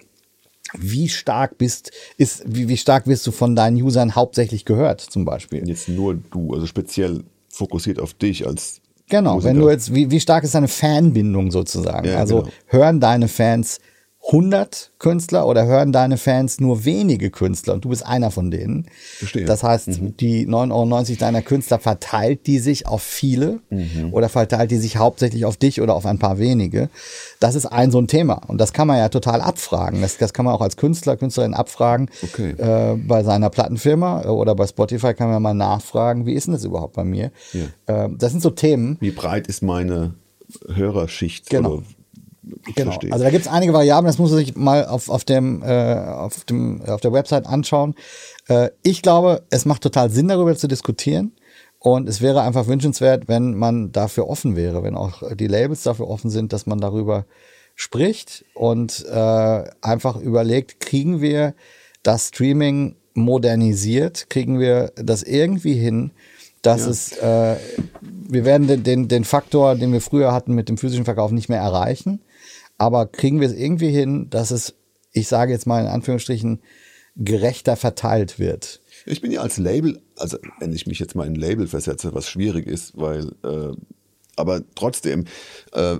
[0.78, 5.24] wie stark bist, ist, wie, wie stark wirst du von deinen Usern hauptsächlich gehört, zum
[5.24, 5.66] Beispiel?
[5.68, 9.50] Jetzt nur du, also speziell fokussiert auf dich als Genau, Musiker.
[9.50, 12.08] wenn du jetzt, wie, wie stark ist deine Fanbindung sozusagen?
[12.08, 12.52] Ja, also genau.
[12.68, 13.78] hören deine Fans
[14.24, 18.86] 100 Künstler oder hören deine Fans nur wenige Künstler und du bist einer von denen.
[19.18, 19.44] Verstehe.
[19.44, 20.16] Das heißt, mhm.
[20.16, 24.12] die 9,90 Euro deiner Künstler verteilt die sich auf viele mhm.
[24.12, 26.88] oder verteilt die sich hauptsächlich auf dich oder auf ein paar wenige.
[27.40, 30.00] Das ist ein so ein Thema und das kann man ja total abfragen.
[30.00, 32.08] Das, das kann man auch als Künstler, Künstlerin abfragen.
[32.22, 32.50] Okay.
[32.52, 36.64] Äh, bei seiner Plattenfirma oder bei Spotify kann man mal nachfragen, wie ist denn das
[36.64, 37.32] überhaupt bei mir?
[37.52, 38.04] Ja.
[38.04, 38.98] Äh, das sind so Themen.
[39.00, 40.14] Wie breit ist meine
[40.72, 41.50] Hörerschicht?
[41.50, 41.82] Genau.
[42.42, 42.90] Genau.
[42.90, 43.12] Verstehe.
[43.12, 45.94] Also da gibt es einige Variablen, das muss man sich mal auf, auf, dem, äh,
[45.94, 47.94] auf, dem, auf der Website anschauen.
[48.48, 51.32] Äh, ich glaube, es macht total Sinn, darüber zu diskutieren.
[51.78, 56.08] Und es wäre einfach wünschenswert, wenn man dafür offen wäre, wenn auch die Labels dafür
[56.08, 57.26] offen sind, dass man darüber
[57.74, 61.54] spricht und äh, einfach überlegt, kriegen wir
[62.04, 66.12] das Streaming modernisiert, kriegen wir das irgendwie hin,
[66.62, 66.90] dass ja.
[66.90, 67.56] es, äh,
[68.00, 71.48] wir werden den, den, den Faktor, den wir früher hatten mit dem physischen Verkauf, nicht
[71.48, 72.20] mehr erreichen.
[72.82, 74.74] Aber kriegen wir es irgendwie hin, dass es,
[75.12, 76.58] ich sage jetzt mal in Anführungsstrichen,
[77.14, 78.80] gerechter verteilt wird?
[79.06, 82.12] Ich bin ja als Label, also wenn ich mich jetzt mal in ein Label versetze,
[82.12, 83.72] was schwierig ist, weil äh,
[84.34, 85.26] aber trotzdem
[85.70, 85.98] äh,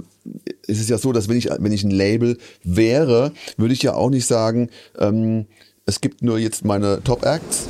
[0.66, 3.94] ist es ja so, dass wenn ich, wenn ich ein Label wäre, würde ich ja
[3.94, 4.68] auch nicht sagen,
[4.98, 5.46] ähm,
[5.86, 7.68] es gibt nur jetzt meine Top Acts,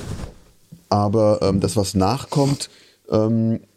[0.88, 2.70] aber ähm, das, was nachkommt,
[3.10, 3.71] ähm, äh,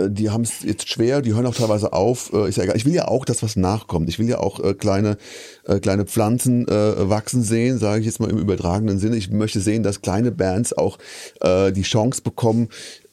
[0.00, 2.32] die haben es jetzt schwer, die hören auch teilweise auf.
[2.32, 2.76] Äh, ist ja egal.
[2.76, 4.08] Ich will ja auch, dass was nachkommt.
[4.08, 5.18] Ich will ja auch äh, kleine,
[5.66, 9.16] äh, kleine Pflanzen äh, wachsen sehen, sage ich jetzt mal im übertragenen Sinne.
[9.16, 10.98] Ich möchte sehen, dass kleine Bands auch
[11.40, 12.68] äh, die Chance bekommen,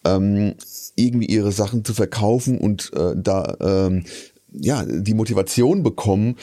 [0.05, 0.55] ähm,
[0.95, 4.05] irgendwie ihre Sachen zu verkaufen und äh, da ähm,
[4.51, 6.37] ja die Motivation bekommen,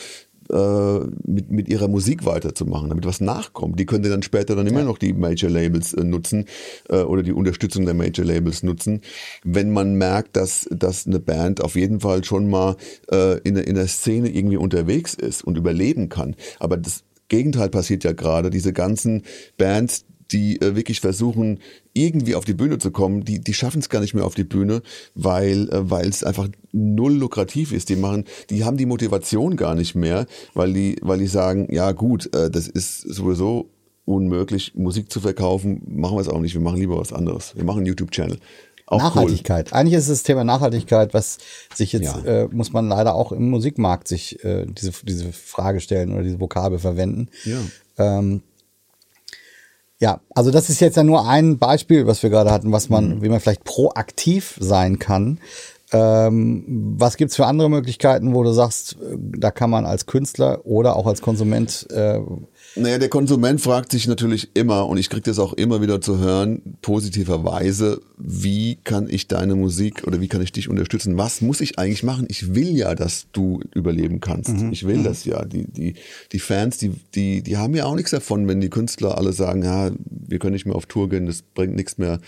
[0.51, 3.79] äh, mit, mit ihrer Musik weiterzumachen, damit was nachkommt.
[3.79, 4.85] Die könnte dann später dann immer ja.
[4.87, 6.47] noch die Major Labels äh, nutzen
[6.89, 9.01] äh, oder die Unterstützung der Major Labels nutzen,
[9.45, 12.77] wenn man merkt, dass, dass eine Band auf jeden Fall schon mal
[13.11, 16.37] äh, in, in der Szene irgendwie unterwegs ist und überleben kann.
[16.59, 18.51] Aber das Gegenteil passiert ja gerade.
[18.51, 19.23] Diese ganzen
[19.57, 21.61] Bands, die äh, wirklich versuchen,
[21.93, 24.45] irgendwie auf die Bühne zu kommen, die, die schaffen es gar nicht mehr auf die
[24.45, 24.83] Bühne,
[25.15, 27.89] weil äh, weil es einfach null lukrativ ist.
[27.89, 31.93] Die machen, die haben die Motivation gar nicht mehr, weil die, weil die sagen, ja
[31.93, 33.71] gut, äh, das ist sowieso
[34.05, 37.57] unmöglich, Musik zu verkaufen, machen wir es auch nicht, wir machen lieber was anderes.
[37.57, 38.39] Wir machen einen YouTube-Channel.
[38.89, 39.73] Nachhaltigkeit.
[39.73, 39.79] Cool.
[39.79, 41.39] Eigentlich ist das Thema Nachhaltigkeit, was
[41.75, 42.25] sich jetzt, ja.
[42.25, 46.41] äh, muss man leider auch im Musikmarkt sich äh, diese, diese Frage stellen oder diese
[46.41, 47.29] Vokabel verwenden.
[47.45, 47.59] Ja.
[47.99, 48.43] Ähm,
[49.99, 53.17] ja, also das ist jetzt ja nur ein Beispiel, was wir gerade hatten, was man,
[53.17, 53.23] mhm.
[53.23, 55.41] wie man vielleicht proaktiv sein kann.
[55.93, 60.67] Ähm, was gibt's für andere Möglichkeiten, wo du sagst, äh, da kann man als Künstler
[60.67, 62.21] oder auch als Konsument äh,
[62.77, 66.19] naja, der Konsument fragt sich natürlich immer, und ich kriege das auch immer wieder zu
[66.19, 71.17] hören, positiverweise, wie kann ich deine Musik oder wie kann ich dich unterstützen?
[71.17, 72.27] Was muss ich eigentlich machen?
[72.29, 74.51] Ich will ja, dass du überleben kannst.
[74.51, 74.73] Mhm.
[74.73, 75.05] Ich will mhm.
[75.05, 75.45] das ja.
[75.45, 75.95] Die, die,
[76.33, 79.63] die Fans, die, die, die haben ja auch nichts davon, wenn die Künstler alle sagen,
[79.63, 82.21] ja, wir können nicht mehr auf Tour gehen, das bringt nichts mehr.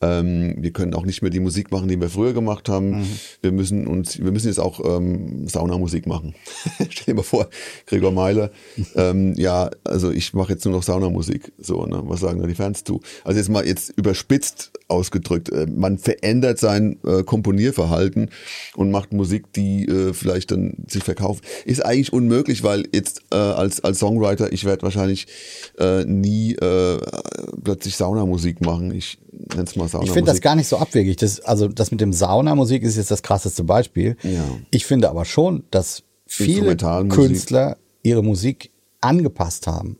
[0.00, 3.00] Ähm, wir können auch nicht mehr die Musik machen, die wir früher gemacht haben.
[3.00, 3.06] Mhm.
[3.42, 6.34] Wir müssen uns, wir müssen jetzt auch ähm, Saunamusik machen.
[6.88, 7.48] Stell dir mal vor,
[7.86, 8.52] Gregor Meile,
[8.94, 11.52] ähm, ja, also ich mache jetzt nur noch Saunamusik.
[11.58, 12.00] So, ne?
[12.04, 13.00] Was sagen da die Fans zu?
[13.24, 18.30] Also jetzt mal jetzt überspitzt ausgedrückt, äh, man verändert sein äh, Komponierverhalten
[18.76, 21.42] und macht Musik, die äh, vielleicht dann sich verkauft.
[21.64, 25.26] Ist eigentlich unmöglich, weil jetzt äh, als als Songwriter ich werde wahrscheinlich
[25.78, 26.98] äh, nie äh,
[27.64, 28.92] plötzlich Saunamusik machen.
[28.92, 29.18] Ich
[29.54, 30.08] nenn's mal Saunamusik.
[30.08, 31.16] Ich finde das gar nicht so abwegig.
[31.16, 34.16] Das, also das mit dem Saunamusik ist jetzt das krasseste Beispiel.
[34.22, 34.44] Ja.
[34.70, 38.70] Ich finde aber schon, dass viele Künstler ihre Musik
[39.00, 39.98] angepasst haben.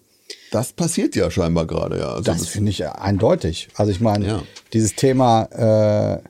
[0.51, 2.09] Das passiert ja scheinbar gerade, ja.
[2.11, 3.69] Also das, das finde ich eindeutig.
[3.75, 4.43] Also ich meine, ja.
[4.73, 6.23] dieses Thema äh,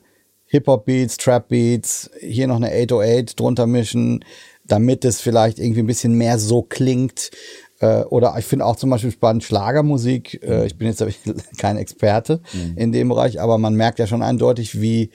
[0.47, 4.23] Hip-Hop-Beats, Trap-Beats, hier noch eine 808 drunter mischen,
[4.65, 7.31] damit es vielleicht irgendwie ein bisschen mehr so klingt.
[7.79, 10.41] Äh, oder ich finde auch zum Beispiel spannend Schlagermusik.
[10.43, 11.03] Äh, ich bin jetzt
[11.57, 12.77] kein Experte mhm.
[12.77, 15.11] in dem Bereich, aber man merkt ja schon eindeutig, wie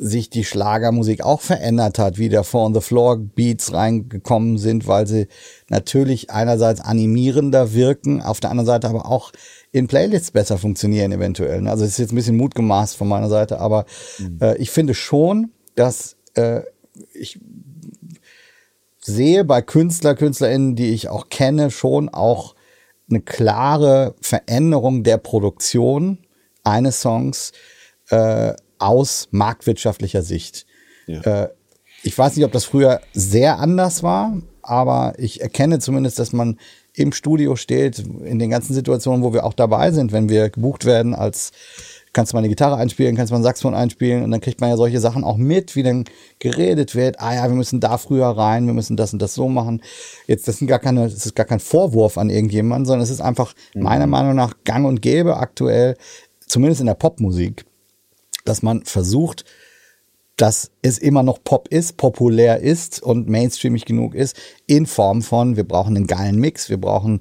[0.00, 5.08] sich die Schlagermusik auch verändert hat, wie da on the floor Beats reingekommen sind, weil
[5.08, 5.26] sie
[5.68, 9.32] natürlich einerseits animierender wirken, auf der anderen Seite aber auch
[9.72, 11.66] in Playlists besser funktionieren eventuell.
[11.66, 13.86] Also es ist jetzt ein bisschen Mut gemaßt von meiner Seite, aber
[14.20, 14.38] mhm.
[14.40, 16.60] äh, ich finde schon, dass äh,
[17.12, 17.40] ich
[19.08, 22.54] sehe bei Künstler, KünstlerInnen, die ich auch kenne, schon auch
[23.10, 26.18] eine klare Veränderung der Produktion
[26.62, 27.52] eines Songs
[28.10, 30.66] äh, aus marktwirtschaftlicher Sicht.
[31.06, 31.20] Ja.
[31.22, 31.48] Äh,
[32.02, 36.58] ich weiß nicht, ob das früher sehr anders war, aber ich erkenne zumindest, dass man
[36.94, 40.84] im Studio steht, in den ganzen Situationen, wo wir auch dabei sind, wenn wir gebucht
[40.84, 41.52] werden als
[42.12, 44.60] kannst du mal eine Gitarre einspielen, kannst du mal ein Saxophon einspielen und dann kriegt
[44.60, 46.04] man ja solche Sachen auch mit, wie dann
[46.38, 47.20] geredet wird.
[47.20, 49.82] Ah ja, wir müssen da früher rein, wir müssen das und das so machen.
[50.26, 53.20] Jetzt, das sind gar keine, das ist gar kein Vorwurf an irgendjemanden, sondern es ist
[53.20, 53.82] einfach mhm.
[53.82, 55.96] meiner Meinung nach gang und gäbe aktuell,
[56.46, 57.64] zumindest in der Popmusik,
[58.44, 59.44] dass man versucht,
[60.38, 64.36] dass es immer noch Pop ist, populär ist und mainstreamig genug ist,
[64.66, 67.20] in Form von, wir brauchen einen geilen Mix, wir brauchen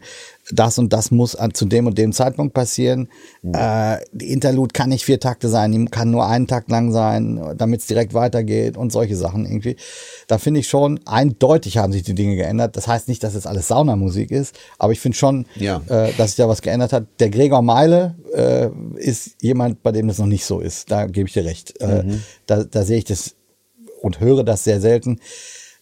[0.51, 3.09] das und das muss zu dem und dem Zeitpunkt passieren.
[3.41, 3.53] Mhm.
[3.53, 7.55] Äh, die Interlude kann nicht vier Takte sein, die kann nur einen Takt lang sein,
[7.57, 9.75] damit es direkt weitergeht und solche Sachen irgendwie.
[10.27, 12.77] Da finde ich schon, eindeutig haben sich die Dinge geändert.
[12.77, 15.81] Das heißt nicht, dass es alles Saunamusik ist, aber ich finde schon, ja.
[15.87, 17.05] äh, dass sich da was geändert hat.
[17.19, 20.91] Der Gregor Meile äh, ist jemand, bei dem das noch nicht so ist.
[20.91, 21.79] Da gebe ich dir recht.
[21.81, 22.21] Äh, mhm.
[22.45, 23.35] da, da sehe ich das
[24.01, 25.19] und höre das sehr selten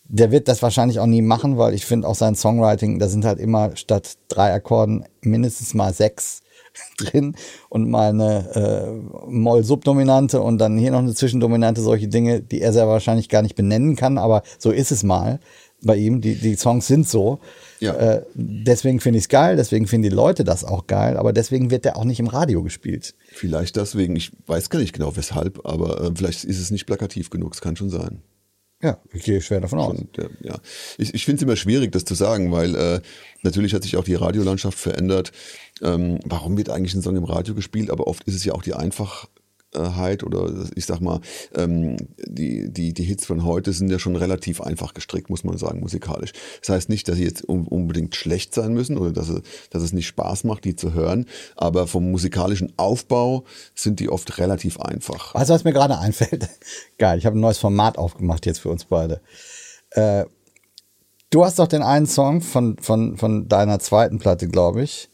[0.07, 3.25] der wird das wahrscheinlich auch nie machen, weil ich finde auch sein Songwriting, da sind
[3.25, 6.41] halt immer statt drei Akkorden mindestens mal sechs
[6.97, 7.35] drin
[7.69, 12.73] und mal eine äh, Moll-Subdominante und dann hier noch eine Zwischendominante, solche Dinge, die er
[12.73, 15.39] sehr wahrscheinlich gar nicht benennen kann, aber so ist es mal.
[15.81, 16.21] bei ihm.
[16.21, 17.39] Die, die Songs sind so.
[17.79, 17.93] Ja.
[17.93, 21.71] Äh, deswegen finde ich es geil, deswegen finden die Leute das auch geil, aber deswegen
[21.71, 23.15] wird der auch nicht im Radio gespielt.
[23.31, 27.29] Vielleicht deswegen, ich weiß gar nicht genau weshalb, aber äh, vielleicht ist es nicht plakativ
[27.29, 28.21] genug, es kann schon sein.
[28.85, 29.97] Ja, ich gehe schwer davon aus.
[29.97, 30.59] Und, ja.
[30.99, 33.01] Ich, ich finde es immer schwierig, das zu sagen, weil äh,
[33.41, 35.31] natürlich hat sich auch die Radiolandschaft verändert.
[35.81, 37.89] Ähm, warum wird eigentlich ein Song im Radio gespielt?
[37.89, 38.75] Aber oft ist es ja auch die
[39.75, 41.19] Einfachheit oder ich sag mal,
[41.55, 45.57] ähm, die, die, die Hits von heute sind ja schon relativ einfach gestrickt, muss man
[45.57, 46.31] sagen, musikalisch.
[46.61, 49.83] Das heißt nicht, dass sie jetzt un unbedingt schlecht sein müssen oder dass, es- dass
[49.83, 51.25] es nicht Spaß macht, die zu hören,
[51.55, 53.43] aber vom musikalischen Aufbau
[53.73, 55.33] sind die oft relativ einfach.
[55.33, 56.47] Du, was mir gerade einfällt?
[56.97, 59.21] Geil, ich habe ein neues Format aufgemacht jetzt für uns beide.
[59.91, 60.25] Äh,
[61.29, 65.09] du hast doch den einen Song von, von, von deiner zweiten Platte, glaube ich.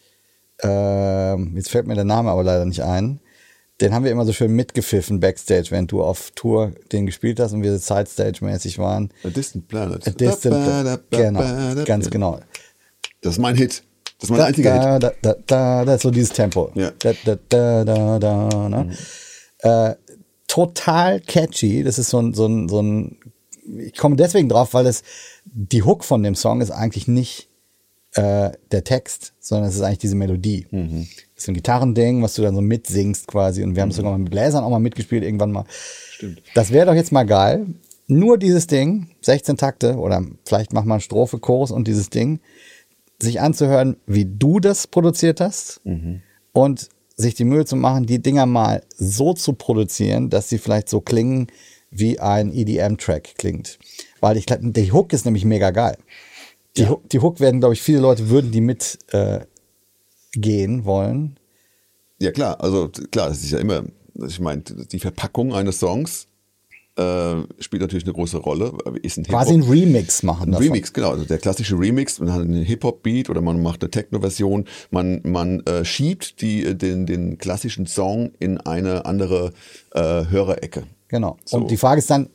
[0.64, 3.20] Ähm, jetzt fällt mir der Name aber leider nicht ein.
[3.82, 7.54] Den haben wir immer so schön mitgepfiffen backstage, wenn du auf Tour den gespielt hast
[7.54, 9.12] und wir Side-Stage-mäßig waren.
[9.24, 10.08] A Distant Planet.
[10.08, 12.40] A Distant, genau, ganz genau.
[13.22, 13.84] Das ist mein Hit.
[14.20, 14.84] Das ist mein einziger Hit.
[14.84, 16.72] da, da, da, da, das ist so dieses Tempo.
[16.76, 16.92] Ja.
[17.00, 18.96] Da, da, da, da, da, ne?
[19.60, 19.96] äh,
[20.48, 21.84] total catchy.
[21.84, 23.18] Das ist so ein, so ein, so ein,
[23.80, 25.04] ich komme deswegen drauf, weil das,
[25.46, 27.50] die Hook von dem Song ist eigentlich nicht
[28.14, 30.68] äh, der Text, sondern es ist eigentlich diese Melodie.
[30.72, 31.08] Mhm.
[31.44, 33.64] So ein Gitarrending, was du dann so mitsingst quasi.
[33.64, 35.66] Und wir haben es sogar mal mit Bläsern auch mal mitgespielt irgendwann mal.
[36.12, 36.42] Stimmt.
[36.56, 37.66] Das wäre doch jetzt mal geil.
[38.08, 42.40] Nur dieses Ding, 16 Takte oder vielleicht mach mal Strophe, Chorus und dieses Ding,
[43.20, 45.82] sich anzuhören, wie du das produziert hast
[46.52, 50.90] und sich die Mühe zu machen, die Dinger mal so zu produzieren, dass sie vielleicht
[50.90, 51.48] so klingen,
[51.92, 53.80] wie ein EDM-Track klingt.
[54.20, 55.98] Weil ich glaube, die Hook ist nämlich mega geil.
[56.78, 59.42] Die, Hook, die Hook werden, glaube ich, viele Leute würden die mit äh,
[60.34, 61.38] gehen wollen.
[62.20, 63.84] Ja klar, also klar, das ist ja immer,
[64.28, 66.28] ich meine, die Verpackung eines Songs
[66.98, 68.74] äh, spielt natürlich eine große Rolle.
[69.02, 70.50] Ist ein Quasi ein Remix machen.
[70.50, 70.68] Ein davon.
[70.68, 71.12] Remix, genau.
[71.12, 74.66] Also der klassische Remix, man hat einen Hip-Hop-Beat oder man macht eine Techno-Version.
[74.90, 79.52] Man, man äh, schiebt die, äh, den, den klassischen Song in eine andere
[79.92, 80.84] äh, Hörerecke.
[81.08, 81.38] Genau.
[81.46, 81.58] So.
[81.58, 82.30] Und die Frage ist dann,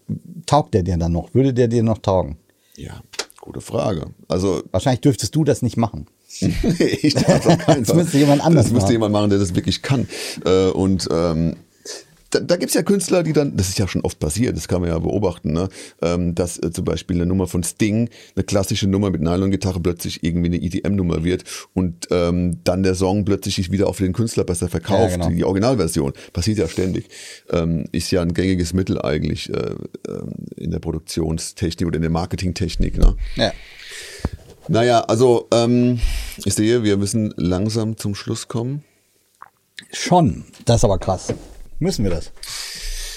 [0.46, 1.34] taugt der dir dann noch?
[1.34, 2.36] Würde der dir noch taugen?
[2.76, 3.02] Ja,
[3.40, 4.06] gute Frage.
[4.28, 6.06] Also Wahrscheinlich dürftest du das nicht machen.
[7.02, 7.96] ich darf auf keinen Das Fall.
[8.02, 8.92] müsste jemand anders Das müsste machen.
[8.92, 10.08] jemand machen, der das wirklich kann.
[10.44, 11.56] Äh, und ähm,
[12.30, 14.66] da, da gibt es ja Künstler, die dann, das ist ja schon oft passiert, das
[14.66, 15.68] kann man ja beobachten, ne?
[16.02, 20.24] ähm, dass äh, zum Beispiel eine Nummer von Sting, eine klassische Nummer mit Nylon-Gitarre plötzlich
[20.24, 24.42] irgendwie eine EDM-Nummer wird und ähm, dann der Song plötzlich sich wieder auf den Künstler
[24.42, 25.28] besser verkauft, Ja, genau.
[25.30, 26.12] die Originalversion.
[26.32, 27.06] Passiert ja ständig.
[27.52, 29.54] Ähm, ist ja ein gängiges Mittel eigentlich äh,
[30.08, 32.98] ähm, in der Produktionstechnik oder in der Marketingtechnik.
[32.98, 33.14] Ne?
[33.36, 33.52] Ja.
[34.68, 36.00] Naja, also ähm,
[36.44, 38.84] ich sehe, wir müssen langsam zum Schluss kommen.
[39.92, 40.44] Schon.
[40.64, 41.32] Das ist aber krass.
[41.78, 42.32] Müssen wir das?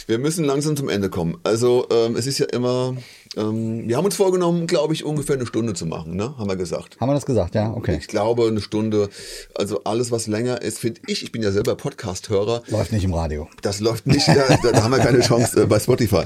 [0.07, 1.37] Wir müssen langsam zum Ende kommen.
[1.43, 2.95] Also ähm, es ist ja immer,
[3.37, 6.35] ähm, wir haben uns vorgenommen, glaube ich, ungefähr eine Stunde zu machen, ne?
[6.37, 6.99] haben wir gesagt.
[6.99, 7.53] Haben wir das gesagt?
[7.53, 7.97] Ja, okay.
[7.99, 9.09] Ich glaube, eine Stunde,
[9.53, 13.13] also alles, was länger ist, finde ich, ich bin ja selber Podcast-Hörer, Läuft nicht im
[13.13, 13.47] Radio.
[13.61, 16.23] das läuft nicht, da, da, haben wir keine Chance äh, bei Spotify.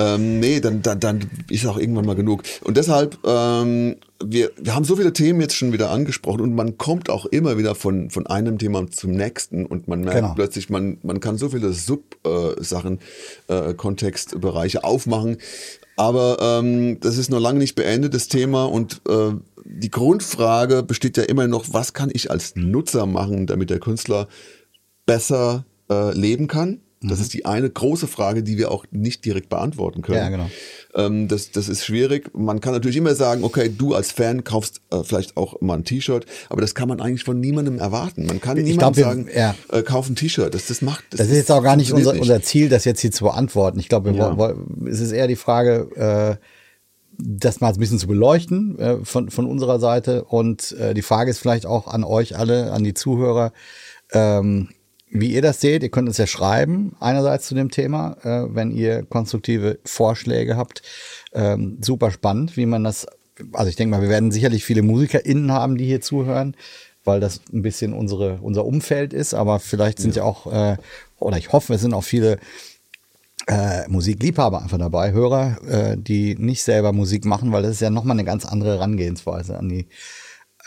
[0.00, 2.42] Ähm, nee, dann, dann, dann ist auch irgendwann mal genug.
[2.62, 6.78] Und deshalb, ähm, wir, wir haben so viele Themen jetzt schon wieder angesprochen und man
[6.78, 10.34] kommt auch immer wieder von, von einem Thema zum nächsten und man merkt Genau.
[10.34, 13.00] plötzlich, man, man kann so viele Sub-Sachen,
[13.48, 15.38] äh, Kontextbereiche aufmachen.
[15.96, 18.64] Aber ähm, das ist noch lange nicht beendet, das Thema.
[18.64, 19.32] Und äh,
[19.64, 24.26] die Grundfrage besteht ja immer noch, was kann ich als Nutzer machen, damit der Künstler
[25.04, 26.80] besser äh, leben kann?
[27.02, 30.18] Das ist die eine große Frage, die wir auch nicht direkt beantworten können.
[30.18, 30.50] Ja, genau.
[30.94, 32.30] Ähm, das, das ist schwierig.
[32.36, 35.84] Man kann natürlich immer sagen, okay, du als Fan kaufst äh, vielleicht auch mal ein
[35.84, 38.26] T-Shirt, aber das kann man eigentlich von niemandem erwarten.
[38.26, 39.54] Man kann niemandem glaub, wir- sagen, ja.
[39.72, 40.52] äh, kauf ein T-Shirt.
[40.52, 41.04] Das, das macht.
[41.10, 43.80] Das ist jetzt auch gar nicht unser, unser Ziel, das jetzt hier zu beantworten.
[43.80, 44.54] Ich glaube, wir Ja.
[44.90, 46.44] es ist eher die Frage, äh,
[47.16, 50.24] das mal ein bisschen zu beleuchten äh, von, von unserer Seite.
[50.24, 53.52] Und äh, die Frage ist vielleicht auch an euch alle, an die Zuhörer,
[54.12, 54.68] ähm,
[55.10, 55.82] wie ihr das seht.
[55.82, 60.82] Ihr könnt uns ja schreiben, einerseits zu dem Thema, äh, wenn ihr konstruktive Vorschläge habt.
[61.32, 63.06] Ähm, super spannend, wie man das,
[63.52, 66.56] also ich denke mal, wir werden sicherlich viele MusikerInnen haben, die hier zuhören,
[67.04, 70.76] weil das ein bisschen unsere, unser Umfeld ist, aber vielleicht sind ja, auch, äh,
[71.18, 72.38] oder ich hoffe, es sind auch viele
[73.46, 77.90] äh, Musikliebhaber einfach dabei, Hörer, äh, die nicht selber Musik machen, weil das ist ja
[77.90, 79.88] nochmal eine ganz andere Herangehensweise an die,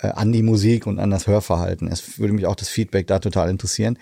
[0.01, 1.87] äh, an die Musik und an das Hörverhalten.
[1.87, 3.97] Es würde mich auch das Feedback da total interessieren.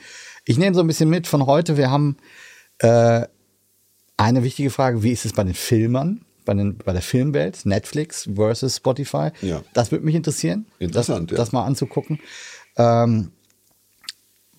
[0.46, 1.78] Ich nehme so ein bisschen mit von heute.
[1.78, 2.18] Wir haben
[2.80, 3.26] äh,
[4.18, 8.30] eine wichtige Frage, wie ist es bei den Filmern, bei, den, bei der Filmwelt, Netflix
[8.34, 9.30] versus Spotify?
[9.42, 9.62] Ja.
[9.74, 11.44] Das würde mich interessieren, Interessant, das, ja.
[11.44, 12.20] das mal anzugucken.
[12.78, 13.32] Ähm,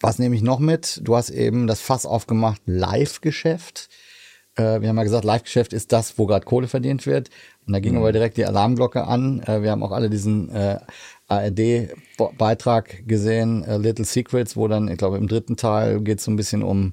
[0.01, 1.01] was nehme ich noch mit?
[1.05, 3.89] Du hast eben das Fass aufgemacht, Live-Geschäft.
[4.57, 7.31] Äh, wir haben ja gesagt, Live-Geschäft ist das, wo gerade Kohle verdient wird.
[7.67, 9.41] Und da ging aber direkt die Alarmglocke an.
[9.45, 10.81] Äh, wir haben auch alle diesen äh,
[11.41, 16.31] ARD-Beitrag gesehen, äh, Little Secrets, wo dann, ich glaube, im dritten Teil geht es so
[16.31, 16.93] ein bisschen um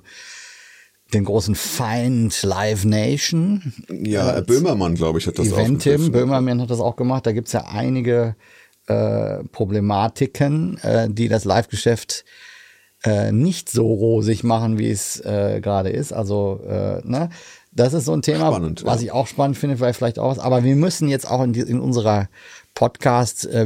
[1.14, 3.74] den großen Feind Live Nation.
[3.90, 7.26] Ja, äh, Böhmermann, glaube ich, hat das Eventim, Böhmermann hat das auch gemacht.
[7.26, 8.36] Da gibt's ja einige
[8.88, 12.26] äh, Problematiken, äh, die das Live-Geschäft
[13.04, 16.12] äh, nicht so rosig machen, wie es äh, gerade ist.
[16.12, 16.60] Also,
[17.04, 17.30] ne?
[17.72, 19.06] Das ist so ein Thema, spannend, was ja.
[19.06, 20.40] ich auch spannend finde, weil vielleicht auch was.
[20.40, 22.28] Aber wir müssen jetzt auch in, die, in unserer
[22.74, 23.66] Podcast, äh,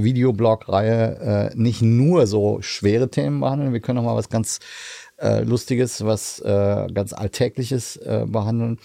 [1.56, 3.74] nicht nur so schwere Themen behandeln.
[3.74, 4.60] Wir können auch mal was ganz
[5.18, 8.80] äh, Lustiges, was äh, ganz Alltägliches äh, behandeln.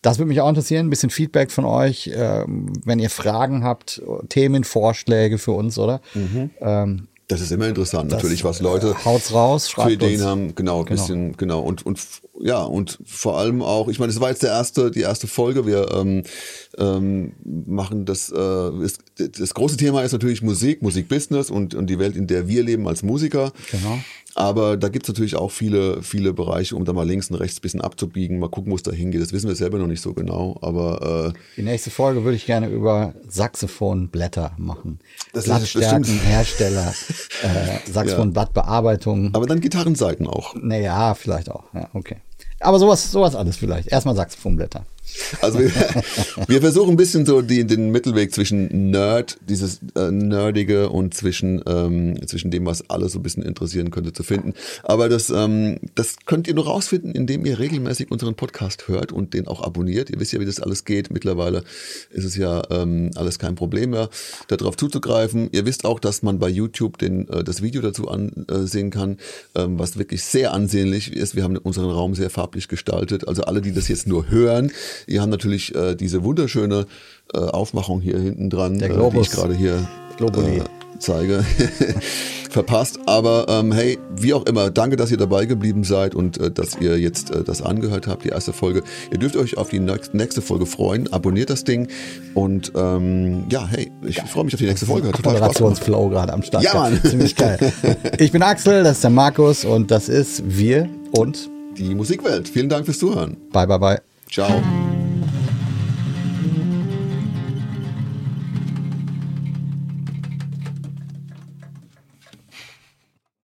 [0.00, 4.02] Das würde mich auch interessieren, ein bisschen Feedback von euch, ähm, wenn ihr Fragen habt,
[4.28, 6.00] Themenvorschläge für uns, oder?
[6.14, 6.50] Mhm.
[6.60, 10.22] Ähm, das ist immer interessant, natürlich, was Leute äh, haut's raus, für Ideen uns.
[10.22, 10.54] haben.
[10.54, 11.00] Genau, ein genau.
[11.00, 11.60] bisschen, genau.
[11.60, 11.98] Und, und
[12.44, 15.64] ja, und vor allem auch, ich meine, das war jetzt der erste, die erste Folge.
[15.64, 16.24] Wir ähm,
[16.76, 22.00] ähm, machen das, äh, ist, das große Thema ist natürlich Musik, Musikbusiness und, und die
[22.00, 23.52] Welt, in der wir leben als Musiker.
[23.70, 24.00] Genau.
[24.34, 27.62] Aber da gibt's natürlich auch viele, viele Bereiche, um da mal links und rechts ein
[27.62, 29.20] bisschen abzubiegen, mal gucken, wo es da hingeht.
[29.20, 30.58] Das wissen wir selber noch nicht so genau.
[30.62, 34.98] Aber äh, die nächste Folge würde ich gerne über Saxophonblätter machen.
[35.32, 36.92] Das Blattstärken, Hersteller,
[37.42, 39.34] äh, Saxophonblattbearbeitung.
[39.34, 40.54] Aber dann Gitarrenseiten auch.
[40.56, 41.64] Naja, vielleicht auch.
[41.74, 42.16] Ja, okay.
[42.62, 43.88] Aber sowas, sowas alles vielleicht.
[43.88, 44.84] Erstmal Saxophonblätter.
[45.40, 45.70] Also wir,
[46.46, 51.62] wir, versuchen ein bisschen so die, den Mittelweg zwischen Nerd, dieses äh, Nerdige und zwischen,
[51.66, 54.54] ähm, zwischen dem, was alle so ein bisschen interessieren könnte, zu finden.
[54.82, 59.34] Aber das, ähm, das könnt ihr nur rausfinden, indem ihr regelmäßig unseren Podcast hört und
[59.34, 60.10] den auch abonniert.
[60.10, 61.12] Ihr wisst ja, wie das alles geht.
[61.12, 61.64] Mittlerweile
[62.10, 64.08] ist es ja ähm, alles kein Problem mehr,
[64.48, 65.48] darauf zuzugreifen.
[65.52, 69.18] Ihr wisst auch, dass man bei YouTube den, äh, das Video dazu ansehen kann,
[69.54, 71.36] ähm, was wirklich sehr ansehnlich ist.
[71.36, 73.28] Wir haben unseren Raum sehr farblich gestaltet.
[73.28, 74.72] Also alle, die das jetzt nur hören,
[75.06, 76.86] Ihr habt natürlich äh, diese wunderschöne
[77.34, 79.86] äh, Aufmachung hier hinten dran, äh, die ich gerade hier
[80.20, 80.60] äh,
[80.98, 81.44] zeige.
[82.52, 83.00] verpasst.
[83.06, 86.76] Aber ähm, hey, wie auch immer, danke, dass ihr dabei geblieben seid und äh, dass
[86.80, 88.82] ihr jetzt äh, das angehört habt, die erste Folge.
[89.10, 91.12] Ihr dürft euch auf die nächste Folge freuen.
[91.12, 91.88] Abonniert das Ding
[92.34, 95.10] und ähm, ja, hey, ich freue mich auf die nächste Folge.
[95.10, 96.62] Total Moderationsflow gerade am Start.
[96.62, 97.00] Ja, Mann.
[97.02, 97.58] Ziemlich geil.
[98.18, 102.48] Ich bin Axel, das ist der Markus und das ist wir und die Musikwelt.
[102.48, 103.36] Vielen Dank fürs Zuhören.
[103.52, 104.11] Bye, bye, bye.
[104.32, 105.01] Ciao.